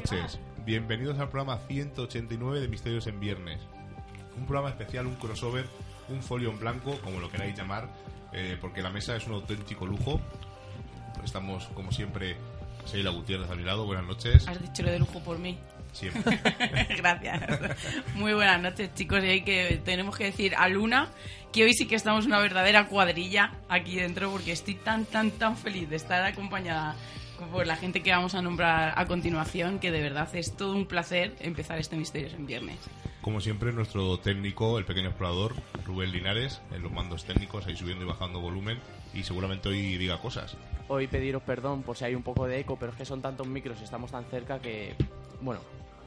[0.00, 3.60] Noches, bienvenidos al programa 189 de Misterios en Viernes.
[4.38, 5.66] Un programa especial, un crossover,
[6.08, 7.86] un folio en blanco, como lo queráis llamar,
[8.32, 10.18] eh, porque la mesa es un auténtico lujo.
[11.22, 12.36] Estamos, como siempre,
[12.86, 14.48] Sheila Gutiérrez a mi lado, buenas noches.
[14.48, 15.58] Has dicho lo de lujo por mí.
[15.92, 16.40] Siempre.
[16.96, 17.42] Gracias.
[18.14, 19.22] Muy buenas noches, chicos.
[19.22, 21.10] Y hay que tenemos que decir a Luna
[21.52, 25.58] que hoy sí que estamos una verdadera cuadrilla aquí dentro porque estoy tan, tan, tan
[25.58, 26.94] feliz de estar acompañada
[27.46, 30.86] por la gente que vamos a nombrar a continuación que de verdad es todo un
[30.86, 32.78] placer empezar este Misterios en Viernes.
[33.22, 38.04] Como siempre, nuestro técnico, el pequeño explorador, Rubén Linares, en los mandos técnicos, ahí subiendo
[38.04, 38.78] y bajando volumen,
[39.12, 40.56] y seguramente hoy diga cosas.
[40.88, 43.46] Hoy pediros perdón por si hay un poco de eco, pero es que son tantos
[43.46, 44.94] micros y estamos tan cerca que...
[45.40, 45.60] Bueno,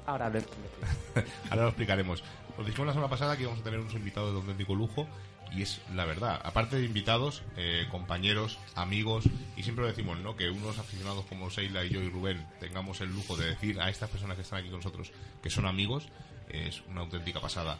[0.06, 0.40] ahora lo
[1.50, 2.24] Ahora lo explicaremos.
[2.58, 5.08] Os dijimos la semana pasada que íbamos a tener unos invitados de auténtico lujo,
[5.56, 6.40] y es la verdad.
[6.44, 9.26] Aparte de invitados, eh, compañeros, amigos,
[9.56, 10.36] y siempre lo decimos, ¿no?
[10.36, 13.90] Que unos aficionados como Seila y yo y Rubén tengamos el lujo de decir a
[13.90, 15.12] estas personas que están aquí con nosotros
[15.42, 16.08] que son amigos,
[16.50, 17.80] es una auténtica pasada.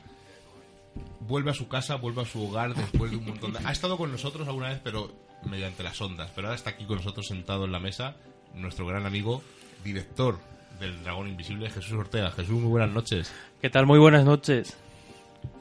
[1.22, 3.60] Vuelve a su casa, vuelve a su hogar después de un montón de...
[3.66, 5.12] Ha estado con nosotros alguna vez, pero
[5.44, 6.32] mediante las ondas.
[6.36, 8.16] Pero ahora está aquí con nosotros sentado en la mesa,
[8.54, 9.42] nuestro gran amigo,
[9.84, 10.40] director
[10.84, 12.32] del Dragón Invisible, Jesús Ortega.
[12.32, 13.34] Jesús, muy buenas noches.
[13.62, 13.86] ¿Qué tal?
[13.86, 14.78] Muy buenas noches.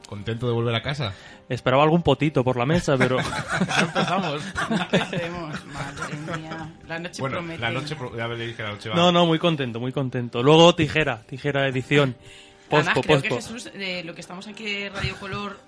[0.07, 1.13] ¿Contento de volver a casa?
[1.49, 3.17] Esperaba algún potito por la mesa, pero...
[3.67, 4.43] ya empezamos.
[4.69, 6.73] Empecemos, madre mía.
[6.87, 7.61] La noche bueno, promete.
[7.61, 8.95] la noche, pro- ya veréis que la noche va...
[8.95, 10.43] No, no, muy contento, muy contento.
[10.43, 12.15] Luego tijera, tijera edición.
[12.69, 13.29] Además, Pospo, creo que.
[13.29, 15.59] Jesús, de lo que estamos aquí de Radio Color,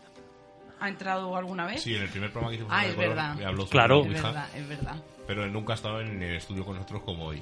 [0.80, 1.82] ¿ha entrado alguna vez?
[1.82, 3.32] Sí, en el primer programa que hicimos Ah, es Color, verdad.
[3.44, 4.04] habló sobre Claro.
[4.04, 4.96] verdad, es verdad.
[5.28, 7.42] pero nunca ha estado en el estudio con nosotros como hoy.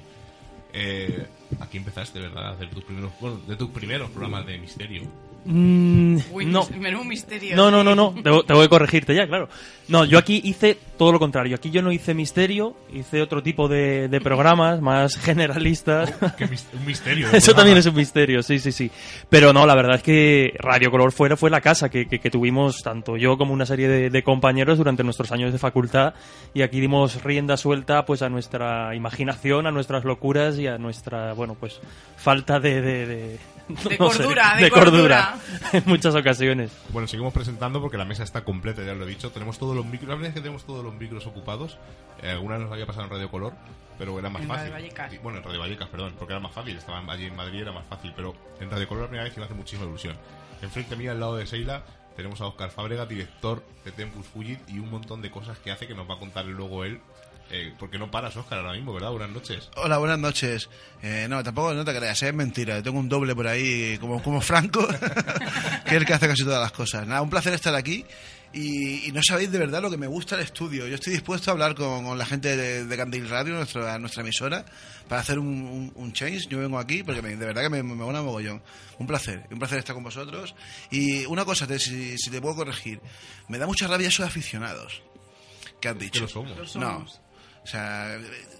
[0.74, 1.26] Eh,
[1.60, 2.48] aquí empezaste, ¿verdad?
[2.48, 5.02] A hacer tus primeros, bueno, de tus primeros programas de misterio.
[5.46, 6.66] Mm, Uy, no.
[6.78, 7.54] menudo misterio.
[7.56, 8.14] No, no, no, no.
[8.22, 9.48] Tengo, tengo que corregirte ya, claro.
[9.88, 11.56] No, yo aquí hice todo lo contrario.
[11.56, 16.12] Aquí yo no hice misterio, hice otro tipo de, de programas más generalistas.
[16.38, 17.26] Qué mis- un misterio.
[17.32, 17.56] Eso programa.
[17.56, 18.90] también es un misterio, sí, sí, sí.
[19.28, 22.30] Pero no, la verdad es que Radio Color fuera fue la casa que, que- que
[22.30, 26.14] tuvimos tanto yo como una serie de, de compañeros durante nuestros años de facultad
[26.54, 31.34] y aquí dimos rienda suelta pues a nuestra imaginación, a nuestras locuras y a nuestra,
[31.34, 31.80] bueno, pues
[32.16, 32.80] falta de...
[32.80, 33.38] De,
[33.88, 35.34] de- no cordura, de cordura
[35.72, 36.70] en muchas ocasiones.
[36.90, 39.30] Bueno, seguimos presentando porque la mesa está completa, ya lo he dicho.
[39.30, 40.08] Tenemos todos los micros.
[40.08, 41.78] La verdad es que tenemos todos los micros ocupados.
[42.22, 43.52] Eh, alguna nos había pasado en Radio Color,
[43.98, 44.62] pero era más En fácil.
[44.70, 45.12] Radio Vallecas.
[45.14, 46.76] Y- Bueno, en Radio Vallecas, perdón, porque era más fácil.
[46.76, 48.12] Estaba allí en Madrid, era más fácil.
[48.14, 50.16] Pero en Radio Color la primera vez y me hace muchísima ilusión.
[50.62, 51.82] Enfrente mía, al lado de Seila,
[52.16, 55.86] tenemos a Oscar Fábrega, director de Tempus Fugit y un montón de cosas que hace
[55.86, 57.00] que nos va a contar luego él.
[57.56, 59.10] Eh, porque no paras, Oscar, ahora mismo, ¿verdad?
[59.10, 59.70] Buenas noches.
[59.76, 60.68] Hola, buenas noches.
[61.02, 62.82] Eh, no, tampoco no te creas, es mentira.
[62.82, 64.84] Tengo un doble por ahí, como, como Franco,
[65.84, 67.06] que es el que hace casi todas las cosas.
[67.06, 68.04] Nada, un placer estar aquí.
[68.52, 70.86] Y, y no sabéis de verdad lo que me gusta el estudio.
[70.88, 74.22] Yo estoy dispuesto a hablar con, con la gente de, de Candil Radio, nuestra, nuestra
[74.22, 74.64] emisora,
[75.08, 76.48] para hacer un, un, un change.
[76.48, 78.62] Yo vengo aquí porque me- de verdad que me, me mola mogollón.
[78.98, 80.54] Un placer, un placer estar con vosotros.
[80.90, 83.00] Y una cosa, te- si, si te puedo corregir,
[83.48, 85.02] me da mucha rabia esos aficionados
[85.80, 86.20] que has dicho.
[86.22, 86.74] lo somos.
[86.76, 87.06] Lo No.
[87.64, 88.18] O sea,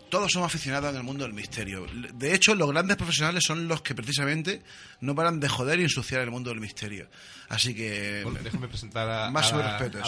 [0.08, 1.86] todos somos aficionados en el mundo del misterio.
[2.14, 4.62] De hecho, los grandes profesionales son los que precisamente
[5.00, 7.08] no paran de joder y ensuciar el mundo del misterio.
[7.50, 8.20] Así que...
[8.24, 9.52] Bueno, déjame presentar a, Más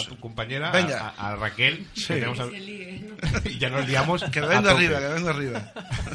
[0.07, 1.09] tu compañera, Venga.
[1.09, 1.85] a, a Raquel.
[3.45, 4.23] y ya nos liamos.
[4.31, 4.75] Que a vengo tope.
[4.75, 5.73] arriba, que vengo arriba.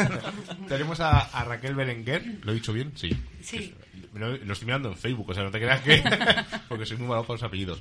[0.69, 2.41] Tenemos a, a Raquel Berenguer.
[2.43, 2.93] ¿Lo he dicho bien?
[2.97, 3.17] Sí.
[3.43, 3.75] Sí.
[4.15, 6.03] Lo, lo estoy mirando en Facebook, o sea, no te creas que...
[6.69, 7.81] porque soy muy malo con los apellidos.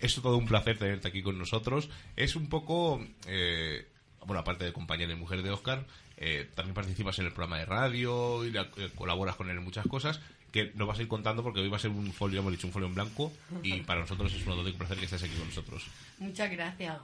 [0.00, 1.88] Es todo un placer tenerte aquí con nosotros.
[2.16, 3.06] Es un poco...
[3.26, 3.86] eh,
[4.26, 5.84] bueno, aparte de compañera y mujer de Oscar,
[6.16, 9.64] eh, también participas en el programa de radio y la- eh, colaboras con él en
[9.64, 10.20] muchas cosas
[10.52, 12.66] que nos vas a ir contando porque hoy va a ser un folio, hemos dicho,
[12.66, 13.32] un folio en blanco
[13.62, 15.84] y para nosotros es un auténtico placer que estés aquí con nosotros.
[16.18, 16.96] Muchas gracias.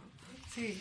[0.54, 0.78] Sí.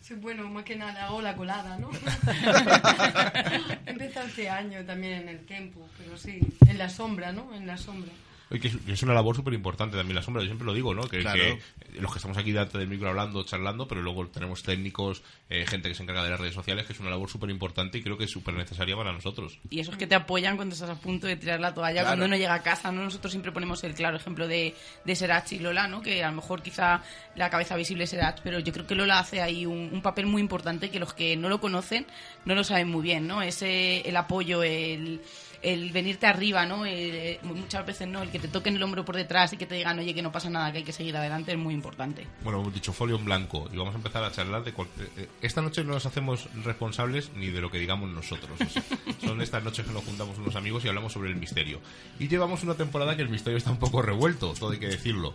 [0.00, 1.90] Sí, bueno, más que nada hago la colada, ¿no?
[3.86, 7.54] He empezado este año también en el tiempo, pero sí, en la sombra, ¿no?
[7.54, 8.10] En la sombra.
[8.50, 10.72] Oye, que es, que es una labor súper importante también la sombra, yo siempre lo
[10.72, 11.02] digo, ¿no?
[11.08, 11.40] Que, Claro.
[11.42, 15.66] que los que estamos aquí delante del micro hablando, charlando, pero luego tenemos técnicos, eh,
[15.66, 18.02] gente que se encarga de las redes sociales, que es una labor súper importante y
[18.02, 19.58] creo que es súper necesaria para nosotros.
[19.70, 22.08] Y esos que te apoyan cuando estás a punto de tirar la toalla, Claro.
[22.08, 23.02] cuando uno llega a casa, ¿no?
[23.02, 26.00] Nosotros siempre ponemos el claro ejemplo de, de Serach y Lola, ¿no?
[26.00, 27.02] Que a lo mejor quizá
[27.34, 30.26] la cabeza visible es Serach, pero yo creo que Lola hace ahí un, un papel
[30.26, 32.06] muy importante que los que no lo conocen
[32.44, 33.42] no lo saben muy bien, ¿no?
[33.42, 35.20] Ese, el apoyo, el,
[35.62, 36.84] el venirte arriba, ¿no?
[36.86, 38.22] El- muchas veces, ¿no?
[38.22, 40.32] El que te toquen el hombro por detrás y que te digan, oye, que no
[40.32, 42.26] pasa nada, que hay que seguir adelante, es muy importante.
[42.42, 44.70] Bueno, hemos dicho folio en blanco y vamos a empezar a charlar de...
[44.70, 44.74] eh,
[45.16, 48.58] eh, Esta noche no nos hacemos responsables ni de lo que digamos nosotros.
[48.60, 48.82] o sea,
[49.24, 51.80] son estas noches que nos juntamos unos amigos y hablamos sobre el misterio.
[52.18, 55.34] Y llevamos una temporada que el misterio está un poco revuelto, todo hay que decirlo.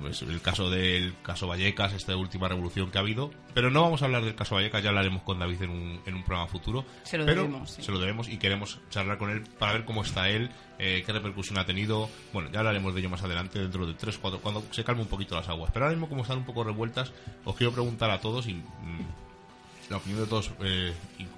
[0.00, 3.30] Pues, el caso del caso Vallecas, esta última revolución que ha habido.
[3.54, 6.14] Pero no vamos a hablar del caso Vallecas, ya hablaremos con David en un, en
[6.14, 6.84] un programa futuro.
[7.02, 7.82] Se lo pero debemos, sí.
[7.82, 11.12] Se lo debemos y queremos charlar con él para ver cómo está él, eh, qué
[11.12, 12.08] repercusión ha tenido.
[12.32, 15.08] Bueno, ya hablaremos de ello más adelante, dentro de 3 4 cuando se calme un
[15.08, 15.70] poquito las aguas.
[15.72, 17.12] Pero ahora mismo, como están un poco revueltas,
[17.44, 18.54] os quiero preguntar a todos y.
[18.54, 19.22] mm,
[19.90, 20.92] la opinión de todos, eh,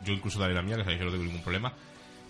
[0.05, 1.73] yo incluso daré la mía, que sabéis que no tengo ningún problema.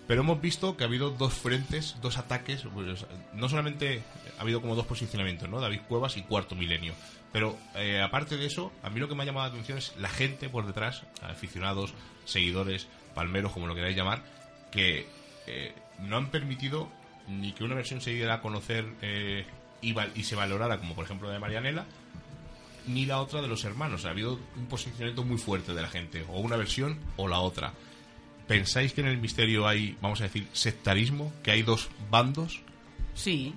[0.07, 2.63] Pero hemos visto que ha habido dos frentes, dos ataques.
[2.73, 4.03] pues, no solamente
[4.37, 5.59] ha habido como dos posicionamientos, ¿no?
[5.59, 6.93] David Cuevas y Cuarto Milenio.
[7.31, 9.93] Pero eh, aparte de eso, a mí lo que me ha llamado la atención es
[9.97, 11.93] la gente por detrás, aficionados,
[12.23, 14.23] seguidores, palmeros, como lo queráis llamar,
[14.71, 15.07] que
[15.47, 16.89] eh, no han permitido
[17.27, 19.45] ni que una versión se diera a conocer eh,
[19.81, 21.85] y, y se valorara, como por ejemplo la de Marianela,
[22.87, 24.05] ni la otra de los hermanos.
[24.05, 27.73] Ha habido un posicionamiento muy fuerte de la gente, o una versión o la otra.
[28.47, 31.33] ¿Pensáis que en el misterio hay, vamos a decir, sectarismo?
[31.43, 32.61] ¿Que hay dos bandos?
[33.13, 33.53] Sí.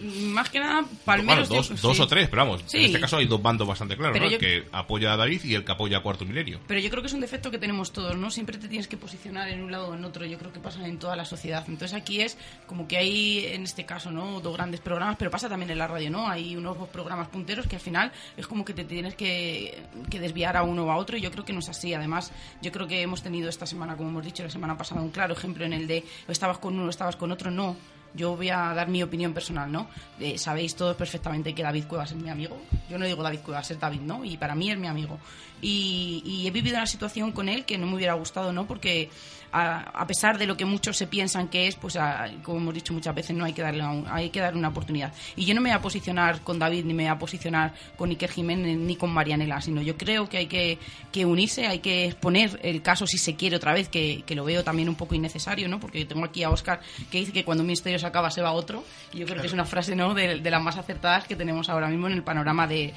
[0.00, 1.48] Más que nada, Palmeros...
[1.48, 2.02] Bueno, dos, dos sí.
[2.02, 4.30] o tres, pero vamos, en este caso hay dos bandos bastante claros, Pero ¿no?
[4.30, 6.60] yo- El que apoya a David y el que apoya a Cuarto Milenio.
[6.66, 8.30] Pero yo creo que es un defecto que tenemos todos, ¿no?
[8.30, 10.24] Siempre te tienes que posicionar en un lado o en otro.
[10.24, 11.64] Yo creo que pasa en toda la sociedad.
[11.68, 12.36] Entonces aquí es
[12.66, 14.40] como que hay, en este caso, ¿no?
[14.40, 16.28] Dos grandes programas, pero pasa también en la radio, ¿no?
[16.28, 20.56] Hay unos programas punteros que al final es como que te tienes que, que desviar
[20.56, 21.92] a uno o a otro y yo creo que no es así.
[21.94, 25.10] Además, yo creo que hemos tenido esta semana, como hemos dicho la semana pasada, un
[25.10, 27.50] claro ejemplo en el de estabas con uno estabas con otro.
[27.50, 27.76] No,
[28.14, 29.88] yo voy a dar mi opinión personal, ¿no?
[30.20, 32.60] Eh, sabéis todos perfectamente que David Cuevas es mi amigo.
[32.90, 34.24] Yo no digo David Cuevas, es David, ¿no?
[34.24, 35.18] Y para mí es mi amigo.
[35.60, 38.66] Y, y he vivido una situación con él que no me hubiera gustado, ¿no?
[38.66, 39.10] Porque
[39.52, 41.98] a, a pesar de lo que muchos se piensan que es, pues
[42.42, 45.12] como hemos dicho muchas veces, no hay que darle un- hay que darle una oportunidad.
[45.36, 48.10] Y yo no me voy a posicionar con David, ni me voy a posicionar con
[48.10, 50.78] Iker Jiménez, ni con Marianela, sino yo creo que hay que,
[51.12, 54.44] que unirse, hay que exponer el caso si se quiere otra vez, que, que lo
[54.44, 55.78] veo también un poco innecesario, ¿no?
[55.78, 58.52] Porque tengo aquí a Oscar que dice que cuando un misterio se acaba se va
[58.52, 58.84] otro.
[59.12, 60.14] Y yo creo que es una frase, ¿no?
[60.14, 62.94] De, de las más acertadas que tenemos ahora mismo en el panorama de,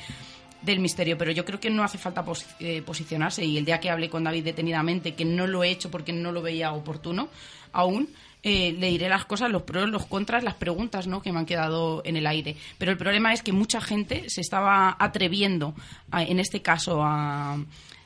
[0.65, 2.23] del misterio, pero yo creo que no hace falta
[2.59, 5.91] eh, posicionarse y el día que hablé con David detenidamente, que no lo he hecho
[5.91, 7.29] porque no lo veía oportuno
[7.71, 8.09] aún,
[8.43, 11.21] eh, le diré las cosas, los pros, los contras, las preguntas ¿no?
[11.21, 12.55] que me han quedado en el aire.
[12.77, 15.73] Pero el problema es que mucha gente se estaba atreviendo,
[16.11, 17.57] a- en este caso, a,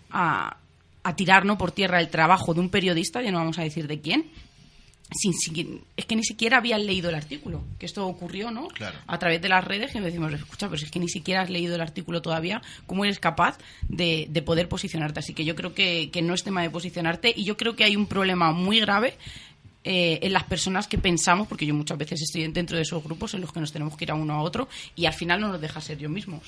[0.09, 0.57] a,
[1.03, 1.57] a tirar ¿no?
[1.57, 4.25] por tierra el trabajo de un periodista, ya no vamos a decir de quién,
[5.11, 8.67] sin, sin- es que ni siquiera habían leído el artículo, que esto ocurrió, ¿no?
[8.69, 8.97] Claro.
[9.07, 11.49] A través de las redes que decimos, escucha, pero si es que ni siquiera has
[11.49, 15.19] leído el artículo todavía, ¿cómo eres capaz de, de poder posicionarte?
[15.19, 17.83] Así que yo creo que, que no es tema de posicionarte y yo creo que
[17.83, 19.15] hay un problema muy grave
[19.83, 23.33] eh, en las personas que pensamos, porque yo muchas veces estoy dentro de esos grupos
[23.33, 25.47] en los que nos tenemos que ir a uno a otro y al final no
[25.47, 26.41] nos deja ser yo mismos.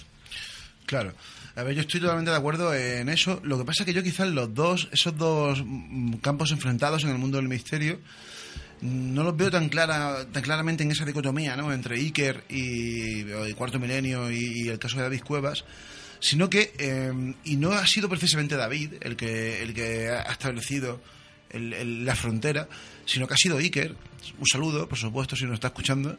[0.85, 1.13] Claro.
[1.55, 3.39] A ver, yo estoy totalmente de acuerdo en eso.
[3.43, 7.09] Lo que pasa es que yo quizás los dos, esos dos mm, campos enfrentados en
[7.09, 7.99] el mundo del misterio,
[8.81, 11.71] no los veo tan clara, tan claramente en esa dicotomía, ¿no?
[11.71, 13.23] Entre Iker y,
[13.53, 15.63] Cuarto Milenio y, el caso de David Cuevas,
[16.19, 17.11] sino que, eh,
[17.43, 20.99] y no ha sido precisamente David el que, el que ha establecido
[21.49, 22.67] el- la frontera,
[23.05, 23.95] sino que ha sido Iker.
[24.39, 26.17] Un saludo, por supuesto, si nos está escuchando.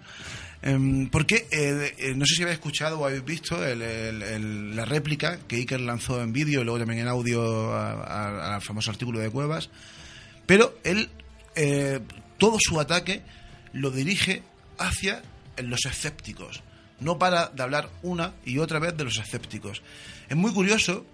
[0.60, 5.38] Em, porque eh, eh, no sé si habéis escuchado o habéis visto el- la réplica
[5.48, 9.70] que Iker lanzó en vídeo y luego también en audio al famoso artículo de Cuevas.
[10.46, 11.08] Pero él,
[12.42, 13.22] todo su ataque
[13.72, 14.42] lo dirige
[14.76, 15.22] hacia
[15.58, 16.60] los escépticos.
[16.98, 19.80] No para de hablar una y otra vez de los escépticos.
[20.28, 21.06] Es muy curioso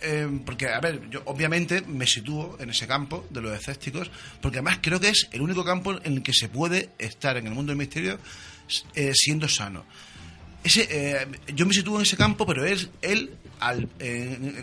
[0.00, 4.58] eh, porque, a ver, yo obviamente me sitúo en ese campo de los escépticos, porque
[4.58, 7.52] además creo que es el único campo en el que se puede estar en el
[7.52, 8.20] mundo del misterio
[8.94, 9.84] eh, siendo sano.
[10.62, 13.34] Eh, yo me sitúo en ese campo, pero él, él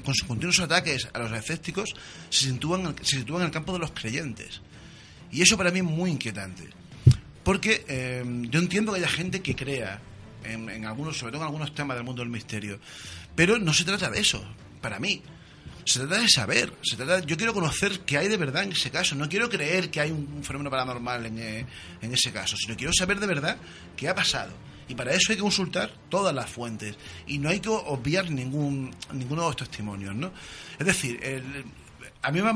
[0.05, 1.93] con sus continuos ataques a los escépticos,
[2.29, 4.61] se se sitúa en el campo de los creyentes.
[5.31, 6.69] Y eso para mí es muy inquietante.
[7.43, 10.01] Porque eh, yo entiendo que haya gente que crea
[10.43, 12.79] en, algunos, sobre todo en algunos temas del mundo del misterio,
[13.35, 14.43] pero no se trata de eso,
[14.81, 15.21] para mí.
[15.85, 18.91] Se trata de saber, se trata, yo quiero conocer qué hay de verdad en ese
[18.91, 21.65] caso, no quiero creer que hay un, un fenómeno paranormal en, eh,
[22.01, 23.57] en ese caso, sino quiero saber de verdad
[23.95, 24.51] qué ha pasado.
[24.89, 28.93] Y para eso hay que consultar todas las fuentes y no hay que obviar ningún,
[29.13, 30.31] ninguno de los testimonios, ¿no?
[30.77, 31.63] Es decir, el-
[32.27, 32.51] a mí me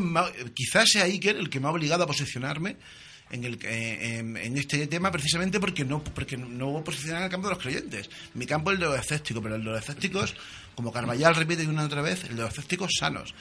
[0.53, 2.75] quizás sea Iker el que me ha obligado a posicionarme
[3.29, 7.53] en, el, eh, en, este tema precisamente porque no porque no en el campo de
[7.55, 8.09] los creyentes.
[8.33, 10.35] Mi campo es el de los escépticos, pero el de los escépticos,
[10.75, 13.33] como Carvallal repite una y otra vez, el de los escépticos sanos.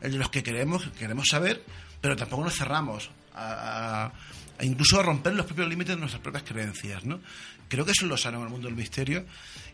[0.00, 1.62] El de los que queremos, queremos saber,
[2.00, 4.10] pero tampoco nos cerramos a-
[4.58, 7.20] a incluso a romper los propios límites de nuestras propias creencias, ¿no?
[7.68, 9.24] Creo que eso es lo sano en el mundo del misterio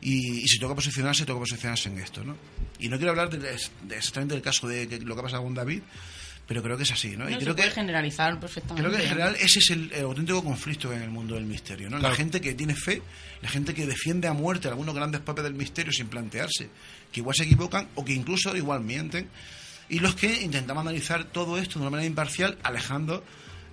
[0.00, 2.36] y, y si toca posicionarse, toca posicionarse en esto, ¿no?
[2.78, 5.54] Y no quiero hablar de, de exactamente del caso de lo que ha pasado con
[5.54, 5.82] David,
[6.46, 7.24] pero creo que es así, ¿no?
[7.24, 8.82] No, y se puede que generalizar perfectamente.
[8.82, 11.88] Creo que en general ese es el, el auténtico conflicto en el mundo del misterio,
[11.88, 11.98] ¿no?
[11.98, 13.02] La gente que tiene fe,
[13.40, 16.68] la gente que defiende a muerte a algunos grandes papes del misterio sin plantearse,
[17.12, 19.28] que igual se equivocan o que incluso igual mienten,
[19.88, 23.24] y los que intentamos analizar todo esto de una manera imparcial, alejando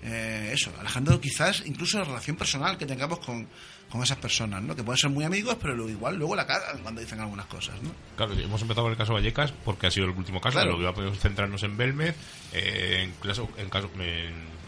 [0.03, 3.47] eh, eso, alejando quizás incluso la relación personal que tengamos con,
[3.91, 4.75] con esas personas, ¿no?
[4.75, 7.81] Que pueden ser muy amigos, pero lo igual luego la cagan cuando dicen algunas cosas,
[7.81, 7.91] ¿no?
[8.15, 10.71] Claro, hemos empezado con el caso Vallecas porque ha sido el último caso, Claro.
[10.71, 12.15] lo que iba a poder centrarnos en Belmez,
[12.53, 14.58] eh, en caso, en caso en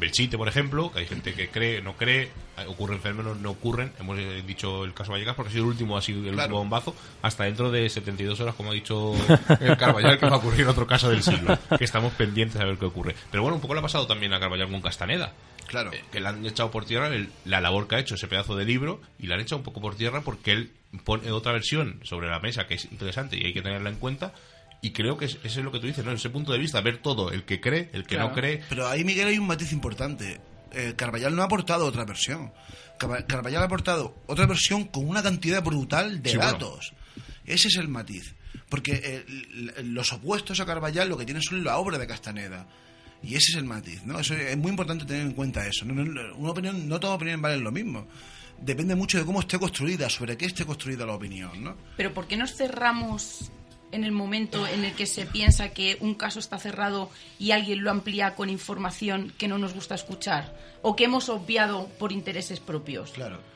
[0.00, 2.30] Belchite, por ejemplo, que hay gente que cree, no cree,
[2.66, 3.92] ocurren fenómenos, no ocurren.
[4.00, 6.42] Hemos eh, dicho el caso Vallecas porque ha sido el último, ha sido el Claro.
[6.48, 9.12] último bombazo, hasta dentro de 72 horas, como ha dicho
[9.60, 12.76] el Carballal, que va a ocurrir otro caso del siglo, que estamos pendientes a ver
[12.78, 13.14] qué ocurre.
[13.30, 15.32] Pero bueno, un poco le ha pasado también a Carballal con Castaneda.
[15.66, 15.92] Claro.
[15.92, 18.56] Eh, que le han echado por tierra el- la labor que ha hecho ese pedazo
[18.56, 20.72] de libro y la han echado un poco por tierra porque él
[21.04, 24.32] pone otra versión sobre la mesa que es interesante y hay que tenerla en cuenta
[24.82, 26.12] y creo que es, ese es lo que tú dices, ¿no?
[26.12, 28.62] Ese punto de vista, ver todo, el que cree, el que no cree.
[28.68, 30.40] Pero ahí, Miguel, hay un matiz importante.
[30.72, 32.52] Eh, Carballal no ha aportado otra versión.
[32.98, 36.52] Carva- Carballal ha aportado otra versión con una cantidad brutal de Sí, bueno.
[36.52, 36.92] datos.
[37.44, 38.34] Ese es el matiz.
[38.68, 42.66] Porque eh, los opuestos a Carballal lo que tienen son la obra de Castaneda.
[43.22, 44.18] Y ese es el matiz, ¿no?
[44.20, 45.84] Eso es muy importante tener en cuenta eso.
[45.84, 48.06] No, no- no- una opinión, no toda opinión vale lo mismo.
[48.60, 51.76] Depende mucho de cómo esté construida, sobre qué esté construida la opinión, ¿no?
[51.96, 53.50] Pero ¿por qué nos cerramos
[53.92, 57.82] en el momento en el que se piensa que un caso está cerrado y alguien
[57.82, 60.54] lo amplía con información que no nos gusta escuchar?
[60.82, 63.10] ¿O que hemos obviado por intereses propios?
[63.12, 63.49] Claro.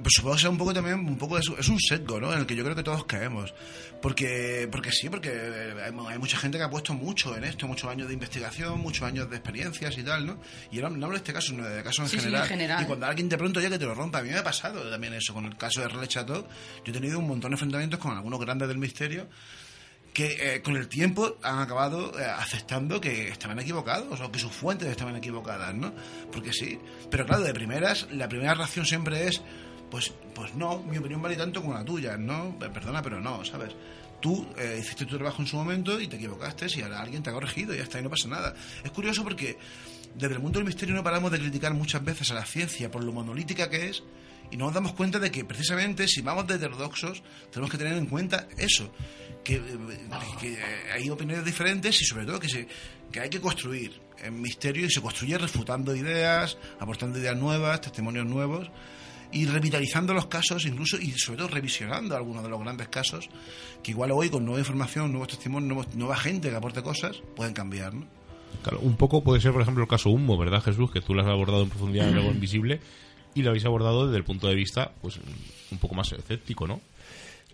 [0.00, 2.32] Pues supongo que sea un poco también, un poco es, es un sesgo, ¿no?
[2.32, 3.52] En el que yo creo que todos caemos.
[4.00, 7.90] Porque, porque sí, porque hay, hay mucha gente que ha puesto mucho en esto, muchos
[7.90, 10.40] años de investigación, muchos años de experiencias y tal, ¿no?
[10.70, 12.42] Y yo no, no hablo de este caso, sino de casos en, Sí, sí, general.
[12.42, 12.82] en general.
[12.82, 14.88] Y cuando alguien de pronto ya que te lo rompa, a mí me ha pasado
[14.90, 16.46] también eso, con el caso de Relais Chateau,
[16.84, 19.28] yo he tenido un montón de enfrentamientos con algunos grandes del misterio
[20.12, 24.52] que eh, con el tiempo han acabado eh, aceptando que estaban equivocados o que sus
[24.52, 25.94] fuentes estaban equivocadas, ¿no?
[26.30, 26.78] Porque sí,
[27.10, 29.40] pero claro, de primeras, la primera reacción siempre es,
[29.92, 32.58] pues, pues no, mi opinión vale tanto como la tuya, ¿no?
[32.58, 33.74] Perdona, pero no, ¿sabes?
[34.22, 37.28] Tú eh, hiciste tu trabajo en su momento y te equivocaste y ahora alguien te
[37.28, 38.54] ha corregido y está, y no pasa nada.
[38.82, 39.58] Es curioso porque
[40.14, 43.04] desde el mundo del misterio no paramos de criticar muchas veces a la ciencia por
[43.04, 44.02] lo monolítica que es
[44.50, 47.92] y no nos damos cuenta de que precisamente si vamos de heterodoxos tenemos que tener
[47.92, 48.90] en cuenta eso,
[49.44, 49.60] que, eh,
[50.42, 50.58] eh,
[50.94, 55.36] hay opiniones diferentes y sobre todo que hay que construir en misterio y se construye
[55.36, 58.70] refutando ideas, aportando ideas nuevas, testimonios nuevos
[59.32, 63.28] y revitalizando los casos incluso y sobre todo revisionando algunos de los grandes casos
[63.82, 67.54] que igual hoy con nueva información, nuevos testimonios, nuevos- nueva gente que aporte cosas pueden
[67.54, 68.06] cambiar, ¿no?
[68.62, 70.90] Claro, un poco puede ser, por ejemplo, el caso Humo, ¿verdad, Jesús?
[70.90, 72.80] Que tú lo has abordado en profundidad en Luego Invisible
[73.34, 75.18] y lo habéis abordado desde el punto de vista, pues,
[75.70, 76.80] un poco más escéptico, ¿no?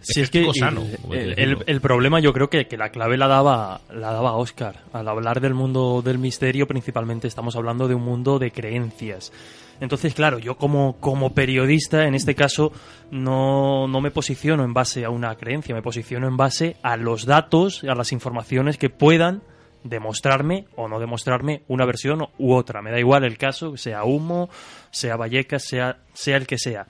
[0.01, 3.27] Si es que sano, el, el- el problema yo creo que, que la clave la
[3.27, 4.85] daba, la daba Oscar.
[4.93, 9.33] Al hablar del mundo del misterio, principalmente estamos hablando de un mundo de creencias.
[9.81, 12.73] Entonces, claro, yo como, como periodista, en este caso,
[13.11, 17.27] no, no me posiciono en base a una creencia, me posiciono en base a los
[17.27, 19.43] datos, a las informaciones que puedan
[19.85, 22.83] demostrarme o no demostrarme una versión u otra.
[22.83, 24.49] Me da igual el caso, sea Humo,
[24.91, 26.87] sea Vallecas, sea, sea el que sea.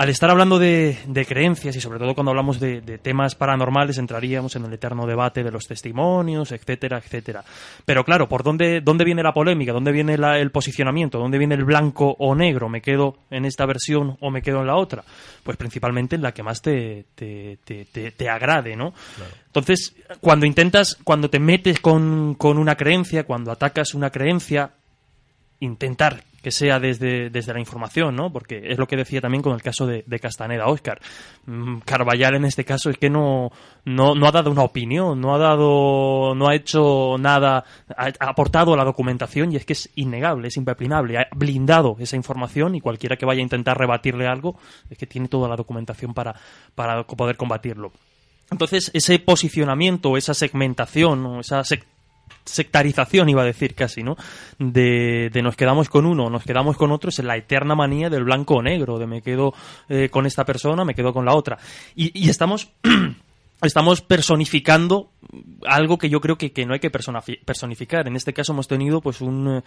[0.00, 3.98] Al estar hablando de, de creencias y sobre todo cuando hablamos de, de temas paranormales
[3.98, 7.44] entraríamos en el eterno debate de los testimonios, etcétera, etcétera.
[7.84, 9.74] Pero claro, ¿por dónde, dónde viene la polémica?
[9.74, 11.18] ¿Dónde viene la- el posicionamiento?
[11.18, 12.70] ¿Dónde viene el blanco o negro?
[12.70, 15.04] ¿Me quedo en esta versión o me quedo en la otra?
[15.44, 18.94] Pues principalmente en la que más te, te, te, te- te agrade, ¿no?
[19.48, 24.70] Entonces, cuando intentas, cuando te metes con, con una creencia, cuando atacas una creencia,
[25.60, 28.32] intentar que sea desde, desde la información, ¿no?
[28.32, 31.00] Porque es lo que decía también con el caso de, Castaneda, Oscar.
[31.46, 33.50] Mm, Carballal en este caso es que no,
[33.84, 37.64] no, no ha dado una opinión, no ha dado, no ha hecho nada,
[37.96, 42.74] ha, aportado la documentación y es que es innegable, es impepinable, ha blindado esa información
[42.74, 46.34] y cualquiera que vaya a intentar rebatirle algo es que tiene toda la documentación para,
[46.74, 47.92] para poder combatirlo.
[48.50, 51.62] Entonces, ese posicionamiento, esa segmentación, esa
[52.44, 54.16] sectarización, iba a decir casi, ¿no?
[54.58, 58.24] De, de nos quedamos con uno, nos quedamos con otro, es la eterna manía del
[58.24, 59.54] blanco o negro, de me quedo
[59.88, 61.58] eh, con esta persona, me quedo con la otra.
[61.94, 62.70] Y, estamos.
[63.62, 65.10] Estamos personificando
[65.66, 68.08] algo que yo creo que, que no hay que personificar.
[68.08, 69.62] En este caso hemos tenido pues un,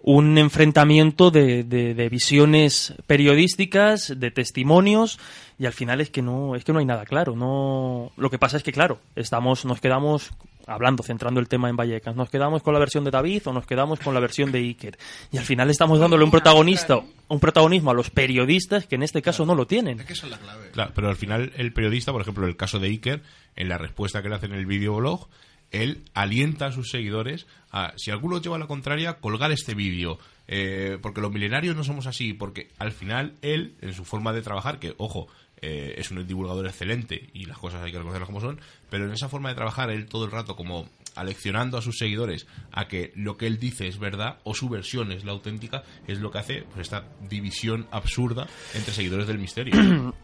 [0.00, 5.18] un enfrentamiento de, de- de visiones periodísticas, de testimonios,
[5.58, 7.36] y al final es que no, es que no hay nada claro.
[7.36, 10.30] No, lo que pasa es que claro, estamos, nos quedamos
[10.68, 13.66] hablando, centrando el tema en Vallecas, nos quedamos con la versión de David o nos
[13.66, 14.98] quedamos con la versión de Iker.
[15.32, 19.22] Y al final estamos dándole un protagonista, un protagonismo a los periodistas que en este
[19.22, 20.00] caso no lo tienen.
[20.00, 20.70] Es que esa es la clave.
[20.70, 23.22] Claro, pero al final el periodista, por ejemplo, en el caso de Iker,
[23.56, 25.28] en la respuesta que le hace en el videoblog,
[25.70, 30.18] él alienta a sus seguidores a, si alguno lleva la contraria, colgar este vídeo.
[30.50, 34.40] Eh, porque los milenarios no somos así, porque al final él, en su forma de
[34.40, 35.28] trabajar, que, ojo,
[35.62, 38.60] eh, es un divulgador excelente y las cosas hay que reconocerlas como son,
[38.90, 42.46] pero en esa forma de trabajar, él todo el rato como aleccionando a sus seguidores
[42.72, 46.20] a que lo que él dice es verdad o su versión es la auténtica, es
[46.20, 49.74] lo que hace pues, esta división absurda entre seguidores del misterio.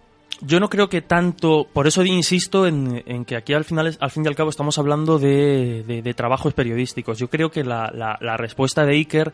[0.41, 4.11] Yo no creo que tanto, por eso insisto en, en que aquí al final, al
[4.11, 7.21] fin y al cabo estamos hablando de, de- trabajos periodísticos.
[7.21, 9.33] Yo creo que la, la- respuesta de Iker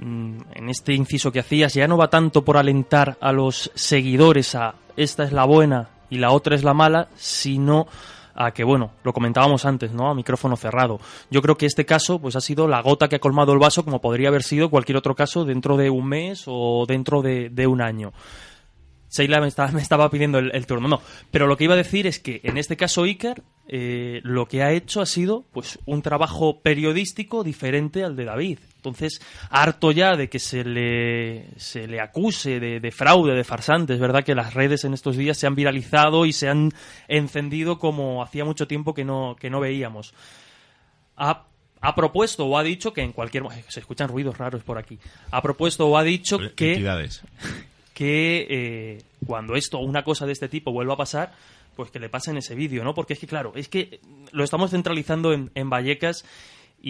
[0.00, 4.74] en este inciso que hacías ya no va tanto por alentar a los seguidores a
[4.96, 7.86] esta es la buena y la otra es la mala, sino
[8.34, 10.08] a que, bueno, lo comentábamos antes, ¿no?
[10.08, 11.00] A micrófono cerrado.
[11.30, 13.84] Yo creo que este caso, pues ha sido la gota que ha colmado el vaso,
[13.84, 17.80] como podría haber sido cualquier otro caso dentro de un mes o dentro de, un
[17.80, 18.12] año.
[19.10, 20.86] Sheila me estaba, me estaba pidiendo el, turno.
[20.86, 21.00] No,
[21.32, 24.62] pero lo que iba a decir es que en este caso Iker eh, lo que
[24.62, 28.58] ha hecho ha sido pues un trabajo periodístico diferente al de David.
[28.88, 29.20] Entonces,
[29.50, 33.94] harto ya de que se le, se le acuse de, de fraude, de farsante.
[33.94, 36.72] Es verdad que las redes en estos días se han viralizado y se han
[37.06, 40.14] encendido como hacía mucho tiempo que no, que no veíamos.
[41.16, 41.44] Ha,
[41.80, 43.44] ha propuesto o ha dicho que en cualquier...
[43.68, 44.98] Se escuchan ruidos raros por aquí.
[45.30, 47.22] Ha propuesto o ha dicho que Entidades.
[47.94, 51.32] que eh, cuando esto o una cosa de este tipo vuelva a pasar,
[51.74, 52.94] pues que le pasen ese vídeo, ¿no?
[52.94, 54.00] Porque es que, claro, es que
[54.32, 56.24] lo estamos centralizando en, en Vallecas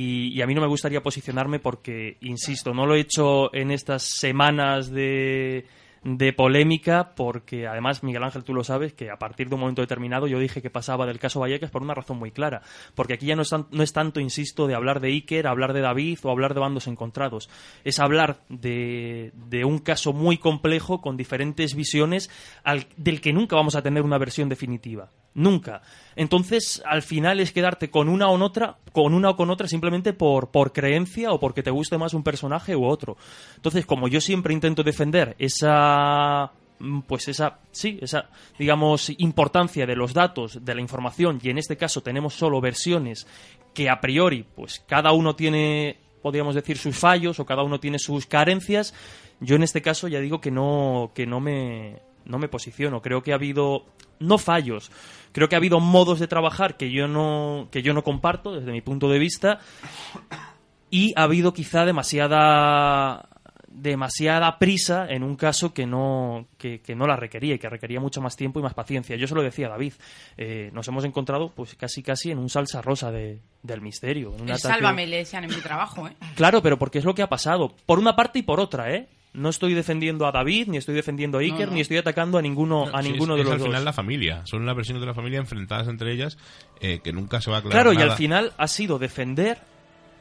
[0.00, 4.02] y, a mí no me gustaría posicionarme porque, insisto, no lo he hecho en estas
[4.02, 5.66] semanas de,
[6.04, 9.82] de polémica porque, además, Miguel Ángel, tú lo sabes, que a partir de un momento
[9.82, 12.62] determinado yo dije que pasaba del caso Vallecas por una razón muy clara.
[12.94, 15.72] Porque aquí ya no es, tan- no es tanto, insisto, de hablar de Iker, hablar
[15.72, 17.48] de David o hablar de bandos encontrados.
[17.82, 22.30] Es hablar de, de un caso muy complejo con diferentes visiones
[22.62, 25.10] al- del que nunca vamos a tener una versión definitiva.
[25.38, 25.82] Nunca.
[26.16, 30.12] Entonces, al final es quedarte con una o otra, con una o con otra simplemente
[30.12, 33.16] por, por creencia o porque te guste más un personaje u otro.
[33.54, 39.94] Entonces, como yo siempre intento defender esa mm, pues esa sí esa digamos importancia de
[39.94, 43.28] los datos de la información y en este caso tenemos solo versiones
[43.72, 48.00] que a priori pues cada uno tiene podríamos decir sus fallos o cada uno tiene
[48.00, 48.92] sus carencias
[49.38, 53.22] yo en este caso ya digo que no que no me no me posiciono creo
[53.22, 53.86] que ha habido
[54.20, 54.90] no fallos
[55.32, 58.72] creo que ha habido modos de trabajar que yo no que yo no comparto desde
[58.72, 59.58] mi punto de vista
[60.90, 63.28] y ha habido quizá demasiada
[63.70, 68.00] demasiada prisa en un caso que no que, que no la requería y que requería
[68.00, 69.14] mucho más tiempo y más paciencia.
[69.16, 69.92] Yo se lo decía a David,
[70.36, 74.34] eh, nos hemos encontrado pues casi casi en un salsa rosa de, del misterio.
[74.34, 76.12] En un El ataque- sálvame, le decían en mi trabajo, ¿eh?
[76.34, 77.72] Claro, pero porque es lo que ha pasado.
[77.86, 79.06] Por una parte y por otra, ¿eh?
[79.34, 81.72] No estoy defendiendo a David, ni estoy defendiendo a Iker, No, no.
[81.74, 83.66] ni estoy atacando a ninguno, a Sí, ninguno es, de es los al dos.
[83.68, 84.42] final la familia.
[84.46, 86.38] Son las versiones de la familia enfrentadas entre ellas
[86.80, 89.58] eh, que nunca se va a aclarar Claro, y al final ha sido defender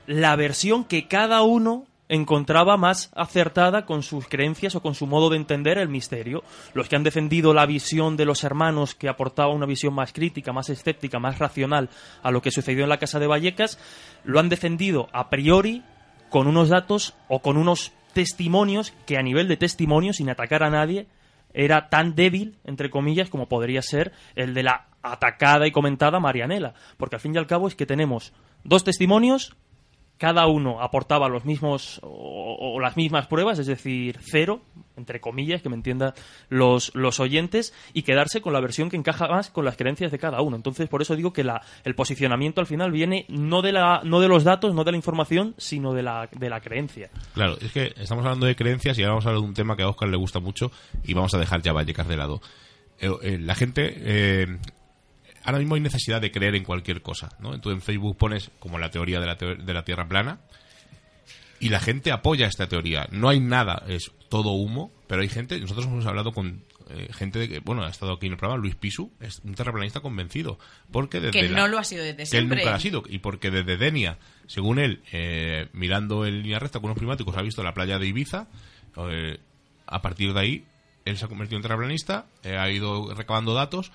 [0.07, 5.29] la versión que cada uno encontraba más acertada con sus creencias o con su modo
[5.29, 6.41] de entender el misterio.
[6.73, 10.53] Los que han defendido la visión de los hermanos que aportaba una visión más crítica,
[10.53, 11.89] más escéptica, más racional
[12.23, 13.77] a lo que sucedió en la Casa de Vallecas,
[14.23, 15.83] lo han defendido a priori
[16.29, 20.71] con unos datos o con unos testimonios que a nivel de testimonios, sin atacar a
[20.71, 21.05] nadie,
[21.53, 26.73] era tan débil, entre comillas, como podría ser el de la atacada y comentada Marianela.
[26.97, 29.55] Porque al fin y al cabo es que tenemos dos testimonios,
[30.17, 34.61] cada uno aportaba los mismos o, las mismas pruebas, es decir, cero,
[34.95, 36.13] entre comillas, que me entiendan
[36.49, 40.19] los, los oyentes, y quedarse con la versión que encaja más con las creencias de
[40.19, 40.55] cada uno.
[40.55, 44.19] Entonces, por eso digo que la, el posicionamiento al final viene no de, la, no
[44.19, 47.09] de los datos, no de la información, sino de la, de la creencia.
[47.33, 49.75] Claro, es que estamos hablando de creencias y ahora vamos a hablar de un tema
[49.75, 50.71] que a Oscar le gusta mucho
[51.03, 52.41] y vamos a dejar ya Vallecas de lado.
[52.99, 54.57] Eh, eh, la gente eh,
[55.47, 57.59] ahora mismo hay necesidad de creer en cualquier cosa, ¿no?
[57.59, 60.39] Tú en Facebook pones como la teoría de la, teo- de la Tierra plana
[61.59, 63.07] y la gente apoya esta teoría.
[63.11, 67.39] No hay nada, es todo humo, pero hay gente, nosotros hemos hablado con eh, gente
[67.39, 70.59] de que, bueno, ha estado aquí en el programa, Luis Pisu, es un terraplanista convencido,
[70.91, 72.57] porque desde Que la- no lo ha sido desde que él siempre.
[72.59, 76.79] nunca lo ha sido, y porque desde Denia, según él, eh, mirando en línea recta
[76.79, 78.47] con unos primáticos, ha visto la playa de Ibiza,
[79.09, 79.37] eh,
[79.85, 80.65] a partir de ahí,
[81.05, 83.91] él se ha convertido en terraplanista, eh, ha ido recabando datos,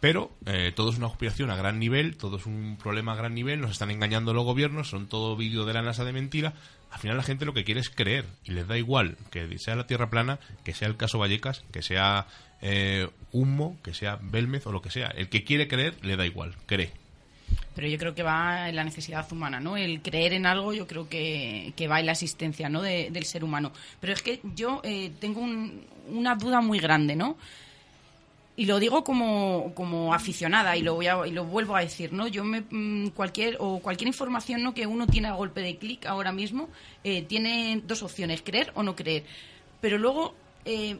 [0.00, 3.34] pero eh, todo es una conspiración a gran nivel, todo es un problema a gran
[3.34, 6.52] nivel, nos están engañando los gobiernos, son todo vídeo de la NASA de mentira.
[6.90, 9.74] Al final la gente lo que quiere es creer y les da igual que sea
[9.76, 12.26] la Tierra plana, que sea el caso Vallecas, que sea
[12.62, 15.08] eh, Humo, que sea Belmez o lo que sea.
[15.08, 16.92] El que quiere creer le da igual, cree.
[17.74, 19.76] Pero yo creo que va en la necesidad humana, ¿no?
[19.76, 22.80] El creer en algo yo creo que, que va en la existencia, ¿no?
[22.82, 23.72] de- del ser humano.
[24.00, 27.36] Pero es que yo eh, tengo un- una duda muy grande, ¿no?
[28.58, 32.14] Y lo digo como, como aficionada y lo voy a, y lo vuelvo a decir,
[32.14, 32.26] ¿no?
[32.26, 34.72] Yo me mm, cualquier o cualquier información ¿no?
[34.72, 36.70] que uno tiene a golpe de clic ahora mismo
[37.04, 39.24] eh, tiene dos opciones, creer o no creer.
[39.82, 40.96] Pero luego eh,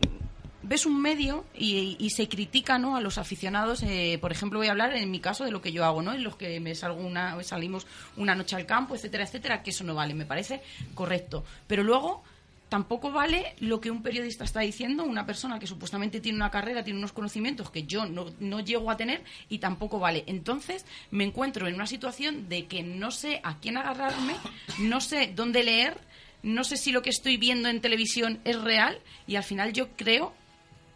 [0.63, 2.95] ves un medio y, se critica ¿no?
[2.95, 3.83] a los aficionados.
[3.83, 6.13] eh, por ejemplo, voy a hablar en mi caso de lo que yo hago, ¿no?
[6.13, 9.85] En los que me salgo una, salimos una noche al campo, etcétera, etcétera, que eso
[9.85, 10.61] no vale, me parece
[10.95, 11.45] correcto.
[11.67, 12.23] Pero luego
[12.69, 16.83] tampoco vale lo que un periodista está diciendo, una persona que supuestamente tiene una carrera,
[16.83, 20.25] tiene unos conocimientos que yo no, llego a tener y tampoco vale.
[20.27, 24.35] Entonces me encuentro en una situación de que no sé a quién agarrarme,
[24.81, 25.99] no sé dónde leer,
[26.43, 29.89] no sé si lo que estoy viendo en televisión es real y al final yo
[29.97, 30.33] creo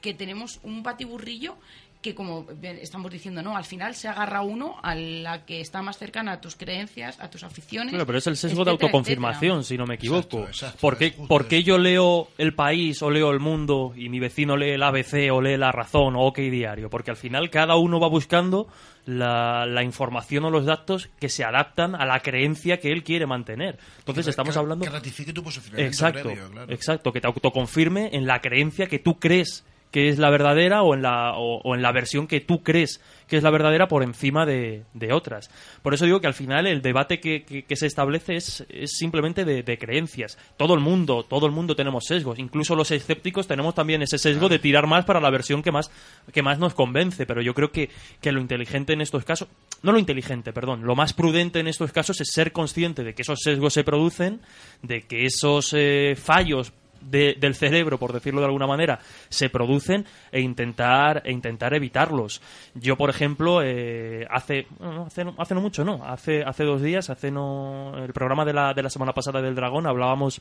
[0.01, 1.57] que tenemos un batiburrillo
[2.03, 5.99] que como estamos diciendo, no, al final se agarra uno a la que está más
[5.99, 7.91] cercana a tus creencias, a tus aficiones.
[7.91, 9.69] Claro, pero es el sesgo de autoconfirmación, etcétera.
[9.69, 10.39] si no me equivoco.
[10.39, 14.19] Exacto, exacto, ¿Por, qué, por yo leo El País o leo El Mundo y mi
[14.19, 16.89] vecino lee el ABC o lee La Razón o OK Diario?
[16.89, 18.67] Porque al final cada uno va buscando
[19.05, 23.27] la, la información o los datos que se adaptan a la creencia que él quiere
[23.27, 23.79] mantener.
[23.99, 24.85] Entonces Que- estamos que- hablando...
[24.85, 26.73] Que ratifique tu posicionamiento Exacto, previo, claro.
[26.73, 30.95] exacto, que te autoconfirme en la creencia que tú crees que es la verdadera o
[30.95, 34.45] en la, o, en la versión que tú crees que es la verdadera por encima
[34.45, 35.51] de, de otras.
[35.83, 38.97] Por eso digo que al final el debate que, que- que se establece es, es
[38.97, 40.37] simplemente de, de creencias.
[40.57, 44.49] Todo el mundo, todo el mundo tenemos sesgos, incluso los escépticos tenemos también ese sesgo
[44.49, 45.93] de tirar más para la versión que más,
[46.33, 47.89] que más nos convence, pero yo creo que,
[48.21, 49.47] que lo inteligente en estos casos,
[49.83, 53.23] no lo inteligente, perdón, lo más prudente en estos casos es ser consciente de que
[53.23, 54.41] esos sesgos se producen,
[54.83, 60.05] de que esos eh, fallos de- del cerebro, por decirlo de alguna manera, se producen
[60.33, 62.41] e intentar e intentar evitarlos.
[62.75, 67.11] Yo, por ejemplo, eh, hace no, hace hace no mucho, no, hace hace dos días,
[67.11, 70.41] hace no el programa de la de la semana pasada del dragón hablábamos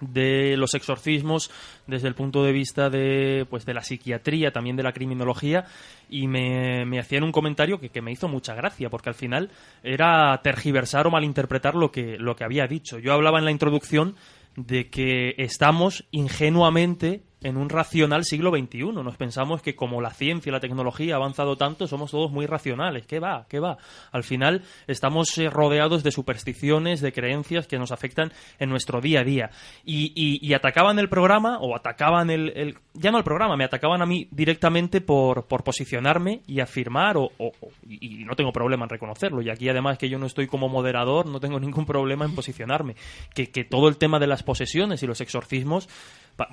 [0.00, 1.50] de los exorcismos
[1.86, 5.66] desde el punto de vista de pues de la psiquiatría también de la criminología
[6.08, 9.50] y me, me hacían un comentario que, que me hizo mucha gracia porque al final
[9.82, 14.16] era tergiversar o malinterpretar lo que lo que había dicho yo hablaba en la introducción
[14.56, 18.92] de que estamos ingenuamente en un racional siglo XXI.
[18.92, 22.46] Nos pensamos que como la ciencia y la tecnología ha avanzado tanto, somos todos muy
[22.46, 23.06] racionales.
[23.06, 23.46] ¿Qué va?
[23.48, 23.78] ¿Qué va?
[24.12, 29.20] Al final estamos eh, rodeados de supersticiones, de creencias que nos afectan en nuestro día
[29.20, 29.50] a día.
[29.84, 34.28] Y, atacaban el programa, o atacaban el, Ya no el programa, me atacaban a mí
[34.30, 37.52] directamente por, por posicionarme y afirmar, o, o-
[37.88, 39.40] y, y no tengo problema en reconocerlo.
[39.42, 42.96] Y aquí además que yo no estoy como moderador, no tengo ningún problema en posicionarme.
[43.34, 45.88] Que, que todo el tema de las posesiones y los exorcismos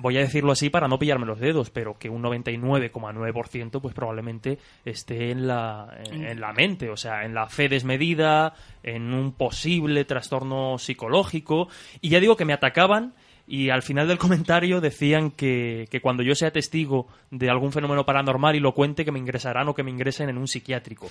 [0.00, 4.58] voy a decirlo así para no pillarme los dedos, pero que un 99,9% pues probablemente
[4.84, 9.32] esté en la, en, en la mente, o sea, en la fe desmedida, en un
[9.32, 11.68] posible trastorno psicológico.
[12.00, 13.14] Y ya digo que me atacaban
[13.46, 18.04] y al final del comentario decían que, que cuando yo sea testigo de algún fenómeno
[18.04, 21.08] paranormal y lo cuente, que me ingresarán o que me ingresen en un psiquiátrico.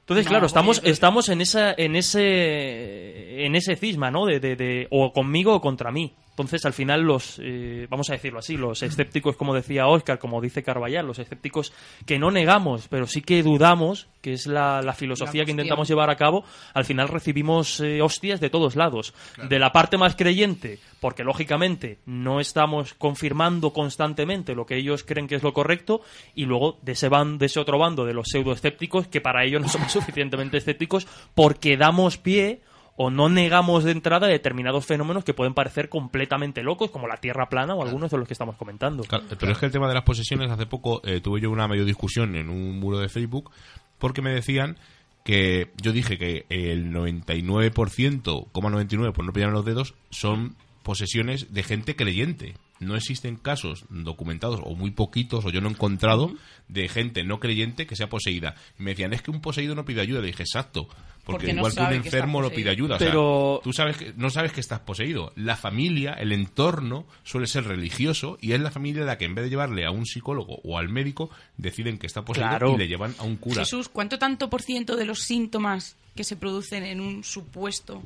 [0.00, 4.26] Entonces, No, claro, estamos, estamos en esa, en ese, en ese cisma, ¿no?
[4.26, 6.12] De, de, de- o conmigo o contra mí.
[6.40, 10.40] Entonces, al final, los, eh, vamos a decirlo así, los escépticos, como decía Oscar, como
[10.40, 11.72] dice Carballal, los escépticos
[12.06, 15.88] que no negamos, pero sí que dudamos, que es la, la filosofía La que intentamos
[15.88, 19.14] llevar a cabo, al final recibimos eh, hostias de todos lados.
[19.48, 25.26] De la parte más creyente, porque lógicamente no estamos confirmando constantemente lo que ellos creen
[25.28, 26.00] que es lo correcto,
[26.34, 29.62] y luego de ese, ban- de ese otro bando de los pseudoescépticos, que para ellos
[29.62, 32.60] no somos suficientemente escépticos, porque damos pie
[33.02, 37.48] o no negamos de entrada determinados fenómenos que pueden parecer completamente locos, como la Tierra
[37.48, 39.04] plana o algunos de los que estamos comentando.
[39.04, 41.66] Claro, pero es que el tema de las posesiones, hace poco eh, tuve yo una
[41.66, 43.50] medio discusión en un muro de Facebook
[43.98, 44.76] porque me decían
[45.24, 51.62] que yo dije que el 99%, 99, por no pillar los dedos, son posesiones de
[51.62, 52.52] gente creyente.
[52.80, 56.32] No existen casos documentados, o muy poquitos, o yo no he encontrado,
[56.68, 58.54] de gente no creyente que sea poseída.
[58.78, 60.20] Y me decían, es que un poseído no pide ayuda.
[60.20, 60.88] Le dije, exacto.
[61.24, 62.96] Porque, Porque no igual que un enfermo no pide ayuda.
[62.96, 65.32] O sea, Pero- tú sabes que, no sabes que estás poseído.
[65.36, 69.44] La familia, el entorno, suele ser religioso y es la familia la que en vez
[69.44, 72.74] de llevarle a un psicólogo o al médico, deciden que está poseído Claro.
[72.74, 73.60] y le llevan a un cura.
[73.60, 78.02] Jesús, ¿cuánto tanto por ciento de los síntomas que se producen en un supuesto,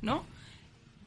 [0.00, 0.24] ¿no?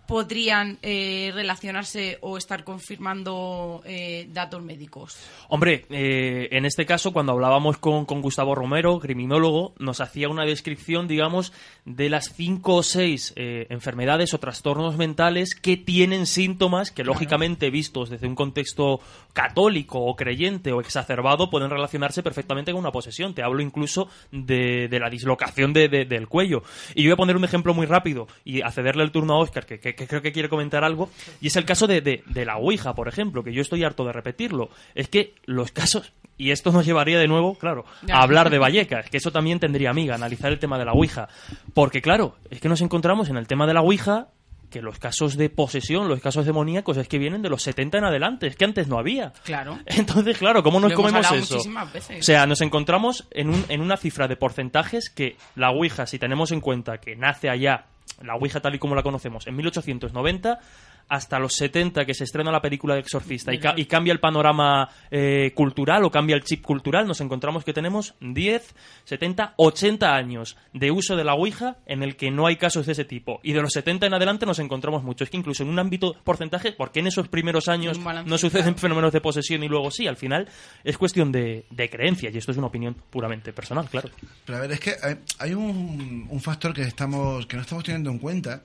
[0.07, 5.17] Podrían eh, relacionarse o estar confirmando eh, datos médicos?
[5.49, 10.45] Hombre, eh, en este caso, cuando hablábamos con, con Gustavo Romero, criminólogo, nos hacía una
[10.45, 11.53] descripción, digamos,
[11.85, 17.69] de las cinco o seis eh, enfermedades o trastornos mentales que tienen síntomas que, lógicamente,
[17.69, 18.99] vistos desde un contexto
[19.33, 23.33] católico o creyente o exacerbado, pueden relacionarse perfectamente con una posesión.
[23.35, 26.63] Te hablo incluso de, de la dislocación de- de- del cuello.
[26.95, 29.39] Y yo voy a poner un ejemplo muy rápido y a cederle el turno a
[29.39, 31.09] Oscar, que, que- que creo que quiere comentar algo,
[31.41, 34.05] y es el caso de, de- de la Ouija, por ejemplo, que yo estoy harto
[34.05, 34.69] de repetirlo.
[34.95, 39.09] Es que los casos, y esto nos llevaría de nuevo, claro, a hablar de Vallecas,
[39.09, 41.27] que eso también tendría amiga, analizar el tema de la Ouija.
[41.73, 44.27] Porque claro, es que nos encontramos en el tema de la Ouija
[44.69, 48.03] que los casos de posesión, los casos demoníacos, es que vienen de los 70 en
[48.03, 49.31] adelante, es que antes no había.
[49.45, 49.79] Claro.
[49.85, 51.57] Entonces, claro, ¿cómo nos Lo comemos eso?
[51.93, 52.19] veces.
[52.19, 56.19] O sea, nos encontramos en, un- en una cifra de porcentajes que la Ouija, si
[56.19, 57.85] tenemos en cuenta que nace allá,
[58.21, 60.59] la Ouija tal y como la conocemos, en 1890,
[61.09, 64.19] hasta los 70 que se estrena la película de Exorcista y, ca- y cambia el
[64.19, 70.13] panorama eh, cultural o cambia el chip cultural, nos encontramos que tenemos 10, 70, 80
[70.13, 73.39] años de uso de la Ouija en el que no hay casos de ese tipo.
[73.43, 75.23] Y de los 70 en adelante nos encontramos mucho.
[75.23, 79.13] Es que incluso en un ámbito porcentaje, porque en esos primeros años no suceden fenómenos
[79.13, 80.47] de posesión y luego sí, al final
[80.83, 84.09] es cuestión de, de creencias y esto es una opinión puramente personal, claro.
[84.45, 87.83] Pero a ver, es que hay, hay un, un factor que estamos que no estamos
[87.83, 88.63] teniendo en cuenta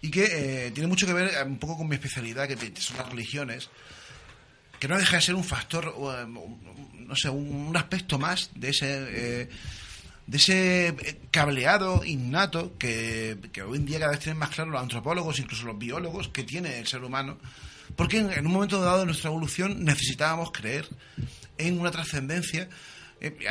[0.00, 2.96] y que eh, tiene mucho que ver eh, un poco con mi especialidad, que son
[2.96, 3.70] las religiones,
[4.78, 9.06] que no deja de ser un factor, eh, no sé, un, aspecto más de ese...
[9.42, 9.48] eh,
[10.28, 14.82] de ese cableado innato que, que hoy en día cada vez tienen más claro los
[14.82, 17.38] antropólogos, incluso los biólogos, que tiene el ser humano,
[17.96, 20.86] porque en, un momento dado de nuestra evolución necesitábamos creer
[21.56, 22.68] en una trascendencia.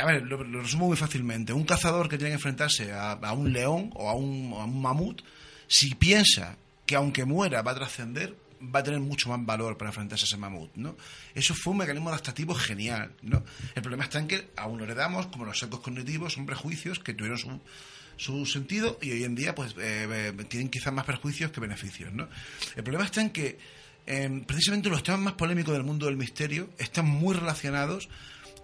[0.00, 1.52] A ver, lo, resumo muy fácilmente.
[1.52, 4.80] Un cazador que tiene que enfrentarse a, a un león o a un, a un
[4.80, 5.22] mamut,
[5.68, 9.90] si piensa que aunque muera va a trascender, va a tener mucho más valor para
[9.90, 10.96] enfrentarse a ese mamut, ¿no?
[11.34, 13.44] Eso fue un mecanismo adaptativo genial, ¿no?
[13.74, 17.38] El problema está en que aún heredamos, como los secos cognitivos, son prejuicios que tuvieron
[17.38, 17.60] su,
[18.16, 22.12] su sentido y hoy en día pues eh, eh, tienen quizás más perjuicios que beneficios,
[22.12, 22.28] ¿no?
[22.74, 23.58] El problema está en que
[24.06, 28.08] eh, precisamente los temas más polémicos del mundo del misterio están muy relacionados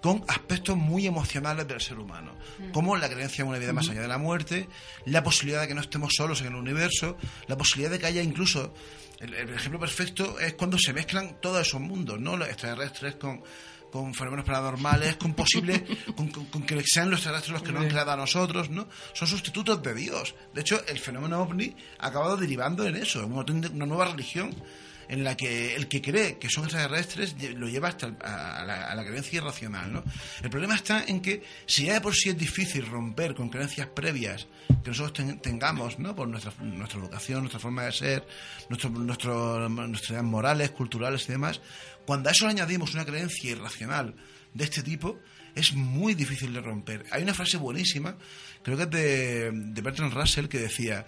[0.05, 2.35] con aspectos muy emocionales del ser humano,
[2.75, 4.69] como la creencia en una vida más allá de la muerte,
[5.07, 8.23] la posibilidad de que no estemos solos en el universo, la posibilidad de que haya
[8.23, 8.75] incluso,
[9.21, 12.37] el, el ejemplo perfecto es cuando se mezclan todos esos mundos, ¿no?
[12.37, 13.43] Los extraterrestres con,
[13.90, 15.83] con fenómenos paranormales, con posibles,
[16.14, 18.87] con, con- con que sean los extraterrestres los que nos han creado a nosotros, ¿no?
[19.14, 20.35] Son sustitutos de Dios.
[20.53, 24.55] De hecho, el fenómeno ovni ha acabado derivando en eso, en una nueva religión
[25.09, 28.95] en la que el que cree que son extraterrestres lo lleva hasta a, la, a
[28.95, 30.05] la creencia irracional, ¿no?
[30.43, 33.88] El problema está en que si ya de por sí es difícil romper con creencias
[33.88, 34.47] previas
[34.83, 36.14] que nosotros ten- tengamos, ¿no?
[36.14, 38.27] Por nuestra, nuestra educación, nuestra forma de ser,
[38.69, 41.61] nuestras ideas morales, culturales y demás,
[42.07, 44.14] cuando a eso le añadimos una creencia irracional
[44.53, 45.19] de este tipo,
[45.55, 47.05] es muy difícil de romper.
[47.11, 48.17] Hay una frase buenísima,
[48.62, 51.07] creo que es de, de Bertrand Russell, que decía,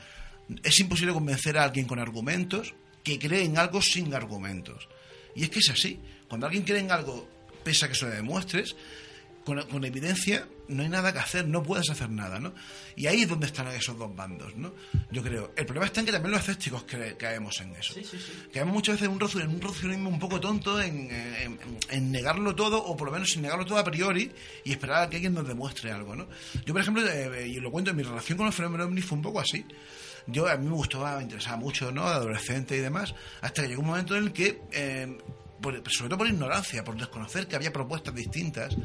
[0.62, 2.74] es imposible convencer a alguien con argumentos
[3.06, 4.88] que cree en algo sin argumentos.
[5.36, 6.00] Y es que es así.
[6.28, 7.28] Cuando alguien cree en algo,
[7.62, 8.74] pese a que se lo demuestres,
[9.44, 12.52] con, con evidencia no hay nada que hacer, no puedes hacer nada, ¿no?
[12.96, 14.74] Y ahí es donde están esos dos bandos, ¿no?
[15.12, 15.52] Yo creo.
[15.56, 16.82] El problema está en que también los escépticos
[17.16, 17.94] caemos en eso.
[18.52, 22.96] Caemos muchas veces en un, en un poco tonto, en, en- en negarlo todo, o
[22.96, 24.32] por lo menos sin negarlo todo a priori,
[24.64, 26.26] y esperar a que alguien nos demuestre algo, ¿no?
[26.64, 29.22] Yo, por ejemplo, eh, y lo cuento, mi relación con el fenómeno ovni fue un
[29.22, 29.64] poco así.
[30.26, 32.06] Yo, a mí me gustaba, me interesaba mucho, ¿no?
[32.06, 35.18] Adolescente y demás, hasta que llegó un momento en el que, eh,
[35.60, 38.76] por- sobre todo por ignorancia, por desconocer que había propuestas distintas,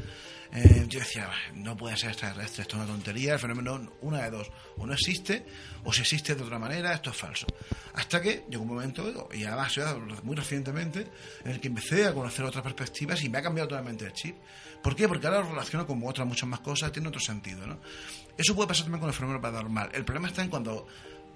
[0.54, 4.22] eh, yo decía, "Bah, no puede ser extraterrestre, esto es una tontería, el fenómeno, una
[4.22, 5.44] de dos, o no existe,
[5.84, 7.46] o si existe de otra manera, esto es falso.
[7.94, 9.74] Hasta que llegó un momento, y además
[10.22, 11.06] muy recientemente,
[11.44, 14.36] en el que empecé a conocer otras perspectivas y me ha cambiado totalmente el chip.
[14.82, 15.08] ¿Por qué?
[15.08, 17.78] Porque ahora lo relaciono con otras muchas más cosas, tiene otro sentido, ¿no?
[18.36, 19.90] Eso puede pasar también con el fenómeno paranormal.
[19.94, 20.86] El problema está en cuando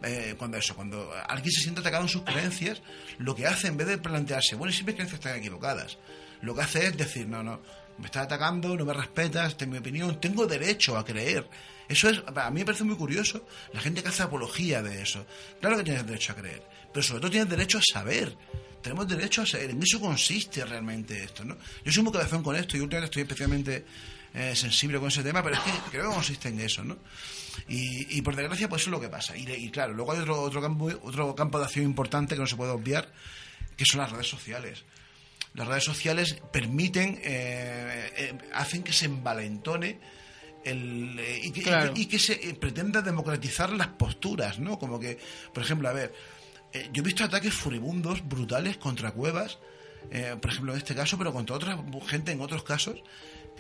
[0.07, 2.83] eh, cuando eso, cuando alguien se siente atacado en sus creencias,
[3.19, 5.99] lo que hace en vez de plantearse, bueno, y si mis creencias están equivocadas,
[6.43, 7.61] lo que hace es decir, no, no,
[7.99, 11.49] me estás atacando, no me respetas, es mi opinión, tengo derecho a creer.
[11.89, 15.25] Eso es, a mí me parece muy curioso, la gente que hace apología de eso.
[15.61, 18.37] Claro que tienes derecho a creer, pero sobre todo tienes derecho a saber.
[18.83, 21.57] Tenemos derecho a saber, en eso consiste realmente esto, ¿no?
[21.85, 23.85] Yo soy muy cabezón con esto y últimamente estoy especialmente
[24.37, 26.99] eh, sensible con ese tema, pero es que creo que consiste en eso, ¿no?
[27.69, 29.37] Y, y por desgracia, pues eso es lo que pasa.
[29.37, 32.47] Y, y claro, luego hay otro, otro, campo, otro campo de acción importante que no
[32.47, 33.11] se puede obviar,
[33.77, 34.85] que son las redes sociales.
[35.55, 39.99] Las redes sociales permiten, eh, eh, hacen que se envalentone
[40.65, 41.93] el, eh, y, que, Claro.
[41.93, 44.79] y que- y que se pretenda democratizar las posturas, ¿no?
[44.79, 45.19] Como que,
[45.55, 46.13] por ejemplo, a ver,
[46.75, 49.59] eh, yo he visto ataques furibundos, brutales contra cuevas,
[50.11, 52.97] eh, por ejemplo en este caso, pero contra otra gente en otros casos,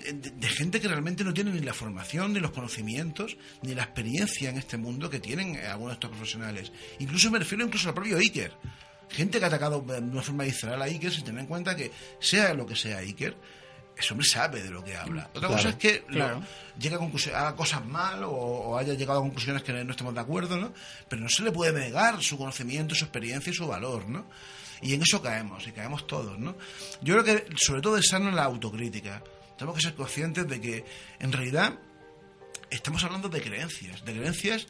[0.05, 3.85] de, de gente que realmente no tiene ni la formación, ni los conocimientos, ni la
[3.85, 6.73] experiencia en este mundo que tienen eh, algunos de estos profesionales.
[6.99, 8.53] Incluso me refiero incluso al propio Iker.
[9.09, 11.91] Gente que ha atacado de una forma visceral a Iker sin tener en cuenta que,
[12.19, 13.37] sea lo que sea Iker,
[13.97, 15.31] ese hombre sabe de lo que habla.
[15.33, 16.43] Otra cosa es que claro.
[16.79, 20.21] llega a haga cosas mal o, o haya llegado a conclusiones que no estemos de
[20.21, 20.75] acuerdo, ¿no?
[21.09, 24.27] Pero no se le puede negar su conocimiento, su experiencia y su valor, ¿no?
[24.83, 26.57] Y en eso caemos, y caemos todos, ¿no?
[27.01, 29.23] Yo creo que sobre todo es sano la autocrítica.
[29.57, 30.85] Tenemos que ser conscientes de que
[31.19, 31.79] en realidad
[32.71, 34.67] estamos hablando de creencias, de creencias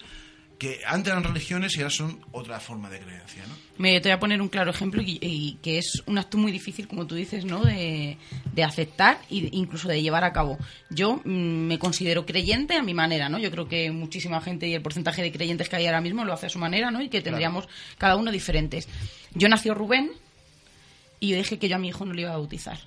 [0.58, 3.54] que antes eran religiones y ahora son otra forma de creencia, ¿no?
[3.78, 6.50] Me te voy a poner un claro ejemplo y, y que es un acto muy
[6.50, 7.62] difícil, como tú dices, ¿no?
[7.62, 8.16] De,
[8.54, 10.58] de aceptar e incluso de llevar a cabo.
[10.88, 13.38] Yo mm, me considero creyente a mi manera, ¿no?
[13.38, 16.32] Yo creo que muchísima gente y el porcentaje de creyentes que hay ahora mismo lo
[16.32, 17.02] hace a su manera, ¿no?
[17.02, 17.68] Y que tendríamos
[17.98, 18.88] cada uno diferentes.
[19.34, 20.12] Yo nació Rubén
[21.20, 22.78] y yo dije que yo a mi hijo no le iba a bautizar.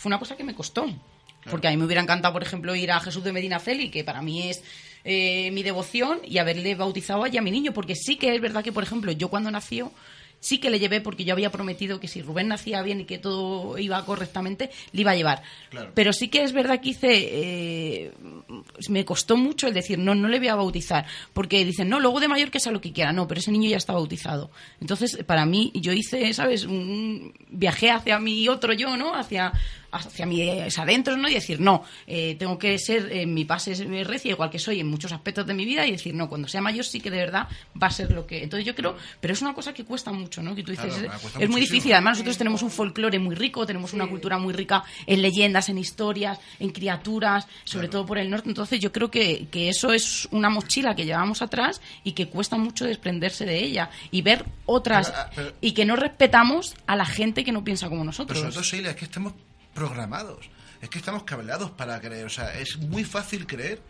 [0.00, 0.86] Fue una cosa que me costó.
[1.50, 4.02] Porque a mí me hubiera encantado, por ejemplo, ir a Jesús de Medina Celi, que
[4.02, 4.62] para mí es
[5.04, 7.72] eh, mi devoción, y haberle bautizado allí a mi niño.
[7.72, 9.92] Porque sí que es verdad que, por ejemplo, yo cuando nació,
[10.40, 13.18] sí que le llevé porque yo había prometido que si Rubén nacía bien y que
[13.18, 15.42] todo iba correctamente, le iba a llevar.
[15.68, 15.92] Claro.
[15.94, 17.08] Pero sí que es verdad que hice.
[17.10, 18.12] eh,
[18.88, 21.06] me costó mucho el decir, no, no le voy a bautizar.
[21.32, 23.12] Porque dicen, no, luego de mayor que sea lo que quiera.
[23.12, 24.50] No, pero ese niño ya está bautizado.
[24.80, 26.64] Entonces, para mí, yo hice, ¿sabes?
[26.64, 29.14] Un, viajé hacia mi otro yo, ¿no?
[29.14, 29.52] Hacia,
[29.92, 31.28] hacia mis adentros, ¿no?
[31.28, 34.58] Y decir, no, eh, tengo que ser, eh, mi pase es mi recia, igual que
[34.58, 37.10] soy en muchos aspectos de mi vida, y decir, no, cuando sea mayor sí que
[37.10, 37.48] de verdad
[37.80, 38.42] va a ser lo que.
[38.42, 40.54] Entonces, yo creo, pero es una cosa que cuesta mucho, ¿no?
[40.54, 41.56] Que tú dices, Claro, es muy muchísimo.
[41.58, 41.92] difícil.
[41.92, 45.78] Además, nosotros tenemos un folclore muy rico, tenemos una cultura muy rica en leyendas, en
[45.78, 48.48] historias, en criaturas, sobre todo por el norte.
[48.48, 52.56] Entonces, yo creo que, que eso es una mochila que llevamos atrás y que cuesta
[52.56, 56.96] mucho desprenderse de ella y ver otras Pero, ah, pero- y que no respetamos a
[56.96, 58.38] la gente que no piensa como Pero nosotros.
[58.38, 59.32] sobre todo, Sheila, es que estamos
[59.74, 60.48] programados.
[60.80, 62.26] Es que estamos cableados para creer.
[62.26, 63.80] O sea, es muy fácil creer.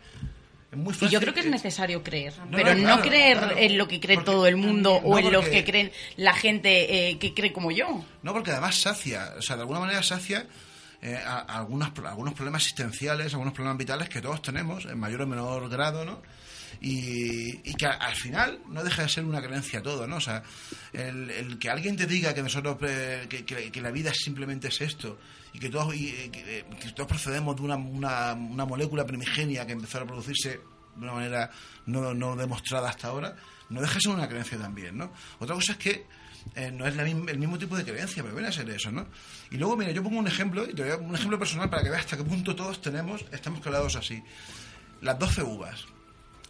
[0.71, 3.57] Es muy Y fácil yo creo que es necesario creer, No, pero no, creer claro.
[3.57, 5.91] en lo que cree Porque- todo el mundo no, o en lo porque- que creen
[6.15, 8.05] la gente eh, que cree como yo.
[8.23, 10.47] No, porque además sacia, o sea, de alguna manera sacia
[11.01, 15.23] eh, a- a algunos, algunos problemas existenciales, algunos problemas vitales que todos tenemos, en mayor
[15.23, 16.21] o menor grado, ¿no?
[16.79, 20.17] Y, y que al final no deja de ser una creencia todo, ¿no?
[20.17, 20.41] O sea,
[20.93, 24.69] el, el que alguien te diga que nosotros, eh, que, que- que la vida simplemente
[24.69, 25.17] es esto,
[25.53, 29.05] y que todos, y, eh, que, eh, que todos procedemos de una, una, una molécula
[29.05, 30.49] primigenia que empezó a producirse
[30.95, 31.51] de una manera
[31.85, 33.35] no, no demostrada hasta ahora,
[33.69, 35.11] no deja de ser una creencia también, ¿no?
[35.39, 36.05] Otra cosa es que
[36.55, 38.91] eh, no es la misma- el mismo tipo de creencia, pero viene a ser eso,
[38.91, 39.05] ¿no?
[39.51, 41.83] Y luego, mira, yo pongo un ejemplo, y te voy a- un ejemplo personal para
[41.83, 44.21] que veas hasta qué punto todos tenemos, estamos calados así.
[45.01, 45.85] Las 12 uvas.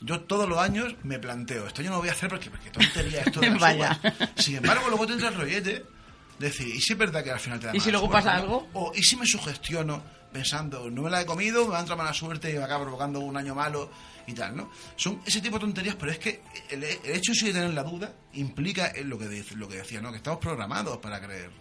[0.03, 2.71] Yo todos los años me planteo, esto yo no lo voy a hacer porque, porque
[2.71, 3.99] tontería esto de las Vaya.
[4.01, 4.29] uvas.
[4.37, 5.85] Sin embargo, luego te entra el rollete
[6.41, 8.37] decir, ¿y si es verdad que al final te da ¿Y si luego suerte, pasa
[8.37, 8.43] no?
[8.43, 8.67] algo?
[8.73, 11.97] O ¿y si me sugestiono pensando, no me la he comido, me va a entrar
[11.97, 13.91] mala suerte y me acaba provocando un año malo
[14.27, 14.69] y tal, ¿no?
[14.95, 18.13] Son ese tipo de tonterías, pero es que el, el hecho de tener la duda
[18.33, 20.09] implica lo que, lo que decía, ¿no?
[20.11, 21.51] Que estamos programados para creer.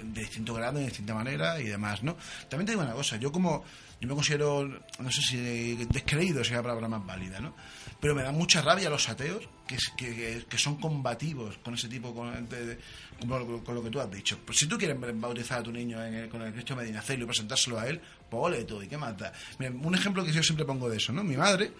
[0.00, 2.16] de distinto grado, de distinta manera y demás, ¿no?
[2.48, 3.64] También te digo una cosa, yo como,
[4.00, 7.54] yo me considero, no sé si descreído sea la palabra más válida, ¿no?
[8.02, 12.12] Pero me da mucha rabia los ateos que, que, que- son combativos con ese tipo,
[12.12, 12.78] con, de- de-
[13.20, 14.36] con lo, que tú has dicho.
[14.44, 17.26] Pues si tú quieres bautizar a tu niño en el- con el Cristo Medinaceli y
[17.26, 19.32] presentárselo a él, pues ole ¿y qué da?
[19.60, 21.22] Mira, un ejemplo que yo siempre pongo de eso, ¿no?
[21.22, 21.72] Mi madre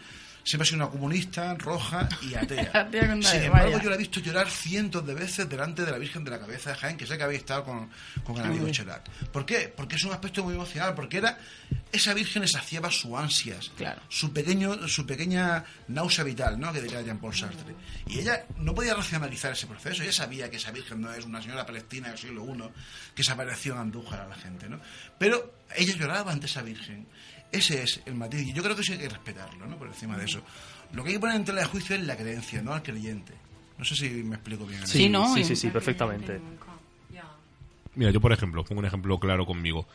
[0.45, 2.89] siempre ha sido una comunista, roja y atea.
[3.23, 6.31] Sin embargo, yo la he visto llorar cientos de veces delante de la Virgen de
[6.31, 7.91] la Cabeza de Jaén, que sé que habéis estado con,
[8.25, 9.09] con el amigo Chelac.
[9.31, 9.73] ¿Por qué?
[9.75, 11.39] Porque es un aspecto muy emocional, porque era
[11.93, 14.01] esa Virgen saciaba sus ansias, Claro.
[14.09, 16.73] su pequeño, su pequeña náusea vital, ¿no?
[16.73, 17.75] Que diría Jean-Paul Sartre.
[18.07, 21.41] Y ella no podía racionalizar ese proceso, ella sabía que esa Virgen no es una
[21.43, 22.63] señora palestina del siglo I,
[23.15, 24.81] que se apareció en Andújar a la gente, ¿no?
[25.19, 27.07] Pero ella lloraba ante esa Virgen.
[27.53, 29.77] Ese es el matiz, y yo creo que eso hay que respetarlo, ¿no?
[29.77, 30.41] Por encima de eso.
[30.93, 33.35] Lo que hay que poner en tela de juicio es la creencia, no al creyente.
[33.79, 34.87] No sé si me explico bien.
[34.87, 35.35] Sí, ¿no?
[35.35, 36.41] Sí, sí, sí, perfectamente.
[37.13, 37.25] Ya.
[37.95, 39.87] Mira, yo por ejemplo, pongo un ejemplo claro conmigo.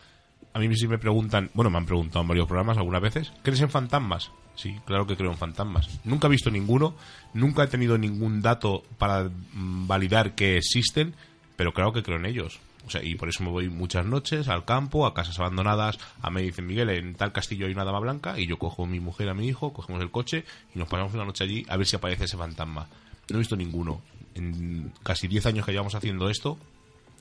[0.53, 3.61] A mí sí me preguntan, bueno, me han preguntado en varios programas algunas veces, ¿crees
[3.61, 4.31] en fantasmas?
[4.55, 5.87] Sí, claro que creo en fantasmas.
[6.03, 6.95] Nunca he visto ninguno,
[7.33, 11.13] nunca he tenido ningún dato para mm, validar que existen,
[11.55, 12.59] pero claro que creo en ellos.
[13.01, 16.65] Y por eso me voy muchas noches al campo, a casas abandonadas, a me dicen,
[16.65, 19.33] Miguel, en tal castillo hay una dama blanca, y yo cojo a mi mujer, a
[19.33, 22.25] mi hijo, cogemos el coche y nos pasamos una noche allí a ver si aparece
[22.25, 22.87] ese fantasma.
[23.29, 24.01] No he visto ninguno.
[24.35, 26.57] En casi 10 años que llevamos haciendo esto,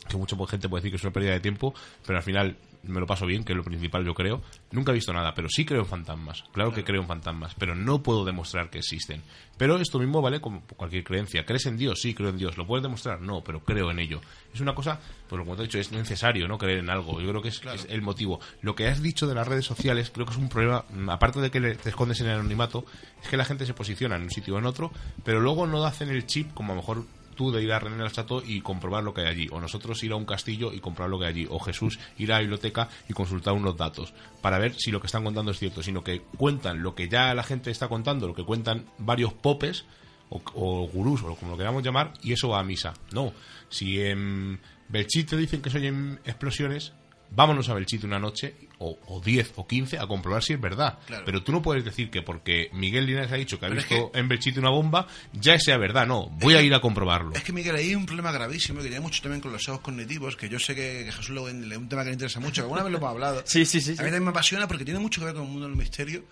[0.06, 2.56] que mucha gente puede decir que es una pérdida de tiempo, pero al final
[2.88, 4.42] me lo paso bien, que es lo principal yo creo.
[4.70, 6.44] Nunca he visto nada, pero sí creo en fantasmas.
[6.52, 9.22] Claro que creo en fantasmas, pero no puedo demostrar que existen.
[9.58, 11.44] Pero esto mismo vale como cualquier creencia.
[11.44, 12.00] ¿Crees en Dios?
[12.00, 12.56] Sí, creo en Dios.
[12.56, 13.20] ¿Lo puedes demostrar?
[13.20, 14.20] No, pero creo en ello.
[14.52, 17.20] Es una cosa, pues como te he dicho, es necesario no creer en algo.
[17.20, 18.40] Yo creo que es, es el motivo.
[18.60, 21.40] Lo que has dicho de las redes sociales creo que es un problema, mm, aparte
[21.40, 22.84] de que te escondes en el anonimato,
[23.22, 24.92] es que la gente se posiciona en un sitio o en otro,
[25.24, 27.04] pero luego no hacen el chip como a lo mejor
[27.36, 30.12] tú de ir a René Chateau y comprobar lo que hay allí, o nosotros ir
[30.12, 32.88] a un castillo y comprobar lo que hay allí, o Jesús ir a la biblioteca
[33.08, 36.22] y consultar unos datos para ver si lo que están contando es cierto, sino que
[36.36, 39.84] cuentan lo que ya la gente está contando, lo que cuentan varios popes
[40.30, 42.94] o, o gurús o como lo queramos llamar, y eso va a misa.
[43.12, 43.32] No,
[43.68, 44.58] si en
[44.88, 46.92] Belchite dicen que se oyen explosiones,
[47.30, 50.98] vámonos a Belchite una noche, o, o 10 o 15, a comprobar si es verdad.
[51.06, 51.24] Claro.
[51.24, 53.88] Pero tú no puedes decir que porque Miguel Linares ha dicho que ha Pero es
[53.88, 56.06] visto en Belchite una bomba, ya sea verdad.
[56.06, 57.32] No, voy a ir a comprobarlo.
[57.34, 59.80] Es que Miguel, ahí hay un problema gravísimo que tiene mucho también con los sesgos
[59.80, 62.54] cognitivos, que yo sé que, que Jesús lo, es un tema que le interesa mucho,
[62.54, 63.42] que alguna vez lo hemos hablado.
[63.46, 65.50] Sí, sí, sí, A mí también me apasiona porque tiene mucho que ver con el
[65.50, 66.24] mundo del misterio.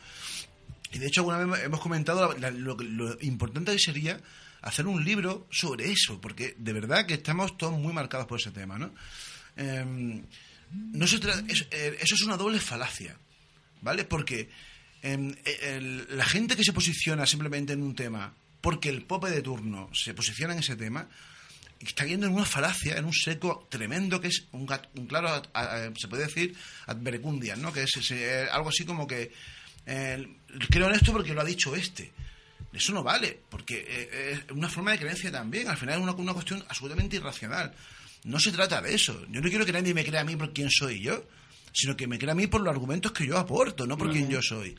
[0.93, 4.21] Y de hecho, alguna vez hemos comentado la- la- lo, lo importante que sería
[4.63, 8.51] hacer un libro sobre eso, porque de verdad que estamos todos muy marcados por ese
[8.51, 8.95] tema, ¿no?
[9.57, 10.23] Em,
[10.93, 13.17] no se tra- es- eh, eso es una doble falacia,
[13.81, 14.05] ¿vale?
[14.05, 14.49] Porque
[15.03, 19.43] em, eh, la gente que se posiciona simplemente en un tema porque el pope de
[19.43, 21.07] turno se posiciona en ese tema,
[21.81, 24.67] está yendo en una falacia, en un seco tremendo que es un,
[24.97, 25.43] un claro,
[25.99, 26.57] se puede decir,
[26.87, 27.73] adverecundia, ¿no?
[27.75, 29.31] Que es, eh, algo así como que
[29.85, 30.27] eh,
[30.71, 32.11] creo en esto porque lo ha dicho este.
[32.73, 35.69] Eso no vale, porque es una forma de creencia también.
[35.69, 37.73] Al final es una cuestión absolutamente irracional.
[38.25, 39.25] No se trata de eso.
[39.31, 41.25] Yo no quiero que nadie me crea a mí por quién soy yo,
[41.73, 44.29] sino que me crea a mí por los argumentos que yo aporto, no por quién
[44.31, 44.75] yo soy.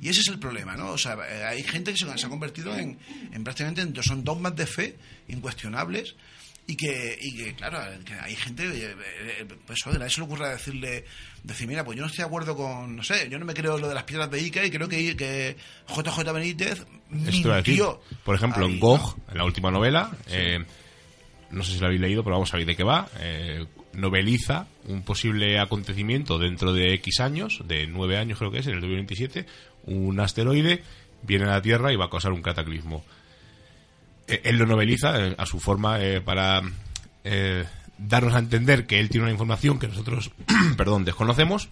[0.00, 0.90] Y ese es el problema, ¿no?
[0.92, 2.98] O sea, eh, hay gente que se, se ha convertido en,
[3.32, 4.96] en prácticamente en- son dogmas de fe
[5.28, 6.16] incuestionables
[6.66, 8.94] y que, y que claro, que hay gente, eh,
[9.40, 11.04] eh, pues a nadie se le ocurra decirle,
[11.42, 13.78] decir, mira, pues yo no estoy de acuerdo con, no sé, yo no me creo
[13.78, 15.56] lo de las piedras de Ica y creo que, que
[15.88, 18.02] JJ Benítez mintió.
[18.24, 18.86] Por ejemplo, Ahí, en ¿no?
[18.86, 20.64] Gog, en la última novela, eh,
[21.50, 23.08] no sé si la habéis leído, pero vamos a ver de qué va.
[23.20, 28.66] eh, noveliza un posible acontecimiento dentro de X años, de 9 años creo que es,
[28.66, 29.46] en el 2027,
[29.86, 30.82] un asteroide
[31.22, 33.04] viene a la Tierra y va a causar un cataclismo.
[34.28, 36.62] Eh, él lo noveliza eh, a su forma para
[37.98, 40.30] darnos a entender que él tiene una información que nosotros,
[40.76, 41.68] perdón, desconocemos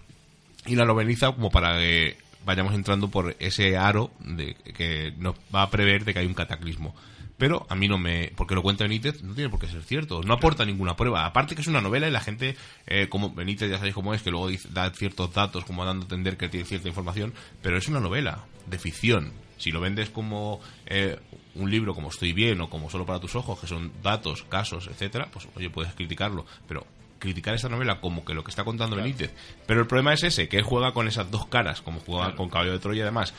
[0.67, 5.63] y la noveliza como para que vayamos entrando por ese aro de que nos va
[5.63, 6.95] a prever de que hay un cataclismo.
[7.37, 8.31] Pero a mí no me...
[8.35, 10.21] Porque lo cuenta Benítez, no tiene por qué ser cierto.
[10.23, 11.25] No aporta ninguna prueba.
[11.25, 12.55] Aparte que es una novela y la gente,
[12.87, 16.03] eh, como Benítez ya sabéis cómo es, que luego dice- da ciertos datos como dando
[16.03, 19.33] a entender que tiene cierta información, pero es una novela de ficción.
[19.57, 21.19] Si lo vendes como eh,
[21.55, 24.87] un libro como Estoy bien o como Solo para tus ojos, que son datos, casos,
[24.87, 26.45] etcétera, pues oye, puedes criticarlo.
[26.67, 26.87] Pero
[27.19, 29.31] criticar esta novela como que lo que está contando Benítez.
[29.67, 32.49] Pero el problema es ese, que él juega con esas dos caras, como juega con
[32.49, 33.33] Caballo de Troya y demás.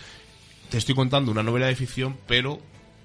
[0.70, 2.60] Te estoy contando una novela de ficción, pero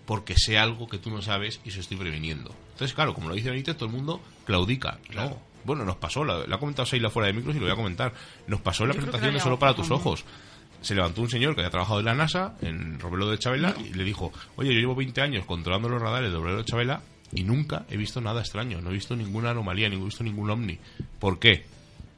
[0.06, 2.54] porque sé algo que tú no sabes y se estoy previniendo.
[2.72, 5.00] Entonces, claro, como lo dice Benítez, todo el mundo claudica.
[5.14, 5.38] No.
[5.64, 7.78] Bueno, nos pasó, la, la ha comentado Seila fuera de micros y lo voy a
[7.78, 8.14] comentar.
[8.48, 10.26] Nos pasó en la presentación de Solo para tus ojos.
[10.82, 13.94] Se levantó un señor que había trabajado en la NASA, en Robledo de Chabela, y
[13.94, 17.02] le dijo, oye, yo llevo 20 años controlando los radares de Robledo de Chabela
[17.32, 20.50] y nunca he visto nada extraño, no he visto ninguna anomalía, ni he visto ningún
[20.50, 20.78] ovni.
[21.20, 21.66] ¿Por qué?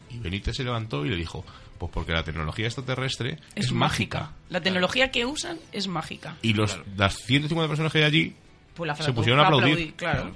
[0.10, 1.46] Y Benítez se levantó y le dijo,
[1.78, 4.32] pues porque la tecnología extraterrestre es, mágica.
[4.50, 6.38] La tecnología que usan es mágica.
[6.42, 8.36] Y los, las 150 personas que hay allí
[8.74, 9.74] Pues la se pusieron a aplaudir.
[9.74, 10.32] aplaudir, claro.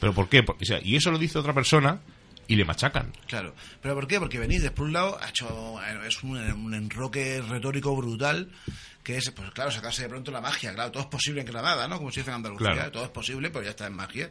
[0.00, 0.42] ¿Pero por qué?
[0.42, 2.00] Porque, o sea, y eso lo dice otra persona
[2.46, 3.12] y le machacan.
[3.26, 3.54] Claro.
[3.82, 4.18] ¿Pero por qué?
[4.18, 8.50] Porque Benítez, por un lado, ha hecho es un, un enroque retórico brutal
[9.02, 10.74] que es, pues claro, sacarse de pronto la magia.
[10.74, 11.98] Claro, todo es posible en Granada, ¿no?
[11.98, 12.90] Como se dice en Andalucía, Claro.
[12.92, 14.30] todo es posible, pero ya está en magia.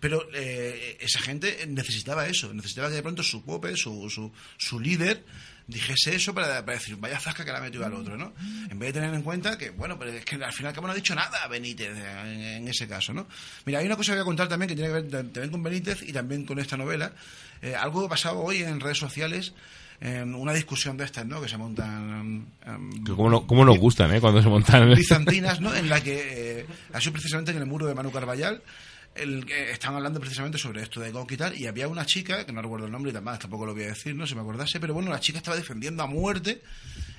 [0.00, 4.80] Pero eh, esa gente necesitaba eso, necesitaba que de pronto su pope, su, su, su
[4.80, 5.24] líder,
[5.66, 8.32] dijese eso para, para decir, vaya zasca que la ha metido al otro, ¿no?
[8.70, 10.92] En vez de tener en cuenta que, bueno, pero es que al final cabo no
[10.92, 13.26] ha dicho nada Benítez en, en ese caso, ¿no?
[13.64, 15.62] Mira, hay una cosa que voy a contar también que tiene que ver también con
[15.62, 17.12] Benítez y también con esta novela.
[17.62, 19.54] Eh, algo pasado hoy en redes sociales,
[20.00, 21.40] eh, una discusión de estas, ¿no?
[21.40, 22.46] Que se montan...
[23.06, 24.20] Que cómo, no- cómo nos gustan, ¿eh?
[24.20, 24.94] Cuando se montan...
[24.94, 25.74] bizantinas, ¿no?
[25.74, 28.60] En la que eh, ha sido precisamente en el muro de Manu Carballal.
[29.14, 32.44] El, que estaban hablando precisamente sobre esto de Gok y tal, y había una chica,
[32.44, 34.40] que no recuerdo el nombre y demás, tampoco lo voy a decir, no si me
[34.40, 36.62] acordase, pero bueno, la chica estaba defendiendo a muerte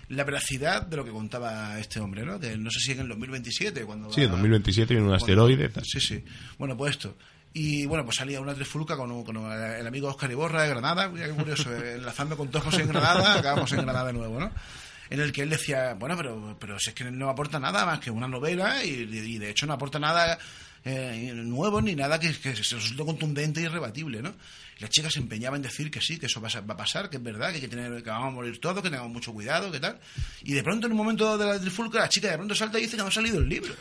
[0.09, 2.39] la veracidad de lo que contaba este hombre, ¿no?
[2.39, 4.11] Que no sé si en el 2027, cuando...
[4.11, 5.69] Sí, en va- 2027 viene un cuando- asteroide.
[5.69, 5.83] tal.
[5.85, 6.23] Sí, sí.
[6.59, 7.17] Bueno, pues esto.
[7.53, 11.27] Y bueno, pues salía una trifulca con, con el amigo Oscar Iborra de Granada, mira
[11.27, 14.51] qué curioso, eh, enlazando con todos en Granada, acabamos en Granada de nuevo, ¿no?
[15.09, 17.99] En el que él decía, bueno, pero, pero si es que no aporta nada más
[18.01, 20.37] que una novela y, y de hecho no aporta nada
[20.85, 24.33] eh, nuevo ni nada que, que se resulte contundente y irrebatible, ¿no?
[24.77, 26.77] Y la chica se empeñaba en decir que sí, que eso va a, va a
[26.77, 29.11] pasar, que es verdad, que, hay que, tener, que vamos a morir todos, que tengamos
[29.11, 29.99] mucho cuidado, que tal.
[30.43, 32.83] Y de pronto, en un momento de la trifulca, la chica de pronto salta y
[32.83, 33.73] dice que no ha salido el libro.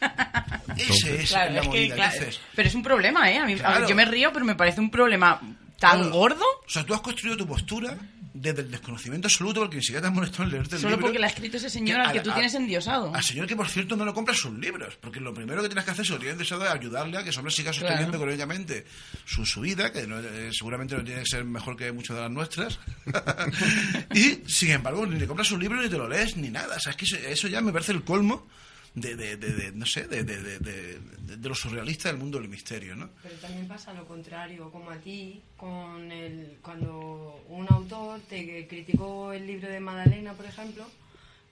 [0.76, 3.38] Ese es Claro, la es que, claro, Entonces, pero es un problema, ¿eh?
[3.38, 3.80] A mí, a Claro.
[3.80, 5.40] ver, yo me río, pero me parece un problema
[5.78, 6.10] tan Claro.
[6.10, 7.96] gordo O sea, tú has construido tu postura
[8.40, 11.06] desde el desconocimiento absoluto porque ni siquiera te has molestado en leerte el solo libro.
[11.06, 13.14] porque la ha escrito ese señor al que tú a- tienes endiosado.
[13.14, 14.96] Al señor que, por cierto, no le compra sus libros.
[15.00, 17.52] Porque lo primero que tienes que hacer, tienes deseado, es ayudarle a que ese hombre
[17.52, 17.86] siga Claro.
[17.86, 18.84] sosteniendo económicamente
[19.24, 22.22] su, su vida, que no- eh, seguramente no tiene que ser mejor que muchas de
[22.22, 22.78] las nuestras.
[24.14, 26.76] y, sin embargo, ni le compras un libro ni te lo lees ni nada.
[26.76, 28.46] O sea, es que eso, eso ya me parece el colmo
[28.96, 32.18] de, de- de- de- no sé, de, de, de- de- de- de lo surrealista del
[32.18, 33.10] mundo del misterio, ¿no?
[33.22, 39.32] Pero también pasa lo contrario, como a ti, con el, cuando un autor te criticó
[39.32, 40.84] el libro de Madalena, por ejemplo,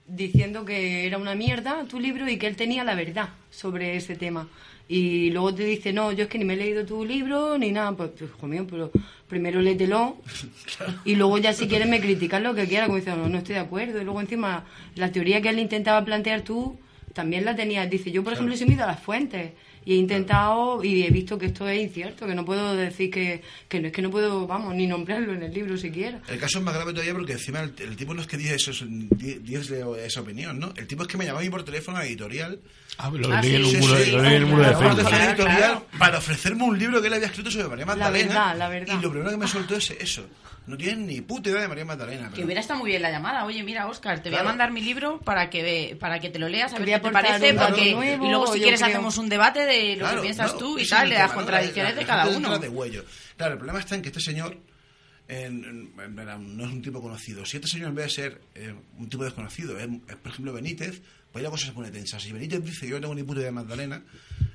[0.07, 4.15] diciendo que era una mierda tu libro y que él tenía la verdad sobre ese
[4.15, 4.47] tema.
[4.87, 7.71] Y luego te dice, no, yo es que ni me he leído tu libro ni
[7.71, 7.91] nada.
[7.95, 8.91] Pues, pues, hijo mío, pero
[9.27, 10.17] primero léetelo
[11.05, 13.55] y luego ya si quieres me criticas lo que quieras, como diciendo, no, no estoy
[13.55, 13.99] de acuerdo.
[13.99, 14.63] Y luego encima,
[14.95, 16.77] la teoría que él intentaba plantear tú,
[17.15, 17.89] también la tenías.
[17.89, 19.53] Dice, yo por ejemplo he ido a las fuentes
[19.87, 23.41] y he intentado y he visto que esto es incierto, que no puedo decir que,
[23.67, 26.21] que no es que no puedo, vamos, ni nombrarlo en el libro siquiera.
[26.27, 28.55] El caso es más grave todavía porque encima el, el tipo no es que dice
[28.55, 30.73] eso, dice esa opinión, ¿no?
[30.75, 32.59] El tipo es que me llamó a mí por teléfono a la editorial
[32.97, 35.09] Ah, lo Ah, leí en el muro de Facebook.
[35.11, 38.27] la editorial para ofrecerme un libro que él había escrito sobre María Magdalena.
[38.27, 38.97] verdad, la verdad.
[38.97, 40.25] Y lo primero que me soltó es eso.
[40.67, 42.29] No tienen ni puta idea de María Magdalena.
[42.29, 43.45] Que pero- hubiera estado muy bien la llamada.
[43.45, 46.39] Oye, mira, Oscar, te voy a mandar mi libro para que ve- para que te
[46.39, 48.93] lo leas, a ver qué te parece, porque nuevo, y luego si quieres creo.
[48.95, 51.93] hacemos un debate de lo Claro, que piensas no, tú y tal, de las contradicciones
[51.93, 52.57] La- de la cada uno.
[52.59, 53.05] de huello.
[53.37, 54.57] Claro, el problema está en que este señor
[55.27, 55.63] en-
[55.97, 57.45] en- en- no es un tipo conocido.
[57.45, 60.53] Si este señor en vez de ser eh, un tipo desconocido, es, es, por ejemplo
[60.53, 61.01] Benítez,
[61.31, 62.19] pues ahí la cosa se pone tensa.
[62.19, 64.03] Si Benítez dice yo no tengo ni puta idea de Magdalena,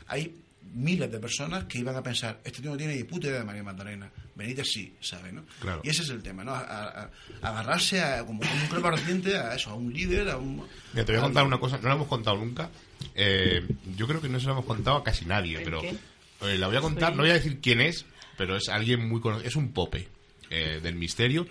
[0.06, 0.34] hay
[0.74, 3.44] miles de personas que iban a pensar, este tío no tiene ni puta idea de
[3.44, 4.10] María Magdalena.
[4.36, 5.44] Benítez sí, sabe, ¿no?
[5.60, 5.80] Claro.
[5.84, 6.52] Y ese es el tema, ¿no?
[6.52, 7.10] A, a- a-
[7.42, 10.64] agarrarse a, como un crepa reciente a eso, a un líder, a un...
[10.92, 12.70] Mira, te voy a contar una cosa, no la hemos contado nunca.
[13.14, 16.56] Eh, yo creo que no se la hemos contado a casi nadie, ¿El pero eh,
[16.58, 18.06] la voy a contar, no voy a decir quién es,
[18.38, 20.08] pero es alguien muy conocido, es un pope
[20.50, 21.46] eh, del misterio.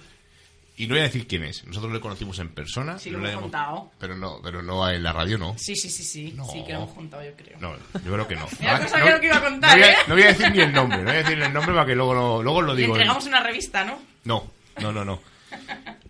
[0.79, 1.65] Y no voy a decir quién es.
[1.65, 2.97] Nosotros le conocimos en persona.
[2.97, 3.91] Sí, no lo le hemos contado.
[3.99, 5.55] Pero no, pero no en la radio, no.
[5.57, 6.33] Sí, sí, sí, sí.
[6.35, 6.45] No.
[6.45, 7.59] Sí, que lo hemos juntado, yo creo.
[7.59, 8.47] No, yo creo que no.
[8.59, 9.95] Mira, Ah, no que iba a contar, no voy a, ¿eh?
[10.07, 11.95] no voy a decir ni el nombre, no voy a decir el nombre para que
[11.95, 12.93] luego, lo- luego lo Le digo.
[12.95, 13.99] entregamos una revista, ¿no?
[14.23, 14.49] No,
[14.81, 15.21] no, no, no.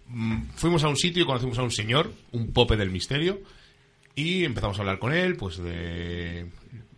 [0.07, 3.41] Mm, Fuimos a un sitio y conocimos a un señor, un pope del misterio,
[4.15, 6.45] y empezamos a hablar con él, pues de.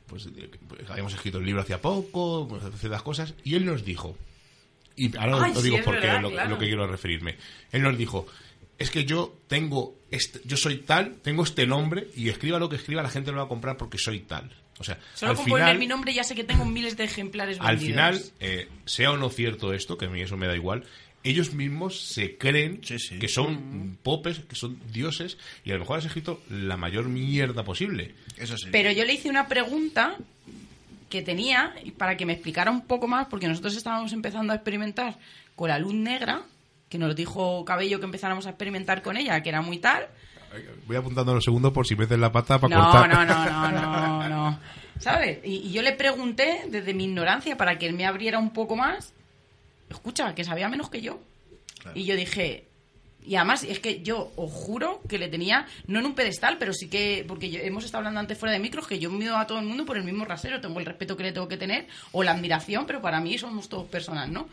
[0.07, 3.85] Pues, de- pues, habíamos escrito el libro hacía poco, pues, ciertas cosas, y él nos
[3.85, 4.17] dijo,
[4.95, 6.49] y ahora Ay, lo sí, digo es porque verdad, lo, claro.
[6.49, 7.37] lo que quiero referirme.
[7.71, 8.27] Él nos dijo,
[8.77, 12.75] es que yo tengo, este, yo soy tal, tengo este nombre, y escriba lo que
[12.77, 14.51] escriba, la gente lo va a comprar porque soy tal.
[14.79, 17.03] O sea, Solo al con final, poner mi nombre ya sé que tengo miles de
[17.03, 20.55] ejemplares al final, eh, sea o no cierto esto, que a mí eso me da
[20.55, 20.85] igual,
[21.23, 23.19] ellos mismos se creen Sí, sí.
[23.19, 27.63] que son popes, que son dioses, y a lo mejor has escrito la mayor mierda
[27.63, 28.15] posible.
[28.37, 28.69] Eso sí.
[28.71, 30.17] Pero yo le hice una pregunta
[31.11, 34.55] que tenía y para que me explicara un poco más, porque nosotros estábamos empezando a
[34.55, 35.19] experimentar
[35.55, 36.41] con la luz negra,
[36.89, 40.07] que nos dijo Cabello que empezáramos a experimentar con ella, que era muy tal.
[40.87, 43.09] Voy apuntando los segundos por si metes la pata para No, cortar.
[43.09, 43.71] no, no, no,
[44.23, 44.59] no, no.
[44.99, 45.39] ¿Sabes?
[45.43, 48.75] Y, y yo le pregunté desde mi ignorancia para que él me abriera un poco
[48.75, 49.13] más.
[49.89, 51.19] Escucha, que sabía menos que yo.
[51.95, 52.65] Y yo dije,
[53.25, 56.73] y además es que yo os juro que le tenía, no en un pedestal, pero
[56.73, 59.59] sí que, porque hemos estado hablando antes fuera de micros, que yo mido a todo
[59.59, 62.23] el mundo por el mismo rasero, tengo el respeto que le tengo que tener, o
[62.23, 64.49] la admiración, pero para mí somos todos personas, ¿no?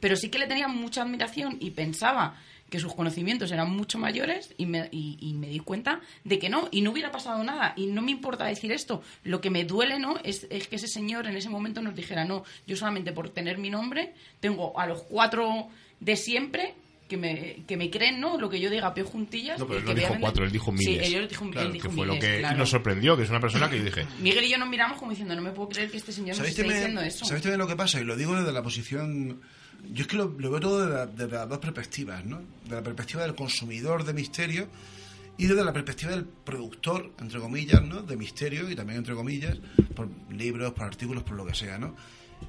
[0.00, 2.36] Pero sí que le tenía mucha admiración y pensaba
[2.70, 6.48] que sus conocimientos eran mucho mayores y me, y, y me di cuenta de que
[6.48, 9.64] no, y no hubiera pasado nada, y no me importa decir esto, lo que me
[9.64, 10.16] duele, ¿no?
[10.24, 13.58] Es, es que ese señor en ese momento nos dijera, no, yo solamente por tener
[13.58, 15.68] mi nombre, tengo a los cuatro
[16.00, 16.74] de siempre
[17.12, 18.38] que me, que me creen, ¿no?
[18.40, 19.58] Lo que yo diga, peo juntillas.
[19.58, 21.12] No, pero él que no dijo cuatro, él dijo Sí, miles.
[21.12, 22.56] él dijo, él Claro, dijo que fue lo que claro.
[22.58, 25.10] nos sorprendió, que es una persona que yo dije, Miguel y yo nos miramos como
[25.10, 27.24] diciendo, no me puedo creer que este señor nos ¿Sabéis esté diciendo eso.
[27.26, 28.00] ¿Sabéis también lo que pasa?
[28.00, 29.40] Y lo digo desde la posición...
[29.92, 32.40] Yo es que lo, lo veo todo desde, la- desde las dos perspectivas, ¿no?
[32.64, 34.68] De la perspectiva del consumidor de misterio
[35.36, 38.00] y desde la perspectiva del productor, entre comillas, ¿no?
[38.02, 39.58] De misterio y también entre comillas,
[39.96, 41.96] por libros, por artículos, por lo que sea, ¿no?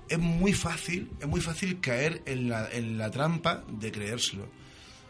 [0.10, 4.48] Es muy fácil, es muy fácil caer en la, en la trampa de creérselo.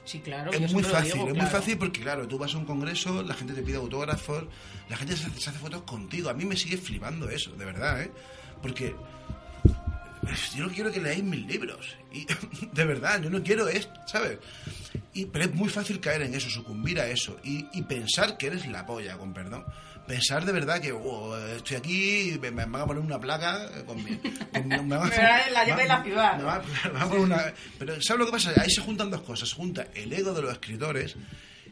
[0.06, 0.52] Sí, claro.
[0.52, 3.34] Es muy fácil, digo, es muy fácil porque, claro, tú vas a un congreso, la
[3.34, 4.46] gente te pide autógrafos,
[4.90, 6.30] la gente se hace, se hace fotos contigo.
[6.30, 8.12] A mí me sigue flipando eso, de verdad, ¿eh?
[8.62, 8.96] Porque
[10.56, 11.96] yo no quiero que leáis mis libros.
[12.14, 12.26] Y,
[12.74, 14.40] de verdad, yo no quiero esto, ¿sabes?
[15.14, 18.48] Y, pero es muy fácil caer en eso, sucumbir a eso y, y pensar que
[18.48, 19.64] eres la polla, con perdón.
[20.08, 23.70] Pensar de verdad que "Oh, estoy aquí y me, me van a poner una placa
[23.86, 24.18] con mi...
[24.18, 25.16] con me van a
[25.46, 26.38] a- la llave de la ciudad.
[26.38, 28.52] me van me van a poner una- pero ¿sabes lo que pasa?
[28.62, 29.48] Ahí se juntan dos cosas.
[29.50, 31.16] Se junta el ego de los escritores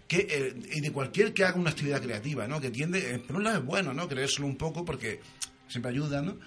[0.08, 2.62] que, eh, y de cualquier que haga una actividad creativa, ¿no?
[2.62, 4.08] Que tiende, eh, por un lado es bueno, ¿no?
[4.08, 5.20] Creérselo un poco porque
[5.68, 6.38] siempre ayuda, ¿no?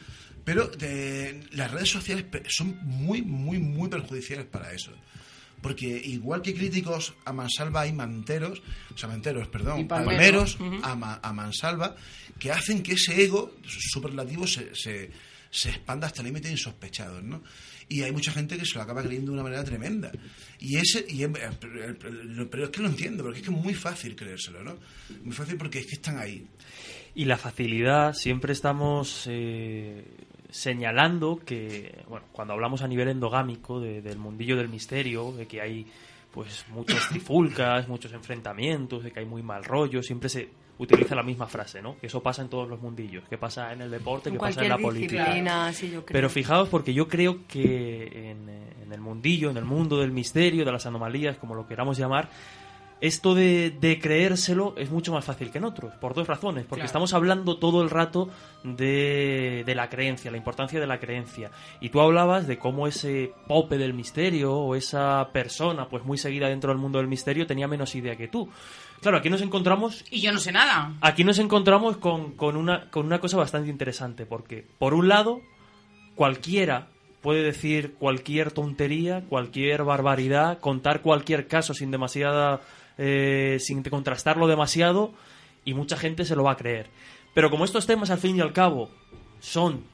[0.45, 4.93] Pero eh, las redes sociales pe- son muy, muy, muy perjudiciales para eso.
[5.63, 8.63] Porque igual que críticos a mansalva hay manteros,
[8.95, 10.57] o sea, manteros, Y perdón, palmeros.
[10.57, 11.97] palmeros a, ma- a mansalva,
[12.39, 15.11] que hacen que ese ego superlativo se, se,
[15.51, 17.43] se expanda hasta límites insospechados, ¿no?
[17.89, 20.13] Y hay mucha gente que se lo acaba creyendo de una manera tremenda.
[20.59, 23.73] Y ese, y es- pero, pero es que lo entiendo, porque es que es muy
[23.75, 24.77] fácil creérselo, ¿no?
[25.23, 26.47] Muy fácil porque es que están ahí.
[27.15, 30.05] Y la facilidad, siempre estamos eh,
[30.55, 35.61] señalando que, bueno, cuando hablamos a nivel endogámico de- del mundillo del misterio, de que
[35.61, 35.87] hay
[36.33, 40.49] pues muchas trifulcas, muchos enfrentamientos, de que hay muy mal rollo, siempre se
[40.79, 41.97] utiliza la misma frase, ¿no?
[41.99, 44.69] Que eso pasa en todos los mundillos, que pasa en el deporte, que pasa en
[44.69, 45.23] la política.
[45.25, 46.13] disciplina, sí, yo creo.
[46.15, 48.49] Pero fijaos, porque yo creo que en,
[48.83, 52.29] en el mundillo, en el mundo del misterio, de las anomalías, como lo queramos llamar,
[53.07, 56.65] esto de, de creérselo es mucho más fácil que en otros, por dos razones.
[56.65, 56.87] Porque Claro.
[56.87, 58.29] estamos hablando todo el rato
[58.63, 61.51] de, de la creencia, la importancia de la creencia.
[61.81, 66.49] Y tú hablabas de cómo ese pope del misterio o esa persona pues muy seguida
[66.49, 68.49] dentro del mundo del misterio tenía menos idea que tú.
[69.01, 70.95] Claro, aquí nos encontramos Y yo no sé nada.
[71.03, 75.41] Aquí nos encontramos con, con una, con una cosa bastante interesante, porque por un lado,
[76.15, 76.89] cualquiera
[77.21, 82.61] puede decir cualquier tontería, cualquier barbaridad, contar cualquier caso sin demasiada,
[82.99, 85.13] eh, sin contrastarlo demasiado,
[85.65, 86.89] y mucha gente se lo va a creer.
[87.35, 88.91] Pero como estos temas, al fin y al cabo,
[89.41, 89.85] son,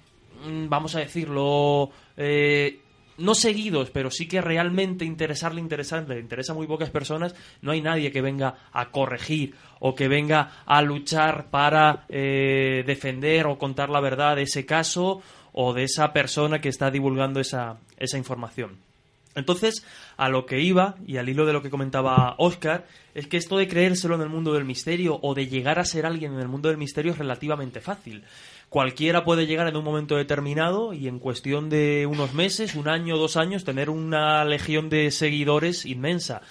[0.44, 2.80] mm, vamos a decirlo, eh,
[3.20, 7.72] no seguidos, pero sí que realmente interesarle, interesarle, le interesa a muy pocas personas, no
[7.72, 13.58] hay nadie que venga a corregir o que venga a luchar para eh, defender o
[13.58, 15.22] contar la verdad de ese caso
[15.52, 18.89] o de esa persona que está divulgando esa, esa información.
[19.34, 19.84] Entonces,
[20.16, 23.58] a lo que iba, y al hilo de lo que comentaba Oscar, es que esto
[23.58, 26.48] de creérselo en el mundo del misterio o de llegar a ser alguien en el
[26.48, 28.24] mundo del misterio es relativamente fácil.
[28.68, 33.16] Cualquiera puede llegar en un momento determinado y en cuestión de unos meses, un año,
[33.16, 36.42] dos años, tener una legión de seguidores inmensa.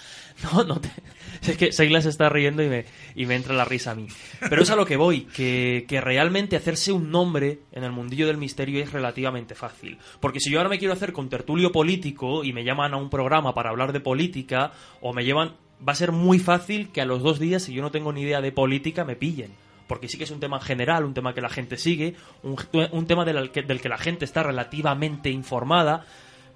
[0.52, 0.90] No, no te...
[1.46, 2.84] Es que Seila se está riendo y me,
[3.14, 4.06] y me entra la risa a mí.
[4.48, 8.26] Pero es a lo que voy, que, que realmente hacerse un nombre en el mundillo
[8.26, 9.98] del misterio es relativamente fácil.
[10.20, 13.08] Porque si yo ahora me quiero hacer con tertulio político y me llaman a un
[13.08, 15.54] programa para hablar de política, o me llevan,
[15.86, 18.22] va a ser muy fácil que a los dos días, si yo no tengo ni
[18.22, 19.50] idea de política, me pillen.
[19.86, 22.56] Porque sí que es un tema general, un tema que la gente sigue, un,
[22.92, 26.06] un tema del del que la gente está relativamente informada.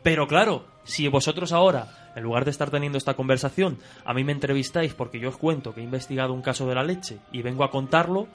[0.05, 4.33] Pero claro, si vosotros ahora, en lugar de estar teniendo esta conversación, a mí me
[4.33, 7.65] entrevistáis porque yo os cuento que he investigado un caso de la leche y vengo
[7.65, 8.29] a contarlo,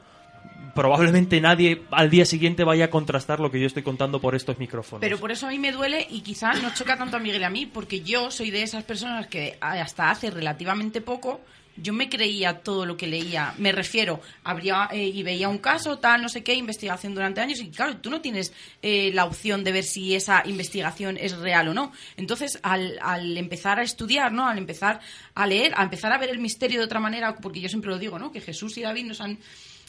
[0.74, 4.58] probablemente nadie al día siguiente vaya a contrastar lo que yo estoy contando por estos
[4.58, 5.02] micrófonos.
[5.02, 7.46] Pero por eso a mí me duele y quizás no choca tanto a Miguel y
[7.46, 11.40] a mí, porque yo soy de esas personas que hasta hace relativamente poco
[11.82, 13.54] yo me creía todo lo que leía.
[13.58, 17.60] Me refiero, habría eh, y veía un caso, tal, no sé qué, investigación durante años,
[17.60, 21.70] y claro, tú no tienes eh, la opción de ver si esa investigación es real
[21.70, 21.92] o no.
[22.18, 24.48] Entonces, al, al empezar a estudiar, ¿no?
[24.48, 25.00] Al empezar
[25.34, 27.98] a leer, a empezar a ver el misterio de otra manera, porque yo siempre lo
[27.98, 28.32] digo, ¿no?
[28.32, 29.40] Que Jesús y David nos han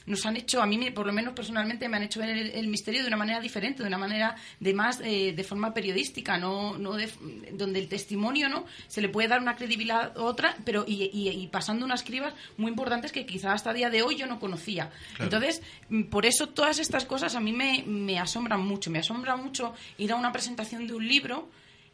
[0.07, 2.69] nos han hecho, a mí por lo menos personalmente, me han hecho ver el, el
[2.69, 6.79] misterio de una manera diferente, de una manera de más, eh, de forma periodística, no,
[6.79, 7.09] no de-
[7.53, 11.29] donde el testimonio no se le puede dar una credibilidad a otra, pero y, y-
[11.29, 14.91] y pasando unas cribas muy importantes que quizás hasta día de hoy yo no conocía.
[15.19, 19.37] Entonces, mm, por eso todas estas cosas a mí me, me asombran mucho, me asombra
[19.37, 21.49] mucho ir a una presentación de un libro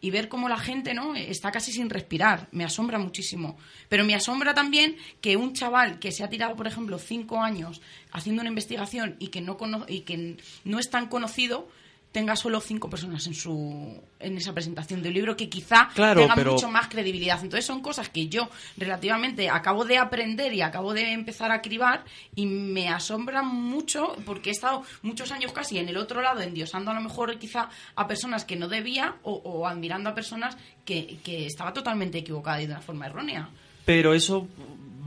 [0.07, 2.47] y ver cómo la gente no está casi sin respirar.
[2.53, 3.59] Me asombra muchísimo.
[3.89, 7.81] Pero me asombra también que un chaval que se ha tirado, por ejemplo, cinco años
[8.13, 11.69] haciendo una investigación y que no, cono- y que no es tan conocido
[12.13, 16.23] tenga solo cinco personas en su en esa presentación de un libro que quizá Claro,
[16.23, 17.39] tenga pero- mucho más credibilidad.
[17.43, 18.49] Entonces son cosas que yo
[18.79, 22.05] relativamente acabo de aprender y acabo de empezar a cribar
[22.35, 26.91] y me asombra mucho porque he estado muchos años casi en el otro lado endiosando
[26.91, 31.19] a lo mejor quizá a personas que no debía o, o admirando a personas que,
[31.23, 33.51] que estaba totalmente equivocada y de una forma errónea.
[33.85, 34.49] Pero eso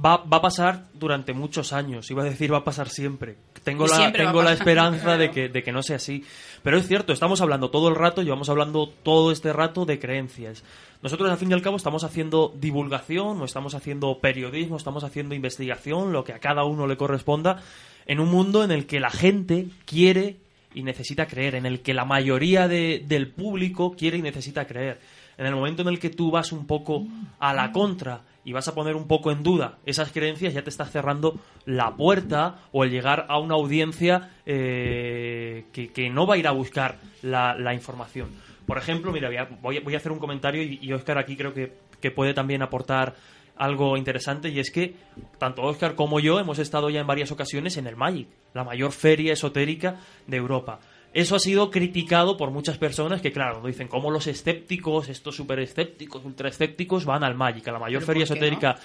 [0.04, 2.10] va, va a pasar durante muchos años.
[2.12, 3.38] Iba a decir, va a pasar siempre.
[3.64, 6.24] Tengo la, siempre tengo la esperanza de que, de que no sea así.
[6.64, 10.64] Pero es cierto, estamos hablando todo el rato, llevamos hablando todo este rato de creencias.
[11.02, 15.36] Nosotros, al fin y al cabo, estamos haciendo divulgación, o estamos haciendo periodismo, estamos haciendo
[15.36, 17.62] investigación, lo que a cada uno le corresponda,
[18.06, 20.38] en un mundo en el que la gente quiere
[20.74, 25.00] y necesita creer, en el que la mayoría de- del público quiere y necesita creer.
[25.38, 27.06] En el momento en el que tú vas un poco
[27.40, 30.70] a la contra y vas a poner un poco en duda esas creencias, ya te
[30.70, 36.36] estás cerrando la puerta o el llegar a una audiencia eh, que, que no va
[36.36, 38.30] a ir a buscar la, la información.
[38.66, 39.38] Por ejemplo, mira, voy
[39.78, 42.62] a, voy a- hacer un comentario y, y Oscar aquí creo que, que puede también
[42.62, 43.16] aportar
[43.58, 44.96] algo interesante y es que
[45.38, 48.92] tanto Oscar como yo hemos estado ya en varias ocasiones en el Magic, la mayor
[48.94, 50.80] feria esotérica de Europa.
[51.14, 55.60] Eso ha sido criticado por muchas personas que, claro, dicen cómo los escépticos, estos super
[55.60, 58.78] escépticos, ultra escépticos, van al Magic, a la mayor ¿Pero feria esotérica.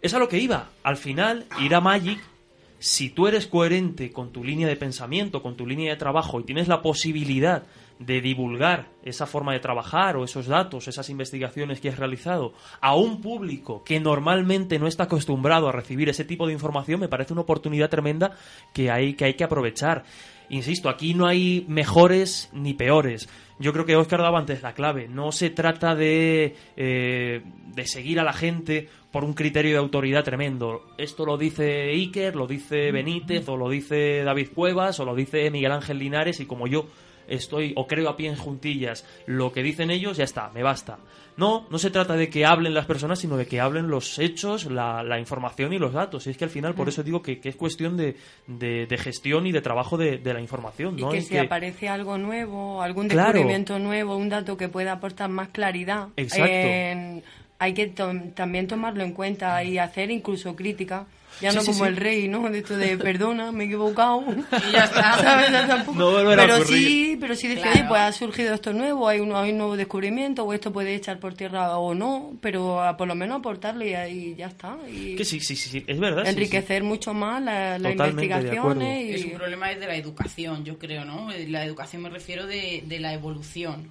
[0.00, 0.70] Es a lo que iba.
[0.84, 2.20] Al final, ir a Magic,
[2.78, 6.44] si tú eres coherente con tu línea de pensamiento, con tu línea de trabajo y
[6.44, 7.64] tienes la posibilidad
[7.98, 12.94] de divulgar esa forma de trabajar o esos datos, esas investigaciones que has realizado a
[12.94, 17.32] un público que normalmente no está acostumbrado a recibir ese tipo de información, me parece
[17.32, 18.32] una oportunidad tremenda
[18.72, 20.04] que hay que, hay que aprovechar.
[20.48, 23.28] Insisto, aquí no hay mejores ni peores.
[23.58, 25.08] Yo creo que Oscar daba antes la clave.
[25.08, 27.42] No se trata de, eh,
[27.74, 30.82] de seguir a la gente por un criterio de autoridad tremendo.
[30.98, 35.50] Esto lo dice Iker, lo dice Benítez, o lo dice David Cuevas, o lo dice
[35.50, 36.88] Miguel Ángel Linares, y como yo
[37.28, 40.98] estoy o creo a pie en juntillas lo que dicen ellos, ya está, me basta.
[41.36, 44.66] No, no se trata de que hablen las personas, sino de que hablen los hechos,
[44.66, 46.26] la, la información y los datos.
[46.26, 48.16] Y es que al final, por eso digo que, que es cuestión de,
[48.46, 50.96] de- de gestión y de trabajo de, de la información.
[50.96, 53.32] Y que si aparece algo nuevo, algún Claro.
[53.32, 56.52] descubrimiento nuevo, un dato que pueda aportar más claridad, Exacto.
[56.52, 57.24] en-
[57.58, 61.06] hay que to- también tomarlo en cuenta y hacer incluso crítica.
[61.40, 61.88] Ya Sí, no sí, como sí.
[61.90, 62.48] el rey, ¿no?
[62.48, 64.22] De esto de perdona, me he equivocado.
[64.68, 65.18] Y ya está.
[65.18, 65.50] ¿Sabes?
[65.50, 67.88] Ya tampoco- No a pero sí, pero sí decir, Claro.
[67.88, 71.18] pues ha surgido esto nuevo, hay un, hay un nuevo descubrimiento, o esto puede echar
[71.18, 74.76] por tierra o no, pero a- por lo menos aportarle y, ahí ya está.
[74.88, 76.22] Y Que sí, sí, sí, sí, es verdad.
[76.22, 76.34] sí, sí.
[76.34, 79.14] enriquecer mucho más la- las Totalmente de investigaciones.
[79.16, 81.28] Es y- un problema desde la educación, yo creo, ¿no?
[81.48, 83.88] La educación me refiero de, de la evolución.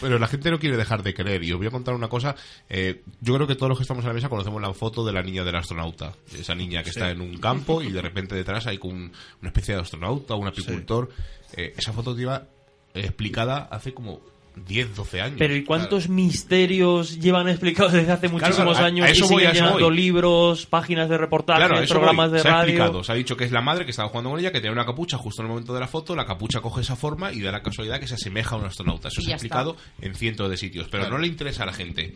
[0.00, 1.42] Pero la gente no quiere dejar de creer.
[1.44, 2.34] Y os voy a contar una cosa.
[2.68, 5.12] eh, yo creo que todos los que estamos en la mesa conocemos la foto de
[5.12, 6.12] la niña del astronauta.
[6.36, 9.74] Esa niña que está en un campo y de repente detrás hay un- una especie
[9.74, 11.08] de astronauta, un apicultor.
[11.56, 12.46] Eh, esa foto lleva
[12.94, 14.20] explicada hace como
[14.56, 15.36] 10, 12 años.
[15.38, 19.26] Pero ¿y cuántos misterios llevan explicados desde hace muchísimos claro, a- a años y eso
[19.28, 19.96] voy, siguen a eso llenando voy.
[19.96, 22.36] libros, páginas de reportajes, Claro, programas voy.
[22.38, 22.72] de se ha radio?
[22.74, 24.72] explicado, se ha dicho que es la madre que estaba jugando con ella, que tenía
[24.72, 27.40] una capucha justo en el momento de la foto, la capucha coge esa forma y
[27.42, 29.08] da la casualidad que se asemeja a un astronauta.
[29.08, 31.72] Eso Y se ha explicado en cientos de sitios, pero no le interesa a la
[31.72, 32.14] gente.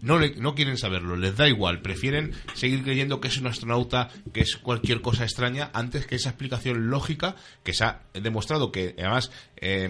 [0.00, 4.10] No, le- no quieren saberlo, les da igual, prefieren seguir creyendo que es un astronauta,
[4.34, 8.94] que es cualquier cosa extraña, antes que esa explicación lógica que se ha demostrado que,
[8.98, 9.88] además, eh,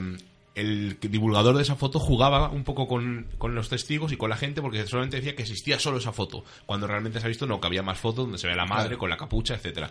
[0.55, 4.36] el divulgador de esa foto jugaba un poco con, con los testigos y con la
[4.36, 7.61] gente porque solamente decía que existía solo esa foto, cuando realmente se ha visto no,
[7.61, 9.90] que había más fotos donde se ve la madre con la capucha, etcétera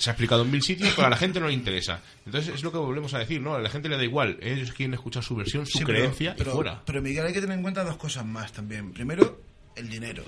[0.00, 2.00] se ha explicado en mil sitios, pero a la gente no le interesa.
[2.24, 3.56] Entonces es lo que volvemos a decir, ¿no?
[3.56, 4.38] A la gente le da igual.
[4.40, 6.82] Ellos quieren escuchar su versión, su Sí, pero- creencia pero, y fuera.
[6.86, 8.92] Pero Miguel, hay que tener en cuenta dos cosas más también.
[8.92, 9.40] Primero,
[9.74, 10.22] el dinero.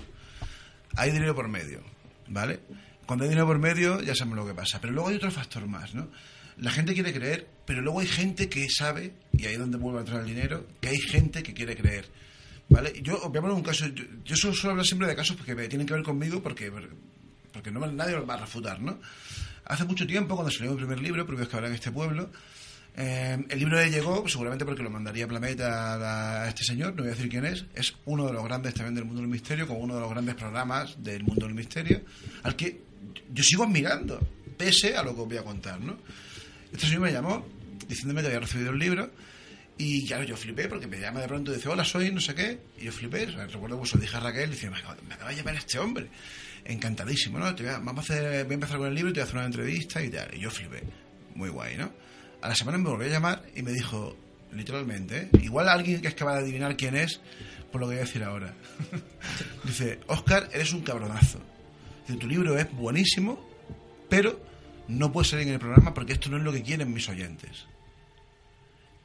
[0.97, 1.83] Hay dinero por medio,
[2.27, 2.59] ¿vale?
[3.07, 4.81] Cuando hay dinero por medio, ya sabemos lo que pasa.
[4.81, 6.09] Pero luego hay otro factor más, ¿no?
[6.61, 9.99] La gente quiere creer, pero luego hay gente que sabe, y ahí es donde vuelve
[9.99, 12.07] a entrar el dinero, que hay gente que quiere creer.
[12.69, 12.93] ¿Vale?
[13.03, 13.87] Yo, poner un caso.
[13.89, 16.71] Yo, yo solo suelo hablar siempre de casos me tienen que ver conmigo, porque
[17.53, 19.01] porque no, nadie lo va a refutar, ¿no?
[19.65, 22.31] Hace mucho tiempo, cuando salió mi primer libro, Prohibidos que en este pueblo,
[22.97, 27.13] eh, el libro le llegó, seguramente porque lo mandaría Planeta a este señor, no voy
[27.13, 29.81] a decir quién es, es uno de los grandes también del mundo del misterio, como
[29.81, 32.03] uno de los grandes programas del mundo del misterio,
[32.43, 32.81] al que
[33.33, 34.21] yo sigo admirando,
[34.57, 35.99] pese a lo que os voy a contar, ¿no?
[36.73, 37.47] Este señor me llamó
[37.89, 39.11] diciéndome que había recibido el libro
[39.77, 42.35] y claro, yo flipé porque me llama de pronto y dice, hola, soy no sé
[42.35, 45.31] qué, y yo flipé, recuerdo que se dije a Raquel dice, me acaba, me acaba
[45.31, 46.07] de llamar este hombre,
[46.67, 47.55] encantadísimo, ¿no?
[47.55, 49.25] Te voy a, vamos a hacer, voy a empezar con el libro te voy a
[49.25, 50.83] hacer una entrevista y tal, y yo flipé,
[51.35, 51.91] muy guay, ¿no?
[52.43, 54.15] A la semana me volvió a llamar y me dijo,
[54.53, 55.39] literalmente, ¿eh?
[55.43, 57.19] igual alguien que es capaz de adivinar quién es,
[57.73, 58.53] por lo que voy a decir ahora.
[59.65, 61.41] Dice, Oscar, eres un cabronazo.
[62.07, 63.49] Dice, tu libro es buenísimo,
[64.11, 64.50] pero
[64.91, 67.67] no puedes salir en el programa porque esto no es lo que quieren mis oyentes.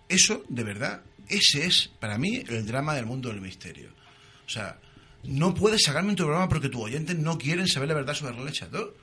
[0.07, 3.89] Eso, de verdad, ese es para mí el drama del mundo del misterio.
[4.45, 4.79] O sea,
[5.23, 8.35] no puedes sacarme en tu programa porque tus oyentes no quieren saber la verdad sobre
[8.35, 8.93] René Chateau.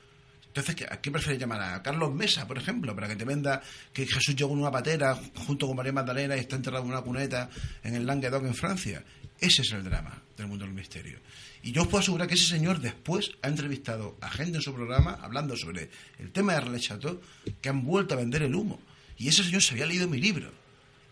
[0.46, 1.62] Entonces, ¿a qué prefieres llamar?
[1.62, 3.62] ¿A Carlos Mesa, por ejemplo, para que te venda
[3.92, 7.00] que Jesús llegó en una patera junto con María Magdalena y está enterrado en una
[7.00, 7.48] cuneta
[7.82, 9.02] en el Languedoc, en Francia?
[9.40, 11.20] Ese es el drama del mundo del misterio.
[11.62, 14.74] Y yo os puedo asegurar que ese señor después ha entrevistado a gente en su
[14.74, 17.20] programa hablando sobre el tema de René Chateau
[17.60, 18.80] que han vuelto a vender el humo.
[19.16, 20.50] Y ese señor se había leído mi libro.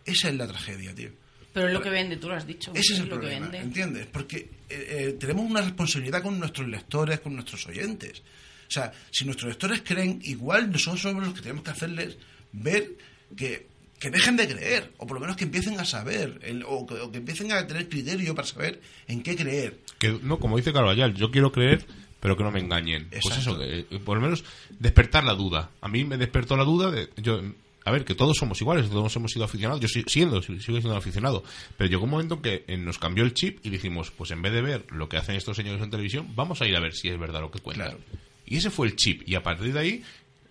[0.04, 1.10] Esa es la tragedia, tío.
[1.52, 2.72] Pero es lo que vende, tú lo has dicho.
[2.74, 3.58] Ese es el lo que vende.
[3.58, 4.06] ¿entiendes?
[4.06, 8.22] Porque eh, eh, tenemos una responsabilidad con nuestros lectores, con nuestros oyentes.
[8.68, 12.16] O sea, si nuestros lectores creen, igual nosotros somos los que tenemos que hacerles
[12.52, 12.92] ver
[13.36, 13.66] que,
[14.00, 16.94] que dejen de creer, o por lo menos que empiecen a saber, el- o, que,
[16.94, 19.78] o que empiecen a tener criterio para saber en qué creer.
[20.00, 21.84] Que, no, como dice Carvajal, yo quiero creer,
[22.18, 23.08] pero que no me engañen.
[23.22, 24.42] Pues eso, que, eh, por lo menos
[24.78, 25.70] despertar la duda.
[25.80, 27.10] A mí me despertó la duda de.
[27.18, 27.40] Yo,
[27.84, 29.80] a ver, que todos somos iguales, todos hemos sido aficionados.
[29.80, 31.44] Yo si- siendo, sigo siendo aficionado.
[31.76, 34.52] Pero llegó un momento que eh, nos cambió el chip y dijimos, pues en vez
[34.52, 37.08] de ver lo que hacen estos señores en televisión, vamos a ir a ver si
[37.08, 37.88] es verdad lo que cuentan.
[37.88, 38.04] Claro.
[38.46, 39.22] Y ese fue el chip.
[39.28, 40.02] Y a partir de ahí,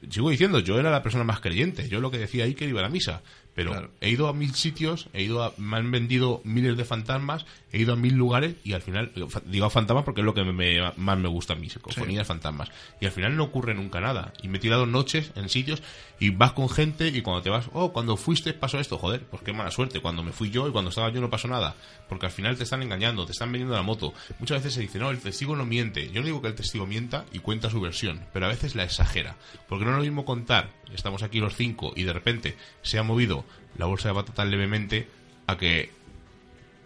[0.09, 1.89] sigo diciendo, yo era la persona más creyente.
[1.89, 3.21] Yo lo que decía ahí que iba a la misa.
[3.55, 3.91] Pero Claro.
[3.99, 7.77] he ido a mil sitios, he ido a, me han vendido miles de fantasmas, he
[7.79, 9.11] ido a mil lugares y al final,
[9.45, 12.69] digo fantasmas porque es lo que me- más me gusta a mí, psicofonías, fantasmas.
[12.99, 14.33] Y al final no ocurre nunca nada.
[14.41, 15.81] Y me he tirado noches en sitios
[16.19, 19.43] y vas con gente y cuando te vas, oh, cuando fuiste pasó esto, joder, pues
[19.43, 19.99] qué mala suerte.
[20.01, 21.75] Cuando me fui yo y cuando estaba yo no pasó nada.
[22.07, 24.13] Porque al final te están engañando, te están vendiendo la moto.
[24.39, 26.09] Muchas veces se dice, no, el testigo no miente.
[26.11, 28.83] Yo no digo que el testigo mienta y cuenta su versión, pero a veces la
[28.83, 29.35] exagera.
[29.67, 33.03] Porque no es lo mismo contar, estamos aquí los cinco y de repente se ha
[33.03, 33.45] movido
[33.77, 35.07] la bolsa de patata levemente
[35.47, 35.91] a que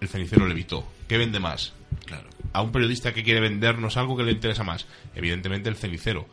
[0.04, 0.88] el cenicero levitó.
[1.08, 1.74] ¿Qué vende más?
[2.06, 2.30] Claro.
[2.54, 4.86] A un periodista que quiere vendernos algo que le interesa más.
[5.16, 6.28] Evidentemente el cenicero.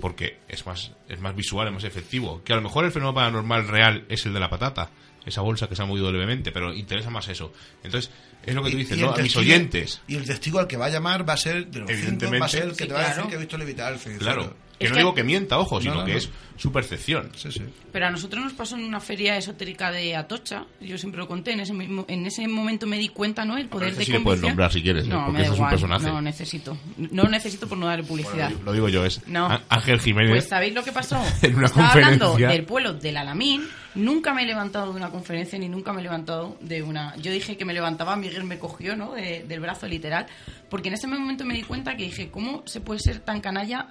[0.00, 2.42] Porque es más, es más visual, es más efectivo.
[2.44, 4.90] Que a lo mejor el fenómeno paranormal real es el de la patata.
[5.24, 7.52] Esa bolsa que se ha movido levemente, pero interesa más eso.
[7.82, 8.10] Entonces,
[8.44, 9.12] es lo que tú dices, ¿no?
[9.12, 10.02] A mis oyentes.
[10.06, 12.38] Y el testigo al que va a llamar va a ser de los cinco, Evidentemente.
[12.40, 13.98] va a ser el que Sí, te va a decir que ha visto levitar el
[13.98, 14.24] cenicero.
[14.34, 14.56] Claro.
[14.78, 17.30] Que Es no que- digo que mienta, ojo, sino No, no, que es su percepción.
[17.36, 17.62] Sí, sí.
[17.92, 21.52] Pero a nosotros nos pasó en una feria esotérica de Atocha, yo siempre lo conté,
[21.52, 23.56] en ese, mismo- en ese momento me di cuenta, ¿no?
[23.56, 25.08] El poder de sí le puedes nombrar si quieres, ¿eh?
[25.08, 26.06] No, porque me da ese es un personaje.
[26.06, 26.76] No necesito.
[26.96, 28.50] No necesito por no darle publicidad.
[28.64, 29.48] Lo digo yo, es No.
[29.68, 30.30] Ángel Jiménez.
[30.30, 31.22] Pues ¿sabéis lo que pasó?
[31.42, 32.56] En una Estaba hablando conferencia.
[32.56, 33.62] del pueblo del Alamín.
[33.94, 37.14] Nunca me he levantado de una conferencia ni nunca me he levantado de una...
[37.16, 39.12] Yo dije que me levantaba, Miguel me cogió, ¿no?
[39.12, 40.26] De- del brazo literal.
[40.68, 43.86] Porque en ese momento me di cuenta que dije, ¿cómo se puede ser tan canalla?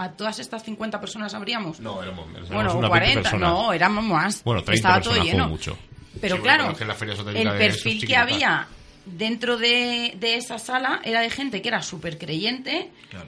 [0.00, 1.80] A todas estas 50 personas habríamos.
[1.80, 3.50] No, éramos, éramos Bueno, unas 20 40, personas.
[3.50, 4.44] no, éramos más.
[4.44, 5.48] Bueno, 30 Estaba personas todo lleno.
[5.48, 5.78] mucho.
[6.20, 8.66] Pero Sí, claro, bueno, el perfil que había
[9.06, 13.26] dentro de, de esa sala era de gente que era súper creyente, Claro.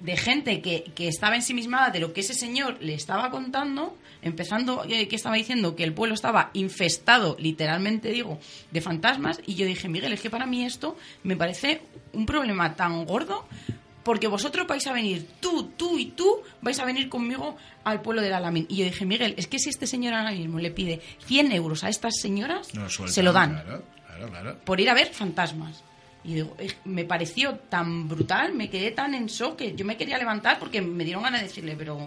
[0.00, 4.84] de gente que, que estaba ensimismada de lo que ese señor le estaba contando, empezando
[4.88, 8.38] eh, que estaba diciendo que el pueblo estaba infestado, literalmente digo,
[8.70, 12.74] de fantasmas, y yo dije, Miguel, es que para mí esto me parece un problema
[12.74, 13.46] tan gordo,
[14.02, 18.22] porque vosotros vais a venir, tú, tú y tú, vais a venir conmigo al pueblo
[18.22, 18.66] del Alamín.
[18.68, 21.84] Y yo dije, Miguel, es que si este señor ahora mismo le pide 100 euros
[21.84, 24.58] a estas señoras, No sueltan, se lo dan Claro, claro, claro.
[24.64, 25.82] por ir a ver fantasmas.
[26.24, 30.18] Y digo, me pareció tan brutal, me quedé tan en shock que yo me quería
[30.18, 31.98] levantar porque me dieron ganas de decirle, pero,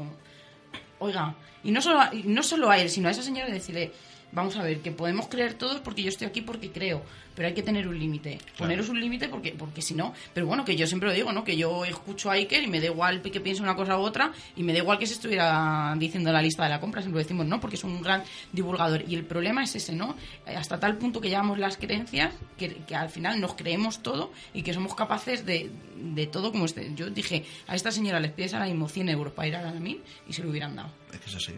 [1.00, 3.92] oiga, y no solo, a- y no solo a él, sino a esa señora decirle,
[4.34, 7.04] vamos a ver, que podemos creer todos porque yo estoy aquí porque creo,
[7.36, 8.40] pero hay que tener un límite.
[8.58, 11.44] Poneros un límite porque, porque si no, pero bueno, que yo siempre lo digo, ¿no?
[11.44, 14.32] Que yo escucho a Iker y me da igual que piense una cosa u otra
[14.56, 17.46] y me da igual que se estuviera diciendo la lista de la compra, siempre decimos,
[17.46, 17.60] ¿no?
[17.60, 19.04] Porque es un gran divulgador.
[19.08, 20.16] Y el problema es ese, ¿no?
[20.46, 24.32] Eh, Hasta tal punto que llevamos las creencias que, que al final nos creemos todo
[24.54, 26.92] y que somos capaces de, de todo como este.
[26.96, 29.72] Yo dije, a esta señora les pides ahora mismo 100 euros para ir a la
[29.72, 30.90] mí y se lo hubieran dado.
[31.12, 31.54] Es que es así.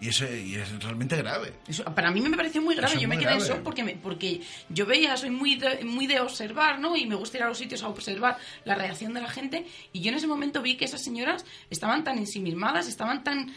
[0.00, 1.52] Y, ese, y es realmente grave.
[1.68, 2.92] Eso, para mí me pareció muy grave.
[2.94, 4.40] Eso yo me quedé en shock porque, me- porque
[4.70, 6.96] yo veía, soy muy de, muy de observar, ¿no?
[6.96, 9.66] Y me gusta ir a los sitios a observar la reacción de la gente.
[9.92, 13.52] Y yo en ese momento vi que esas señoras estaban tan ensimismadas, estaban tan.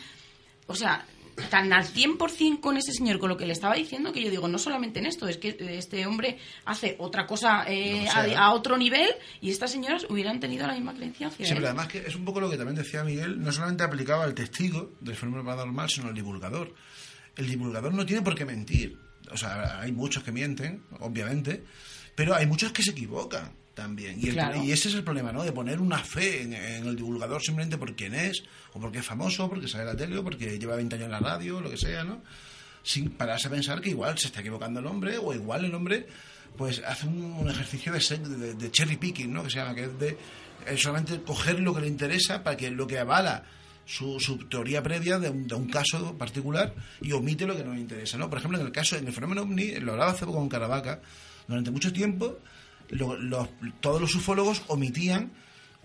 [0.68, 1.06] O sea,
[1.50, 4.48] tan al 100% con ese señor, con lo que le estaba diciendo, que yo digo,
[4.48, 8.40] no solamente en esto, es que este hombre hace otra cosa eh, sea.
[8.40, 9.10] a, a otro nivel
[9.42, 11.58] y estas señoras hubieran tenido la misma creencia hacia Sí, él.
[11.58, 14.34] pero además que es un poco lo que también decía Miguel, no solamente aplicaba al
[14.34, 16.74] testigo del fenómeno paranormal, sino al divulgador.
[17.36, 18.98] El divulgador no tiene por qué mentir.
[19.32, 21.64] O sea, hay muchos que mienten, obviamente,
[22.16, 24.20] pero hay muchos que se equivocan también.
[24.22, 24.64] Y, el- Claro.
[24.64, 25.44] y ese es el problema, ¿no?
[25.44, 28.44] De poner una fe en, en el divulgador simplemente por quién es,
[28.74, 31.20] o porque es famoso, porque sale la tele, o porque lleva 20 años en la
[31.20, 32.22] radio, lo que sea, ¿no?
[32.84, 36.08] Sin pararse a pensar que igual se está equivocando el hombre, o igual el hombre
[36.58, 38.00] pues hace un, un ejercicio de,
[38.38, 39.44] de- de cherry picking, ¿no?
[39.44, 40.18] Que se llama, que es de
[40.68, 43.44] eh, solamente coger lo que le interesa para que lo que avala
[43.86, 47.74] su, su teoría previa de un, de un caso particular y omite lo que no
[47.74, 48.30] le interesa, ¿no?
[48.30, 51.02] Por ejemplo, en el caso, en el fenómeno ovni, lo hablaba hace poco con Caravaca,
[51.48, 52.38] durante mucho tiempo
[52.90, 53.50] lo- los-
[53.82, 55.32] todos los ufólogos omitían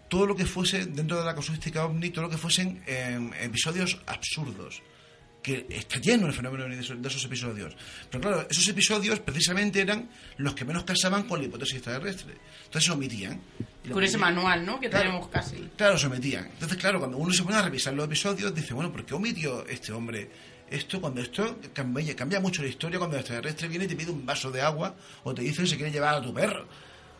[0.08, 4.00] todo lo que fuese dentro de la casuística ovni, todo lo que fuesen em, episodios
[4.06, 4.82] absurdos
[5.42, 7.74] que está lleno el fenómeno de esos, de esos episodios.
[8.10, 12.34] Pero claro, esos episodios precisamente eran los que menos casaban con la hipótesis extraterrestre.
[12.64, 13.40] Entonces se omitían.
[13.90, 14.80] Con ese manual, ¿no?
[14.80, 15.04] Que Claro.
[15.06, 15.56] tenemos casi.
[15.76, 16.46] Claro, se omitían.
[16.46, 19.64] Entonces, claro, cuando uno se pone a revisar los episodios, dice, bueno, ¿por qué omitió
[19.66, 20.28] este hombre
[20.70, 21.00] esto?
[21.00, 24.24] Cuando esto cambia, cambia mucho la historia, cuando el extraterrestre viene y te pide un
[24.24, 24.94] vaso de agua
[25.24, 26.66] o te dice que se quiere llevar a tu perro.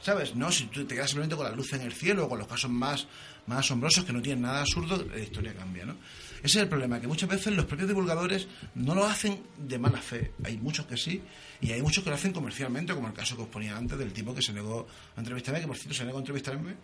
[0.01, 0.35] ¿Sabes?
[0.35, 2.47] No, si tú te quedas simplemente con la luz en el cielo o con los
[2.49, 3.07] casos más,
[3.47, 5.97] más asombrosos que no tienen nada absurdo, la historia cambia, ¿no?
[6.39, 8.47] Ese es el problema, que muchas veces los propios divulgadores
[8.77, 10.31] no lo hacen de mala fe.
[10.45, 11.21] Hay muchos que sí,
[11.61, 14.13] y hay muchos que lo hacen comercialmente, como el caso que os ponía antes del
[14.13, 14.87] tipo que se negó
[15.17, 16.75] a entrevistarme, que por cierto se negó a entrevistarme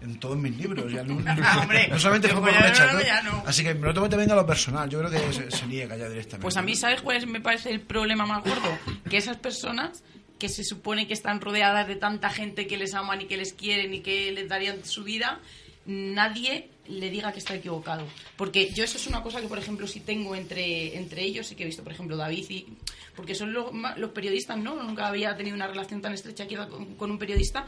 [0.00, 0.90] en todos mis libros.
[0.90, 2.86] Ya no, Ah, hombre, no solamente por pues no,
[3.26, 3.32] ¿no?
[3.42, 3.44] no.
[3.46, 4.88] Así que me lo tomo también a lo personal.
[4.88, 6.42] Yo creo que se, se niega ya directamente.
[6.42, 8.78] Pues a mí, ¿sabes cuál es- me parece el problema más gordo?
[9.10, 10.02] Que esas personas
[10.42, 13.52] que se supone que están rodeadas de tanta gente que les aman y que les
[13.52, 15.38] quieren y que les darían su vida,
[15.86, 18.04] nadie le diga que está equivocado.
[18.36, 21.54] Porque yo eso es una cosa que, por ejemplo, sí tengo entre, entre ellos, sí
[21.54, 22.66] que he visto, por ejemplo, David y...
[23.14, 23.70] Porque son los,
[24.12, 24.82] periodistas, ¿no?
[24.82, 26.56] Nunca había tenido una relación tan estrecha aquí
[26.98, 27.64] con un periodista.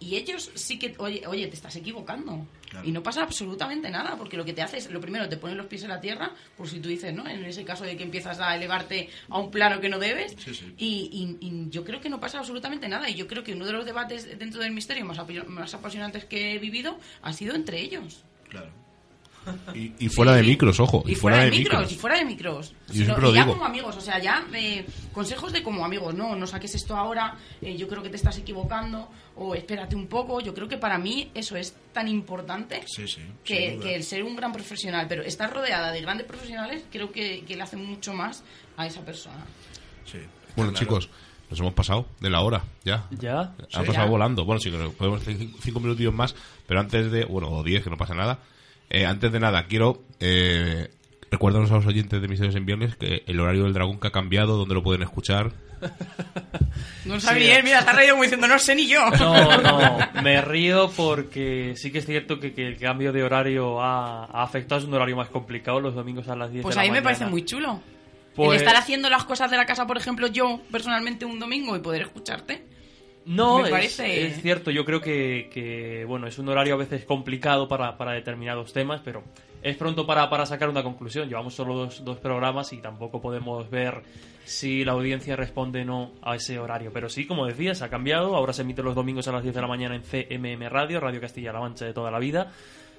[0.00, 2.46] Y ellos sí que, oye, oye, te estás equivocando.
[2.70, 2.88] Claro.
[2.88, 5.58] Y no pasa absolutamente nada, porque lo que te hace es, lo primero, te ponen
[5.58, 7.28] los pies en la tierra, por si tú dices, ¿no?
[7.28, 10.34] En ese caso de que empiezas a elevarte a un plano que no debes.
[10.42, 10.74] Sí, sí.
[10.78, 13.10] Y, y- y yo creo que no pasa absolutamente nada.
[13.10, 16.54] Y yo creo que uno de los debates dentro del misterio más, más apasionantes que
[16.54, 18.24] he vivido ha sido entre ellos.
[18.48, 18.70] Claro.
[19.74, 21.02] Y, y fuera de micros, ojo.
[21.06, 22.74] Y, fuera, de micros, y fuera de micros.
[22.88, 23.54] Yo siempre lo y ya digo.
[23.54, 24.84] como amigos, o sea, ya eh,
[25.14, 28.36] consejos de como amigos, no, no saques esto ahora, eh, yo creo que te estás
[28.36, 29.08] equivocando,
[29.42, 30.40] o espérate un poco.
[30.40, 33.20] Yo creo que para mí eso es tan importante Sí, sí.
[33.44, 37.42] sin que, el ser un gran profesional, pero estar rodeada de grandes profesionales creo que,
[37.46, 38.44] que le hace mucho más
[38.76, 39.44] a esa persona.
[40.04, 40.18] Sí.
[40.56, 40.84] Bueno, Claro.
[40.86, 41.08] chicos,
[41.48, 43.06] nos hemos pasado de la hora, ya.
[43.18, 43.40] ¿Ya?
[43.40, 43.86] Ha Sí.
[43.86, 44.10] pasado Ya.
[44.10, 44.44] volando.
[44.44, 46.34] Bueno, sí, que podemos hacer cin- cinco minutillos más,
[46.66, 48.40] pero antes de, bueno, o diez, que no pasa nada.
[48.90, 50.90] Eh, antes de nada, quiero eh,
[51.30, 54.12] recuérdanos a los oyentes de Misterios en Viernes que el horario del dragón que ha
[54.12, 55.52] cambiado, donde lo pueden escuchar.
[57.06, 59.08] No lo sabía, él, mira, se ha reído como diciendo, no sé ni yo.
[59.18, 63.80] No, no, me río porque sí que es cierto que, que el cambio de horario
[63.80, 66.80] ha, ha afectado, es un horario más complicado, los domingos a las 10 Pues de
[66.80, 67.04] a la mí me mañana.
[67.18, 67.80] parece muy chulo.
[68.36, 71.74] Pues- El estar haciendo las cosas de la casa, por ejemplo, yo personalmente un domingo
[71.74, 72.62] y poder escucharte.
[73.24, 76.78] No, Me es, parece- es cierto, yo creo que, que, bueno, es un horario a
[76.78, 79.24] veces complicado para, para determinados temas, pero
[79.62, 81.28] es pronto para, para sacar una conclusión.
[81.28, 84.02] Llevamos solo dos, dos programas y tampoco podemos ver
[84.44, 86.90] si la audiencia responde o no a ese horario.
[86.92, 88.36] Pero sí, como decías, ha cambiado.
[88.36, 91.20] Ahora se emite los domingos a las 10 de la mañana en CMM Radio, Radio
[91.20, 92.52] Castilla-La Mancha de toda la vida.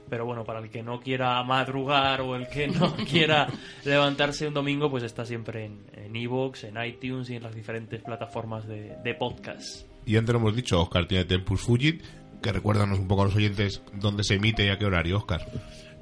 [0.09, 3.47] Pero bueno, para el que no quiera madrugar o el que no quiera
[3.85, 8.01] levantarse un domingo, pues está siempre en en iVoox, en iTunes y en las diferentes
[8.01, 9.87] plataformas de, de podcast.
[10.05, 12.03] Y antes lo hemos dicho, Oscar tiene Tempus Fugit,
[12.41, 15.45] que recuérdanos un poco a los oyentes dónde se emite y a qué horario, Oscar.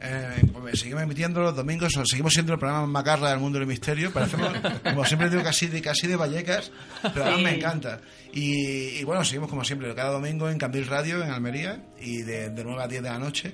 [0.02, 3.68] Eh, pues seguimos emitiendo los domingos, o seguimos siendo el programa macarra del mundo del
[3.68, 4.12] misterio.
[4.14, 6.72] Parecemos, como siempre digo, casi de, casi de Vallecas,
[7.02, 7.44] pero además Sí.
[7.44, 8.00] me encanta.
[8.32, 12.50] Y, y bueno, seguimos como siempre, cada domingo en Cambil Radio, en Almería, y de,
[12.50, 13.54] de 9 a 10 de la noche.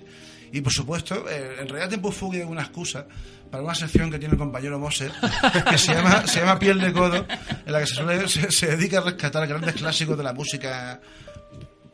[0.52, 3.08] Y por supuesto, eh, en realidad Tempo Fugi es una excusa
[3.50, 5.12] para una sección que tiene el compañero Moser,
[5.70, 7.26] que se llama, se llama Piel de Codo,
[7.66, 11.02] en la que se, suele- se, se dedica a rescatar grandes clásicos de la música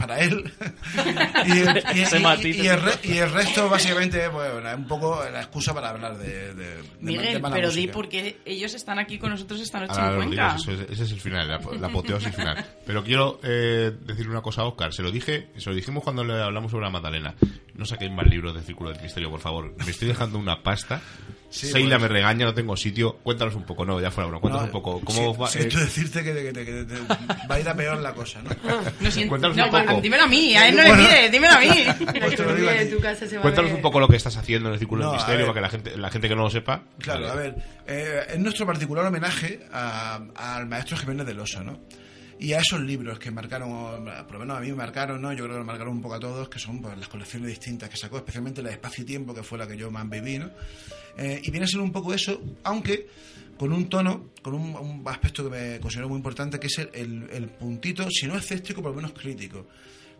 [0.01, 0.51] para él.
[1.45, 5.39] y, el- y- y- el, re- y el resto, básicamente, bueno, es un poco la
[5.41, 7.93] excusa para hablar de, de, de- Miguel, mala pero di música.
[7.93, 10.55] porque ellos están aquí con nosotros esta noche Ahora en Cuenca.
[10.57, 12.65] digo, ese, ese es el final, la, la apoteosis final.
[12.85, 14.93] Pero quiero eh, decir una cosa a Oscar.
[14.93, 17.33] Se lo dije, se lo dijimos cuando le hablamos sobre la Magdalena.
[17.75, 19.73] no saquen más libros de Círculo del Misterio, por favor.
[19.85, 21.01] Me estoy dejando una pasta.
[21.49, 22.03] Sí, Seila pues.
[22.09, 23.17] me regaña, no tengo sitio.
[23.23, 24.39] Cuéntanos un poco, no, ya fuera, broma.
[24.39, 25.01] Cuéntanos No, un poco.
[25.03, 25.47] ¿Cómo sí- va?
[25.47, 26.85] siento eh, decirte que, que- que-
[27.49, 28.51] va a ir a peor la cosa, ¿no?
[28.63, 30.01] No, no, un poco.
[30.01, 30.95] dímelo a mí, a él no Bueno.
[30.97, 31.69] le mires, dímelo a mí.
[33.01, 35.53] Pues Cuéntanos un poco lo que estás haciendo en el Círculo No, del Misterio para
[35.55, 36.83] que la gente, la gente que no lo sepa.
[36.99, 37.31] Claro, Vale.
[37.31, 37.55] a ver,
[37.87, 41.79] eh, es nuestro particular homenaje al maestro Jiménez del Oso, ¿no?
[42.39, 45.31] Y a esos libros que marcaron, por lo menos a mí me marcaron, ¿no?
[45.31, 47.87] Yo creo que lo marcaron un poco a todos, que son pues, las colecciones distintas
[47.89, 50.39] que sacó, especialmente la de Espacio y Tiempo, que fue la que yo más viví,
[50.39, 50.49] ¿no?
[51.17, 53.07] Eh, y viene a ser un poco eso, aunque
[53.61, 58.09] con un tono, con un, aspecto que me considero muy importante, que es el, puntito,
[58.09, 59.67] si no escéptico, por lo menos crítico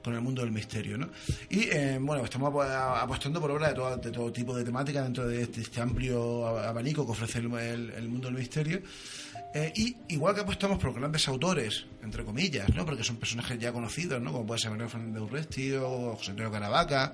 [0.03, 1.09] con el mundo del misterio, ¿no?
[1.49, 5.27] Y eh, bueno, estamos ap- apostando por obras de todo, de tipo de temática dentro
[5.27, 7.51] de este, este amplio ab- abanico que ofrece el,
[7.89, 8.79] el- mundo del misterio.
[9.55, 12.85] Eh, y igual que apostamos por grandes autores, entre comillas, ¿no?
[12.85, 14.31] Porque son personajes ya conocidos, ¿no?
[14.31, 17.11] Como puede ser Manuel Fernández Urresti o José Antonio Caravaca.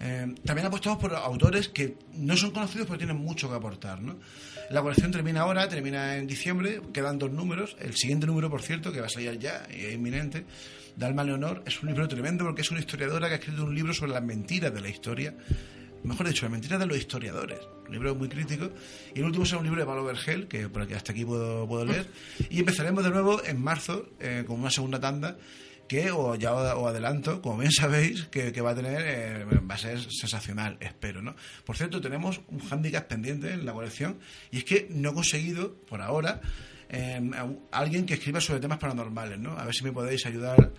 [0.00, 4.16] Eh, también apostamos por autores que no son conocidos pero tienen mucho que aportar, ¿no?
[4.72, 7.76] La colección termina ahora, termina en diciembre, quedan dos números.
[7.78, 10.46] El siguiente número, por cierto, que va a salir ya es inminente,
[10.96, 13.92] Dalma Leonor, es un libro tremendo porque es una historiadora que ha escrito un libro
[13.92, 15.34] sobre las mentiras de la historia.
[16.04, 17.58] Mejor dicho, las mentiras de los historiadores.
[17.86, 18.70] Un libro muy crítico.
[19.14, 21.68] Y el último será un libro de Pablo Vergel, que por aquí hasta aquí puedo,
[21.68, 22.06] puedo leer.
[22.48, 25.36] Y empezaremos de nuevo en marzo eh, con una segunda tanda
[25.92, 29.74] que o ya os adelanto, como bien sabéis, que, que va a tener, eh, va
[29.74, 31.36] a ser sensacional, espero, ¿no?
[31.66, 34.16] Por cierto, tenemos un hándicap pendiente en la colección
[34.50, 36.40] y es que no he conseguido, por ahora,
[36.88, 37.20] eh,
[37.70, 39.58] a alguien que escriba sobre temas paranormales, ¿no?
[39.58, 40.72] A ver si me podéis ayudar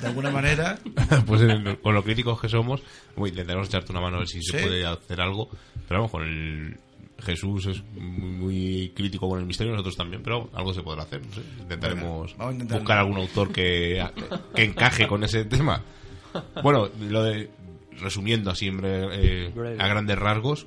[0.00, 0.78] de alguna manera.
[1.26, 2.80] pues en- con lo críticos que somos,
[3.16, 5.50] bueno, intentaremos echarte una mano a ver si se puede hacer algo.
[5.88, 6.78] Pero vamos, con el
[7.22, 11.20] Jesús es muy, muy crítico con el misterio, nosotros también, pero algo se podrá hacer.
[11.24, 11.42] no sé.
[11.60, 12.80] Intentaremos Bueno, intentarlo.
[12.80, 14.04] buscar algún autor que,
[14.54, 15.82] que encaje con ese tema.
[16.62, 17.50] Bueno, lo de
[18.00, 20.66] resumiendo así en eh, a grandes rasgos,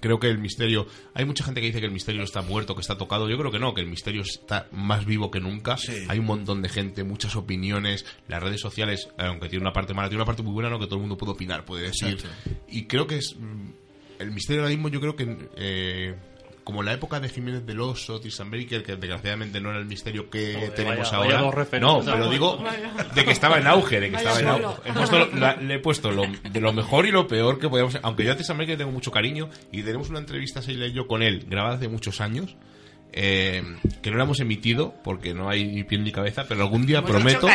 [0.00, 0.86] creo que el misterio.
[1.14, 3.28] Hay mucha gente que dice que el misterio está muerto, que está tocado.
[3.30, 5.76] Yo creo que no, que el misterio está más vivo que nunca.
[5.78, 6.04] Sí.
[6.08, 8.04] Hay un montón de gente, muchas opiniones.
[8.28, 10.78] Las redes sociales, aunque tiene una parte mala, tiene una parte muy buena, ¿no?
[10.78, 12.14] Que todo el mundo puede opinar, puede decir.
[12.14, 12.50] Exacto.
[12.68, 13.34] Y creo que es.
[14.24, 15.36] Mm, El misterio ahora mismo, yo creo que.
[15.56, 16.14] eh,
[16.64, 19.84] como en la época de Jiménez del Oso, Tristan Baker, que desgraciadamente no era el
[19.84, 21.66] misterio que Joder, tenemos vaya- ahora.
[21.70, 22.64] vaya no, pero digo
[23.14, 24.80] de que estaba en auge, de que Vaya estaba en auge.
[24.88, 27.68] He puesto lo- la- le he puesto lo, de lo mejor y lo peor que
[27.68, 27.98] podíamos.
[28.02, 31.06] Aunque yo a Tristan Baker tengo mucho cariño y tenemos una entrevista, Seila y yo,
[31.06, 32.56] con él, grabada hace muchos años.
[33.12, 33.62] eh,
[34.02, 36.98] que no la hemos emitido porque no hay ni pie ni cabeza, pero algún día
[36.98, 37.46] Hemos prometo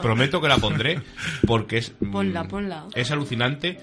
[0.00, 1.00] prometo que la pondré
[1.46, 2.86] porque es mm, Ponla, ponla.
[2.94, 3.78] es alucinante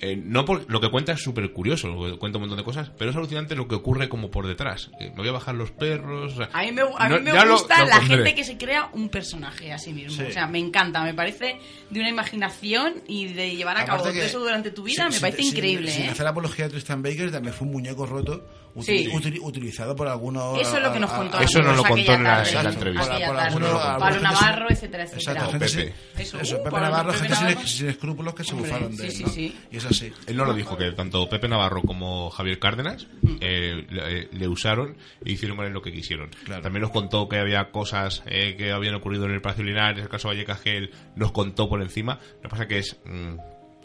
[0.00, 2.64] eh, no por, lo que cuenta es súper curioso lo que cuenta un montón de
[2.64, 5.54] cosas pero es alucinante lo que ocurre como por detrás Eh, me voy a bajar
[5.54, 7.86] los perros o sea, A mí me, a mí no- me ya lo- gusta lo
[7.86, 8.16] la pondré.
[8.16, 10.10] gente que se crea un personaje a sí mismo.
[10.16, 10.24] Sí.
[10.28, 11.58] O sea, me encanta, me parece
[11.90, 15.06] de una imaginación y de llevar a cabo Aparte que- eso durante tu vida, sin-
[15.06, 16.08] me sin- parece sin- increíble, Sin ¿eh?
[16.10, 18.46] hacer apología a Tristan Baker, también fue un muñeco roto
[18.76, 20.60] util- utilizado por algunos.
[20.60, 21.38] Eso es lo que nos a- contó.
[21.38, 23.26] a- Eso no lo contó en la- tarde, en la aquella entrevista.
[23.26, 25.32] Por algunos- Pablo Navarro, etcétera, etcétera.
[25.32, 25.94] Exacto, gente Pepe.
[26.22, 27.66] Eso, eso, uh, Pepe Navarro, Pepe gente sin, Navarro.
[27.68, 29.28] sin escrúpulos que se Hombre, bufaron de sí, él, sí, ¿no?
[29.30, 29.56] sí.
[29.72, 30.12] Y es así.
[30.26, 33.06] Él no lo dijo, que tanto Pepe Navarro como Javier Cárdenas
[33.40, 36.30] eh, le, le usaron e hicieron con él lo que quisieron.
[36.44, 36.62] Claro.
[36.62, 40.08] También nos contó que había cosas eh, que habían ocurrido en el Palacio Linares, el
[40.08, 42.18] caso Vallecas que él nos contó por encima.
[42.36, 42.96] Lo que pasa que es...
[43.04, 43.34] mm,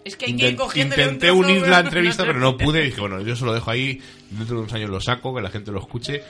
[0.04, 2.82] Es que hay que ir un intenté trozo, unir la entrevista, pero no pude.
[2.82, 4.02] Dije, bueno, yo se lo dejo ahí.
[4.30, 6.24] Dentro de unos años lo saco, que la gente lo escuche.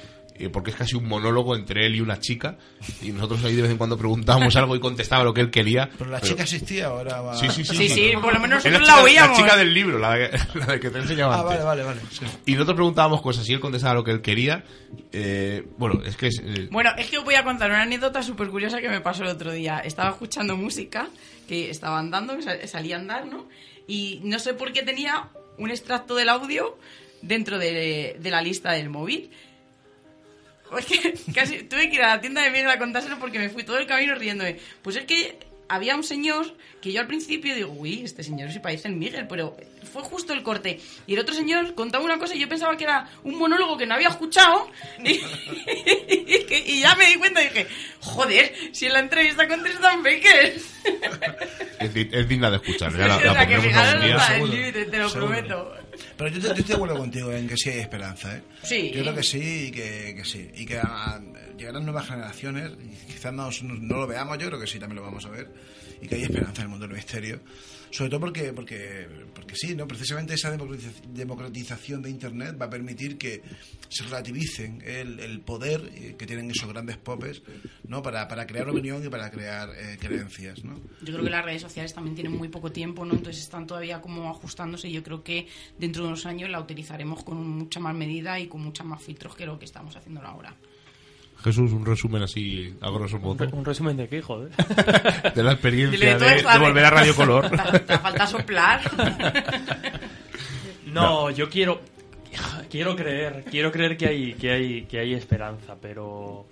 [0.46, 2.58] Eh, Porque es casi un monólogo entre él y una chica.
[3.02, 5.90] Y nosotros ahí de vez en cuando preguntábamos algo y contestaba lo que él quería.
[5.98, 7.22] Pero la chica existía ahora.
[7.22, 7.36] Va...
[7.36, 7.76] Sí, sí, sí.
[7.76, 9.38] Sí, sí, por lo menos la nosotros chica, la oíamos.
[9.38, 11.64] chica del libro, la de, la de que te enseñaba Ah, antes.
[11.66, 12.02] vale, vale, vale.
[12.12, 12.26] sí.
[12.46, 14.64] Y nosotros preguntábamos cosas y él contestaba lo que él quería.
[15.12, 18.22] Eh, bueno, es que es, eh, Bueno, es que os voy a contar una anécdota
[18.24, 19.80] súper curiosa que me pasó el otro día.
[19.80, 21.08] Estaba escuchando música,
[21.48, 23.48] que estaba andando, que sal- salía a andar, ¿no?
[23.88, 26.78] Y no sé por qué tenía un extracto del audio
[27.22, 29.30] dentro de, de la lista del móvil.
[30.78, 33.50] Es que casi tuve que ir a la tienda de Miguel a contárselo porque me
[33.50, 34.58] fui todo el camino riéndome.
[34.82, 38.60] Pues es que había un señor que yo al principio digo, uy, este señor se
[38.60, 39.56] parece al Miguel, pero
[39.94, 40.80] fue justo el corte.
[41.08, 43.86] Y el otro señor contaba una cosa y yo pensaba que era un monólogo que
[43.86, 44.70] no había escuchado.
[45.04, 45.20] Y,
[46.82, 47.68] ya me di cuenta y dije,
[48.02, 50.56] joder, si en la entrevista con Tristan Baker.
[51.80, 52.92] es, di- es digna de escuchar.
[52.92, 54.60] Ya la, o la sea, que pondremos algún día.
[54.60, 55.28] límite, te lo seguro.
[55.32, 55.76] prometo.
[56.18, 58.42] Pero yo, te- yo estoy de acuerdo contigo en que sí hay esperanza, ¿eh?
[58.64, 58.92] Sí.
[58.94, 60.50] Yo creo que sí y que, que sí.
[60.56, 61.20] Y que ah,
[61.58, 65.04] llegarán nuevas generaciones, y quizás no, no lo veamos, yo creo que sí, también lo
[65.04, 65.50] vamos a ver.
[66.02, 67.40] Y que hay esperanza en el mundo del misterio.
[67.92, 69.86] Sobre todo porque, porque, porque sí, ¿no?
[69.88, 73.42] Precisamente esa democratiza- democratización de Internet va a permitir que
[73.90, 77.42] se relativicen el, el poder eh, que tienen esos grandes popes,
[77.88, 78.02] ¿no?
[78.02, 80.76] Para, para crear opinión y para crear eh, creencias, ¿no?
[81.02, 83.14] Yo creo que las redes sociales también tienen muy poco tiempo, ¿no?
[83.14, 87.24] Entonces están todavía como ajustándose y yo creo que dentro de unos años la utilizaremos
[87.26, 90.56] con mucha más medida y con muchas más filtros que lo que estamos haciendo ahora.
[91.44, 94.52] Jesús, un resumen así a grosso modo Un resumen de qué, joder.
[95.36, 97.50] de la experiencia de, volver a Radio Color.
[97.88, 98.82] Te, falta soplar.
[100.88, 101.80] No, yo quiero
[102.70, 106.46] quiero creer, quiero creer que hay que hay que hay esperanza, pero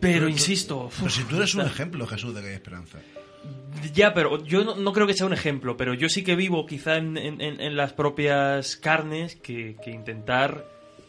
[0.00, 2.98] pero insisto, Pero si tú eres un ejemplo, Jesús, de que hay esperanza.
[3.92, 6.64] ya, pero yo no, no creo que sea un ejemplo, pero yo sí que vivo
[6.66, 10.64] quizá en, en- en- en las propias carnes que, que intentar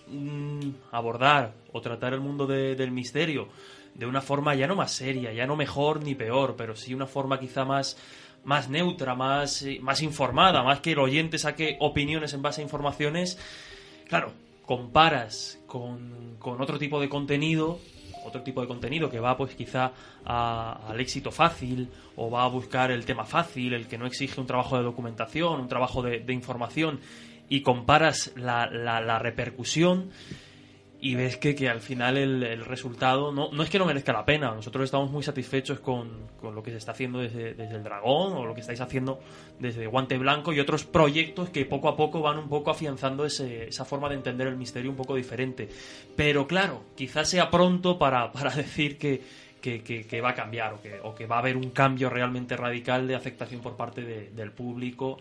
[0.10, 3.48] mm, abordar o tratar el mundo de- del misterio
[3.96, 7.08] de una forma ya no más seria, ya no mejor ni peor, pero sí una
[7.08, 7.98] forma quizá más
[8.46, 12.64] más neutra, más, eh, más informada, más que el oyente saque opiniones en base a
[12.64, 13.38] informaciones,
[14.08, 14.32] claro,
[14.66, 17.80] comparas con, con otro tipo de contenido,
[18.26, 19.92] otro tipo de contenido que va pues quizá
[20.26, 24.40] a- al éxito fácil o va a buscar el tema fácil, el que no exige
[24.40, 27.02] un trabajo de documentación, un trabajo de, de información
[27.50, 30.12] y comparas la, la- la repercusión
[31.02, 34.12] y ves que, que al final el, el resultado no, no es que no merezca
[34.12, 34.54] la pena.
[34.54, 38.34] Nosotros estamos muy satisfechos con, con lo que se está haciendo desde, desde el Dragón
[38.34, 39.22] o lo que estáis haciendo
[39.60, 43.70] desde Guante Blanco y otros proyectos que poco a poco van un poco afianzando ese-
[43.70, 45.70] esa forma de entender el misterio un poco diferente.
[46.18, 49.22] Pero claro, quizás sea pronto para, para decir que,
[49.62, 52.58] que, que- va a cambiar o que, o que va a haber un cambio realmente
[52.58, 55.18] radical de aceptación por parte de- del público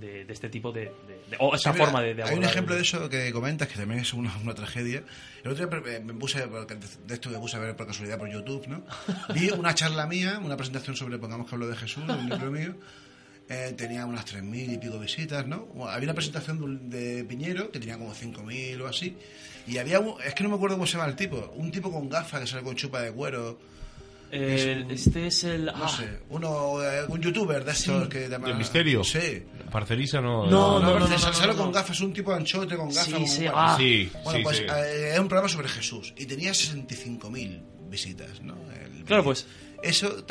[0.00, 2.36] de, de este tipo de, de- de- o esa Sí, mira, forma de, de Hay
[2.36, 5.02] un ejemplo de eso que comentas, que también es una, una tragedia.
[5.44, 8.28] El otro día eh, me puse, de esto me puse a ver por casualidad por
[8.30, 8.84] YouTube, ¿no?
[9.34, 12.74] Vi una charla mía, una presentación sobre, pongamos que hablo de Jesús, un libro mío.
[13.48, 15.68] Eh, tenía unas 3.000 y pico visitas, ¿no?
[15.88, 19.16] Había una presentación de, un- de Piñero que tenía como 5.000 o así.
[19.68, 21.92] Y había un, es que no me acuerdo cómo se llama el tipo, un tipo
[21.92, 23.58] con gafas que sale con chupa de cuero.
[24.30, 25.64] El- Es un- este es el.
[25.66, 29.04] No ah, sé, uno, eh, un youtuber de estos que ¿De misterio?
[29.04, 29.42] Sí.
[29.70, 30.46] Parcerisa no.
[30.46, 33.04] No, No, no, no, no, no, con gafas, un tipo anchote con gafas.
[33.04, 33.76] Sí, con- sí, bueno, ah.
[33.78, 34.64] Sí, Bueno, sí, pues sí.
[34.64, 38.56] eh, es un programa sobre Jesús y tenía 65.000 visitas, ¿no?
[38.72, 39.46] El Claro, pues-
[39.82, 40.24] Eso.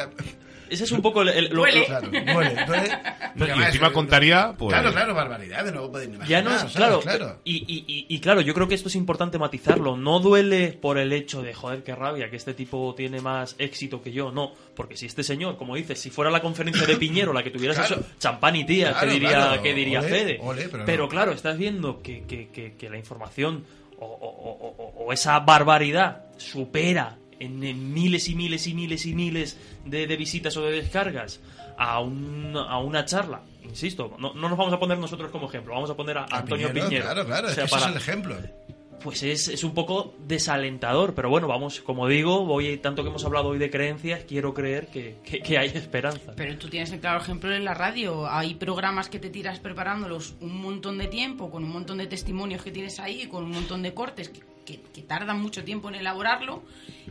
[0.70, 1.30] Ese es un poco el.
[1.30, 2.88] el- lo- lo- Claro, duele, duele.
[3.36, 4.74] Y Además, encima contaría, pues.
[4.74, 6.44] Claro, claro, barbaridades, no lo pueden ya imaginar.
[6.44, 6.74] no es.
[6.76, 7.40] Claro, claro.
[7.44, 9.98] Y, y- y- y claro, yo creo que esto es importante matizarlo.
[9.98, 14.02] No duele por el hecho de, joder, qué rabia, que este tipo tiene más éxito
[14.02, 14.32] que yo.
[14.32, 17.52] No, porque si este señor, como dices, si fuera la conferencia de Piñero la que
[17.52, 17.96] tuvieras Claro.
[18.02, 20.40] eso, champán y tías, Claro, que diría, claro, que diría ole, Fede.
[20.42, 21.10] ole, pero no.
[21.10, 23.66] claro, estás viendo que, que- que- que la información
[23.98, 29.06] o, o- o- o- o esa barbaridad supera en, en miles y miles y miles
[29.06, 31.40] y miles de, de visitas o de descargas
[31.78, 33.42] a, un- a una charla.
[33.64, 36.38] Insisto, no, no nos vamos a poner nosotros como ejemplo, vamos a poner a, A
[36.40, 37.06] Antonio Piñero, Piñero.
[37.06, 38.38] Claro, claro, O es sea, que ese para- es el ejemplo.
[39.04, 43.24] pues es, es un poco desalentador, pero bueno, vamos, como digo, voy tanto que hemos
[43.26, 46.34] hablado hoy de creencias, quiero creer que, que- que hay esperanza.
[46.36, 48.28] Pero tú tienes el claro ejemplo en la radio.
[48.30, 52.64] Hay programas que te tiras preparándolos un montón de tiempo, con un montón de testimonios
[52.64, 55.96] que tienes ahí, con un montón de cortes que, que- que tardan mucho tiempo en
[55.96, 56.64] elaborarlo.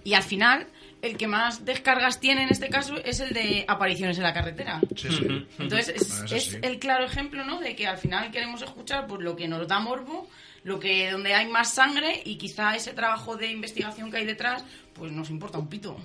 [0.05, 0.67] Y al final,
[1.03, 4.81] el que más descargas tiene en este caso es el de apariciones en la carretera.
[4.97, 5.47] Sí, sí.
[5.59, 6.57] Entonces es, Bueno, eso es sí.
[6.63, 7.61] el claro ejemplo, ¿no?
[7.61, 10.29] De que al final queremos escuchar pues lo que nos da morbo,
[10.65, 14.65] lo que donde hay más sangre y quizá ese trabajo de investigación que hay detrás,
[14.95, 15.97] pues nos importa un pito.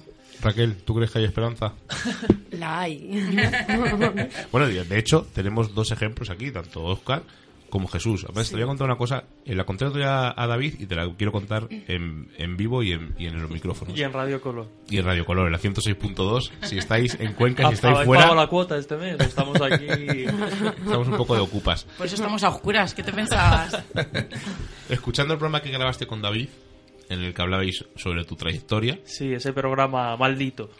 [0.42, 1.74] Raquel, ¿tú crees que hay esperanza?
[2.52, 3.10] La hay.
[4.52, 7.24] Bueno, de hecho, tenemos dos ejemplos aquí, tanto Oscar
[7.70, 8.26] como Jesús.
[8.26, 10.86] Además, te voy a contar una cosa, eh, la conté otro día a David y
[10.86, 13.98] te la quiero contar en, en vivo y en, y en los micrófonos.
[13.98, 14.68] Y en Radio Color.
[14.90, 16.52] Y en Radio Color, en la 106.2.
[16.64, 19.20] Si estáis en Cuenca, si ¿Habéis estáis pagado fuera, la cuota este mes?
[19.20, 19.86] Estamos aquí...
[19.88, 21.84] estamos un poco de ocupas.
[21.98, 23.84] Por eso estamos a oscuras, ¿qué te pensabas?
[24.90, 26.50] Escuchando el programa que grabaste con David,
[27.10, 30.72] en el que hablabais sobre tu trayectoria, Sí, ese programa maldito.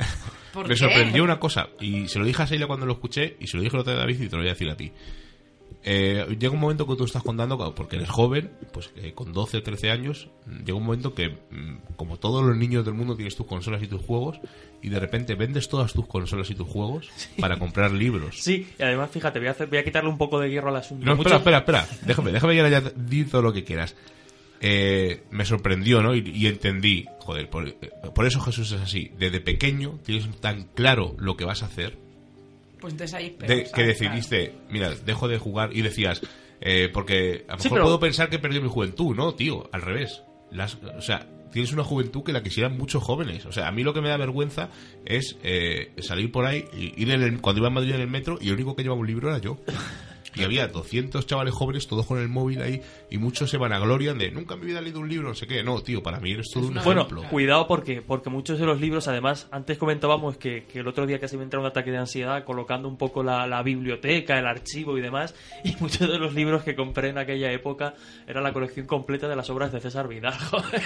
[0.54, 0.80] ¿Por me qué?
[0.80, 3.64] sorprendió una cosa, y se lo dije a Seila cuando lo escuché, y se lo
[3.64, 4.92] dije el otro día a David, y te lo voy a decir a ti.
[5.92, 9.58] Eh, llega un momento que tú estás contando, porque eres joven, pues eh, con 12
[9.58, 13.16] o 13 años, mm, llega un momento que, mm, como todos los niños del mundo,
[13.16, 14.40] tienes tus consolas y tus juegos,
[14.84, 17.10] y de repente vendes todas tus consolas y tus juegos
[17.40, 18.40] para comprar libros.
[18.40, 20.76] Sí, y además, fíjate, voy a, hacer, voy a quitarle un poco de hierro al
[20.76, 21.04] asunto.
[21.04, 21.88] No, espera, espera, espera.
[22.06, 23.96] Déjame, déjame ya, ya di todo lo que quieras.
[24.62, 26.14] Eh, me sorprendió, ¿no?
[26.14, 27.74] Y, y entendí, joder, por,
[28.14, 29.12] por eso Jesús es así.
[29.18, 31.98] Desde pequeño tienes tan claro lo que vas a hacer
[32.80, 36.22] Pues entonces ahí de- que decidiste, mira, dejo de jugar y decías,
[36.62, 39.34] Eh, porque a lo Sí, mejor pero- puedo pensar que he perdido mi juventud, ¿no,
[39.34, 39.70] tío?
[39.72, 40.24] Al revés.
[40.52, 43.46] Las, o sea, tienes una juventud que la quisieran muchos jóvenes.
[43.46, 44.70] O sea, a mí lo que me da vergüenza
[45.06, 48.10] es eh, salir por ahí y ir en el, cuando iba a Madrid en el
[48.10, 49.58] metro y el único que llevaba un libro era yo.
[50.36, 53.80] Y había 200 chavales jóvenes, todos con el móvil ahí, y muchos se van a
[53.80, 55.64] gloria de nunca en mi vida he leído un libro, no sé qué.
[55.64, 57.24] No, tío, para mí eres todo un Bueno, ejemplo.
[57.30, 61.20] cuidado porque, porque muchos de los libros, además, antes comentábamos que, que el otro día
[61.20, 64.98] casi me entró un ataque de ansiedad colocando un poco la, la biblioteca, el archivo
[64.98, 65.34] y demás,
[65.64, 67.96] y muchos de los libros que compré en aquella época
[68.28, 70.34] era la colección completa de las obras de César Vidal.
[70.50, 70.82] joder.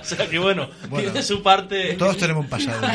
[0.00, 1.94] o sea que bueno, Bueno, tiene su parte...
[1.94, 2.80] Todos tenemos un pasado.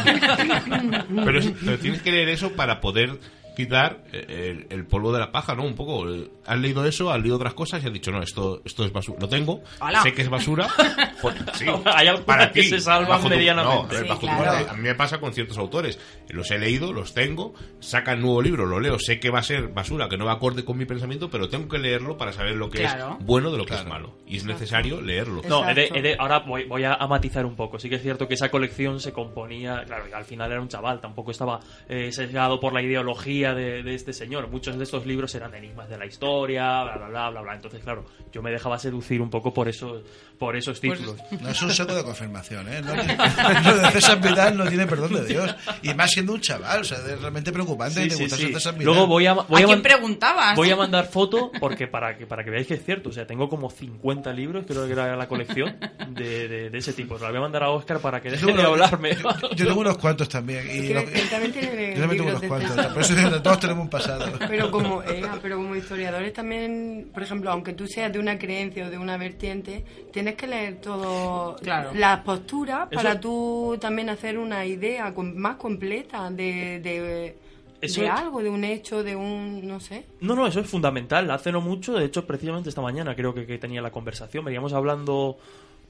[1.26, 3.20] Pero, es- pero tienes que leer eso para poder
[3.56, 5.64] quitar eh, el, el polvo de la paja, ¿no?
[5.64, 6.10] Un poco.
[6.10, 8.92] eh, Has leído eso, has leído otras cosas y has dicho, no, esto, esto es
[8.92, 9.20] basura.
[9.22, 10.02] Lo tengo, ¡Hala!
[10.02, 10.68] sé que es basura.
[11.22, 12.70] pues, sí, Hay algunas para que ti.
[12.70, 13.78] se salvan bajo tu- medianamente.
[13.84, 14.28] no, a ver, Sí, tu.
[14.30, 16.00] A mí me pasa con ciertos autores.
[16.30, 19.68] Los he leído, los tengo, sacan nuevo libro, lo leo, sé que va a ser
[19.68, 22.70] basura, que no va acorde con mi pensamiento, pero tengo que leerlo para saber lo
[22.70, 23.18] que Claro.
[23.20, 24.16] es bueno de lo que es malo.
[24.26, 25.42] Y es necesario leerlo.
[25.48, 26.00] No, he de- Exacto.
[26.00, 27.78] he de- ahora voy, voy a, matizar un poco.
[27.80, 31.00] Sí que es cierto que esa colección se componía, claro, al final era un chaval,
[31.02, 34.48] tampoco estaba eh, sesgado por la ideología de, de este señor.
[34.50, 37.56] Muchos de estos libros eran enigmas de la historia, bla, bla, bla, bla, bla.
[37.56, 40.04] Entonces, claro, yo me dejaba seducir un poco por esos,
[40.38, 41.18] por esos Pues- títulos.
[41.42, 42.82] No es un seco de confirmación, ¿eh?
[42.82, 42.94] No,
[43.72, 45.56] lo de César Vidal no tiene perdón de Dios.
[45.82, 48.54] Y más siendo un chaval, o sea, es realmente preocupante Sí, te sí.
[48.54, 48.86] César Vidal.
[48.86, 50.56] Luego voy a, voy ¿A a quién preguntabas?
[50.56, 53.10] Voy a mandar foto porque para que para que veáis que es cierto.
[53.10, 55.78] O sea, tengo como 50 libros, creo que era la colección
[56.10, 57.18] de, de, de ese tipo.
[57.18, 59.16] La voy a mandar a Oscar para que deje Yo de tengo- hablarme.
[59.16, 60.66] Yo, yo tengo unos cuantos también.
[60.70, 62.86] Y lo- yo también tengo unos cuantos.
[62.88, 64.26] Por eso todos tenemos un pasado.
[64.48, 68.88] Pero como, eh, pero como historiadores también, por ejemplo, aunque tú seas de una creencia
[68.88, 71.92] o de una vertiente, tienes que leer todo Claro.
[71.94, 77.36] las posturas Eso- para tú también hacer una idea más completa de, de,
[77.82, 80.06] Eso- de algo, de un hecho, de un, no sé.
[80.20, 81.30] No, no, eso es fundamental.
[81.32, 84.44] Hace no mucho, de hecho, precisamente esta mañana creo que, que tenía la conversación.
[84.44, 85.38] Veníamos hablando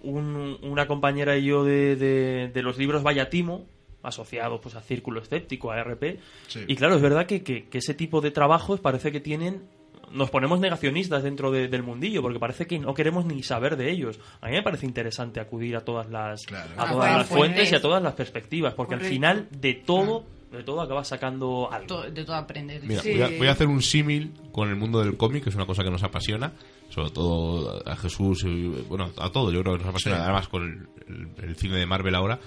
[0.04, 3.66] un- una compañera y yo de, de- de los libros Vallatimo,
[4.04, 6.20] asociados pues, a Círculo Escéptico, a RP.
[6.48, 6.62] Sí.
[6.68, 9.64] Y claro, es verdad que, que- que ese tipo de trabajos parece que tienen.
[10.12, 13.92] Nos ponemos negacionistas dentro de- del mundillo porque parece que no queremos ni saber de
[13.92, 14.20] ellos.
[14.42, 16.70] A mí me parece interesante acudir a todas las, Claro.
[16.78, 17.72] a Ah, todas las fuentes.
[17.72, 22.02] y a todas las perspectivas, porque al final de todo, de todo acabas sacando algo.
[22.10, 22.82] De todo aprender.
[22.86, 23.12] Mira, Sí.
[23.14, 25.68] voy, a, voy a hacer un símil con el mundo del cómic, que es una
[25.68, 26.54] cosa que nos apasiona,
[26.90, 30.24] sobre todo a Jesús, y, bueno, a todo, yo creo que nos apasiona, Sí.
[30.24, 30.64] además con
[31.08, 31.14] el,
[31.44, 32.40] el- el cine de Marvel ahora.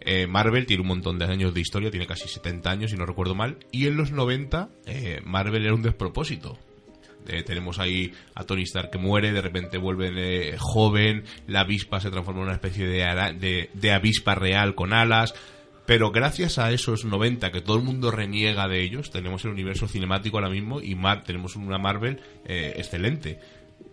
[0.00, 3.04] Eh, Marvel tiene un montón de años de historia, tiene casi 70 años, si no
[3.06, 6.58] recuerdo mal, y en los 90 eh, Marvel era un despropósito.
[7.26, 12.00] Eh, tenemos ahí a Tony Stark que muere, de repente vuelve eh, joven, la avispa
[12.00, 15.34] se transforma en una especie de, ara- de, de avispa real con alas.
[15.84, 19.88] Pero gracias a esos 90 que todo el mundo reniega de ellos, tenemos el universo
[19.88, 20.94] cinemático ahora mismo y
[21.24, 23.38] tenemos una Marvel eh, excelente.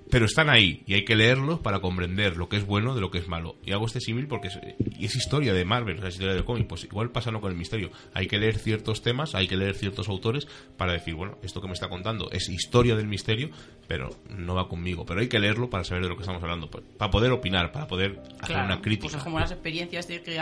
[0.10, 3.10] Pero están ahí y hay que leerlos para comprender lo que es bueno de lo
[3.10, 3.56] que es malo.
[3.65, 4.60] Y hago este símil porque es,
[4.99, 6.68] y es historia de Marvel, es historia del cómic.
[6.68, 7.90] Pues igual pasa no con el misterio.
[8.14, 11.68] Hay que leer ciertos temas, hay que leer ciertos autores para decir, bueno, esto que
[11.68, 13.49] me está contando es historia del misterio,
[13.88, 15.06] pero no va conmigo.
[15.06, 17.72] Pero hay que leerlo para saber de lo que estamos hablando, pa- para poder opinar,
[17.72, 19.07] para poder hacer Claro, una crítica.
[19.07, 20.40] Pues es como las experiencias de que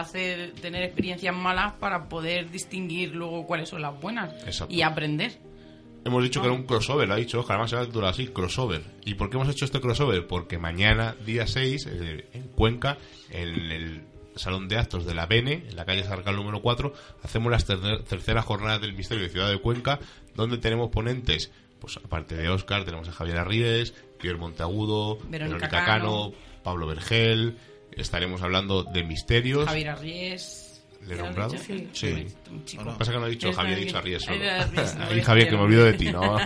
[0.61, 4.73] tener experiencias malas para poder distinguir luego cuáles son las buenas Exacto.
[4.73, 5.31] y aprender.
[6.05, 8.09] Hemos dicho que era un crossover, lo ha dicho Oscar, además se va a titular
[8.11, 8.81] así, crossover.
[9.05, 10.27] ¿Y por qué hemos hecho este crossover?
[10.27, 12.97] Porque mañana, día 6, eh, en Cuenca,
[13.29, 14.01] en el
[14.35, 16.93] Salón de Actos de la Bene, en la calle Sarcal número 4,
[17.23, 19.99] hacemos las tercer- terceras jornadas del misterio de Ciudad de Cuenca,
[20.35, 25.69] donde tenemos ponentes, pues aparte de Oscar, tenemos a Javier Arribes, Pierre Monteagudo, Verónica Verónica
[25.69, 25.85] Cano.
[26.31, 27.57] Cano, Pablo Vergel,
[27.91, 29.65] estaremos hablando de misterios.
[29.67, 30.62] Javier Arries.
[31.07, 31.57] ¿Le he ¿ya lo has nombrado?
[31.57, 31.89] Sí.
[31.93, 32.25] Sí.
[32.51, 32.81] Un chico.
[32.83, 32.97] ¿O no?
[32.97, 34.37] Pasa que no ha dicho Javier, ha dicho Arries solo.
[34.37, 35.63] No, es Javier, que me no.
[35.63, 36.37] olvido de ti, ¿no?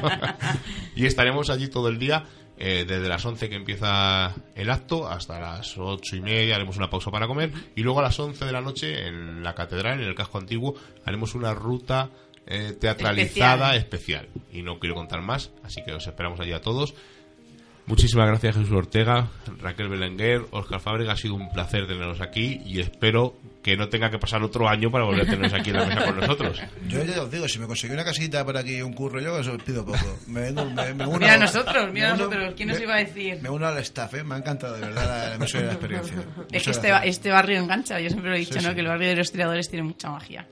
[0.96, 2.26] y estaremos allí todo el día,
[2.58, 6.90] eh, desde las 11 que empieza el acto hasta las 8 y media, haremos una
[6.90, 7.52] pausa para comer.
[7.76, 10.76] Y luego a las 11 de la noche, en la catedral, en el casco antiguo,
[11.06, 12.10] haremos una ruta
[12.48, 14.30] eh, teatralizada especial.
[14.52, 16.96] Y no quiero contar más, así que os esperamos allí a todos.
[17.88, 19.30] Muchísimas gracias Jesús Ortega,
[19.60, 23.36] Raquel Belenguer, Oscar Fábrega, ha sido un placer tenerlos aquí y espero
[23.68, 26.06] que no tenga que pasar otro año para volver a tenerlos aquí en la mesa
[26.06, 26.62] con nosotros.
[26.88, 29.34] Yo ya os digo, si me conseguí una casita por aquí y un curro, yo
[29.36, 30.18] os pido poco.
[30.28, 32.54] Me, vengo- me, me uno- Mira nosotros, mira me uno- nosotros.
[32.56, 33.40] ¿Quién nos me- iba a decir?
[33.42, 34.24] Me uno al staff, ¿eh?
[34.24, 36.16] Me ha encantado de verdad la, la la experiencia.
[36.52, 38.70] Es que este, este barrio engancha, yo siempre lo he dicho, Sí, ¿no?
[38.70, 38.76] sí.
[38.76, 40.48] Que el barrio de los tiradores tiene mucha magia.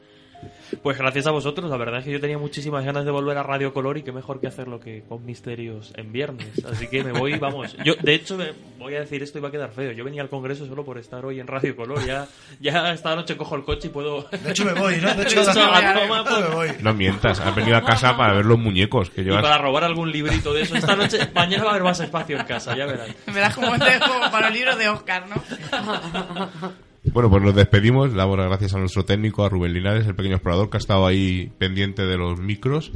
[0.81, 3.43] Pues gracias a vosotros, la verdad es que yo tenía muchísimas ganas de volver a
[3.43, 6.63] Radio Color y qué mejor que hacerlo que con Misterios en viernes.
[6.65, 7.75] Así que me voy, vamos.
[7.83, 9.91] Yo, de hecho, me voy a decir esto y va a quedar feo.
[9.91, 12.05] Yo venía al congreso solo por estar hoy en Radio Color.
[12.05, 12.27] Ya,
[12.59, 14.23] ya esta noche cojo el coche y puedo.
[14.23, 15.13] De hecho, me voy, ¿no?
[15.13, 16.69] De hecho, De hecho, a a toma, pues, me voy.
[16.81, 19.41] No mientas, has venido a casa para ver los muñecos que y llevas.
[19.43, 20.75] para robar algún librito de eso.
[20.75, 23.09] Esta noche, mañana va a haber más espacio en casa, ya verás.
[23.27, 25.35] Verás como te dejo para los libros de Oscar, ¿no?
[27.13, 28.11] Bueno, pues nos despedimos.
[28.11, 30.79] Le damos las gracias a nuestro técnico, a Rubén Linares, el pequeño explorador que ha
[30.79, 32.91] estado ahí pendiente de los micros.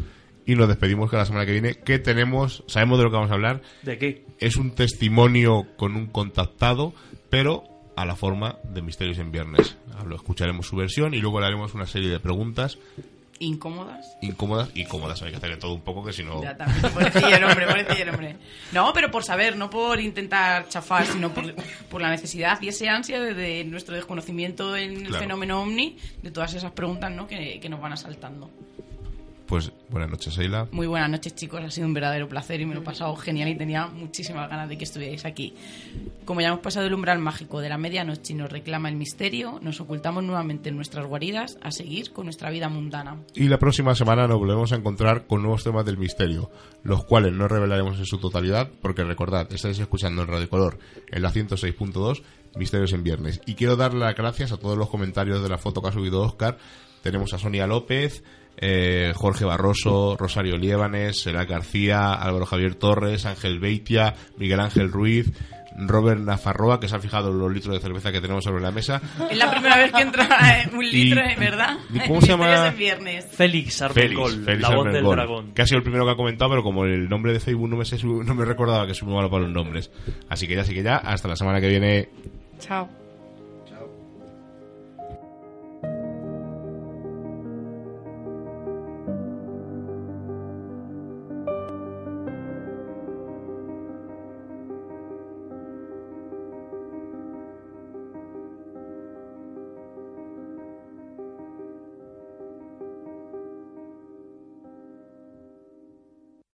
[0.45, 3.31] Y nos despedimos que la semana que viene, que tenemos, sabemos de lo que vamos
[3.31, 3.61] a hablar.
[3.83, 4.25] ¿De qué?
[4.39, 6.93] Es un testimonio con un contactado,
[7.29, 7.63] pero
[7.95, 9.77] a la forma de Misterios en Viernes.
[10.07, 12.79] Lo escucharemos su versión y luego le haremos una serie de preguntas
[13.39, 14.17] Incómodas.
[14.21, 15.21] incómodas y cómodas.
[15.21, 16.43] Hay que hacer de todo un poco, que si no.
[16.43, 16.83] Ya también,
[17.43, 17.65] hombre,
[18.09, 18.35] hombre.
[18.73, 21.55] No, pero por saber, no por intentar chafar, sino por,
[21.89, 25.19] por la necesidad y ese ansia de, de nuestro desconocimiento en el Claro.
[25.19, 27.27] fenómeno ovni, de todas esas preguntas ¿no?
[27.27, 28.49] que, que nos van asaltando.
[29.49, 30.67] Pues buenas noches, Sheila.
[30.71, 31.59] Muy buenas noches, chicos.
[31.63, 34.69] Ha sido un verdadero placer y me lo he pasado genial y tenía muchísimas ganas
[34.69, 35.55] de que estuvierais aquí.
[36.23, 39.59] Como ya hemos pasado el umbral mágico de la medianoche y nos reclama el misterio,
[39.63, 43.17] nos ocultamos nuevamente en nuestras guaridas a seguir con nuestra vida mundana.
[43.33, 46.51] Y la próxima semana nos volvemos a encontrar con nuevos temas del misterio,
[46.83, 50.77] los cuales no revelaremos en su totalidad, porque recordad, estáis escuchando en Radio Color,
[51.07, 52.21] en la 106.2,
[52.55, 53.41] Misterios en Viernes.
[53.47, 56.21] Y quiero darle las gracias a todos los comentarios de la foto que ha subido
[56.21, 56.59] Oscar.
[57.01, 58.23] Tenemos a Sonia López,
[58.57, 65.31] eh, Jorge Barroso, Rosario Liébanes, Sera García, Álvaro Javier Torres, Ángel Beitia, Miguel Ángel Ruiz,
[65.81, 68.71] Robert Nafarroa, que se ha fijado en los litros de cerveza que tenemos sobre la
[68.71, 69.01] mesa.
[69.31, 70.27] Es la primera vez que entra
[70.61, 71.77] eh, un litro, Y- eh, ¿verdad?
[71.93, 72.69] ¿y cómo se llama?
[72.71, 73.25] Viernes.
[73.31, 75.53] Félix Félix, Armengol, Félix la voz del dragón.
[75.53, 77.77] que ha sido el primero que ha comentado, pero como el nombre de Facebook no
[77.77, 79.89] me, sé no me recordaba que soy muy malo para los nombres.
[80.27, 82.09] Así que ya, así que ya, hasta la semana que viene.
[82.59, 82.89] Chao.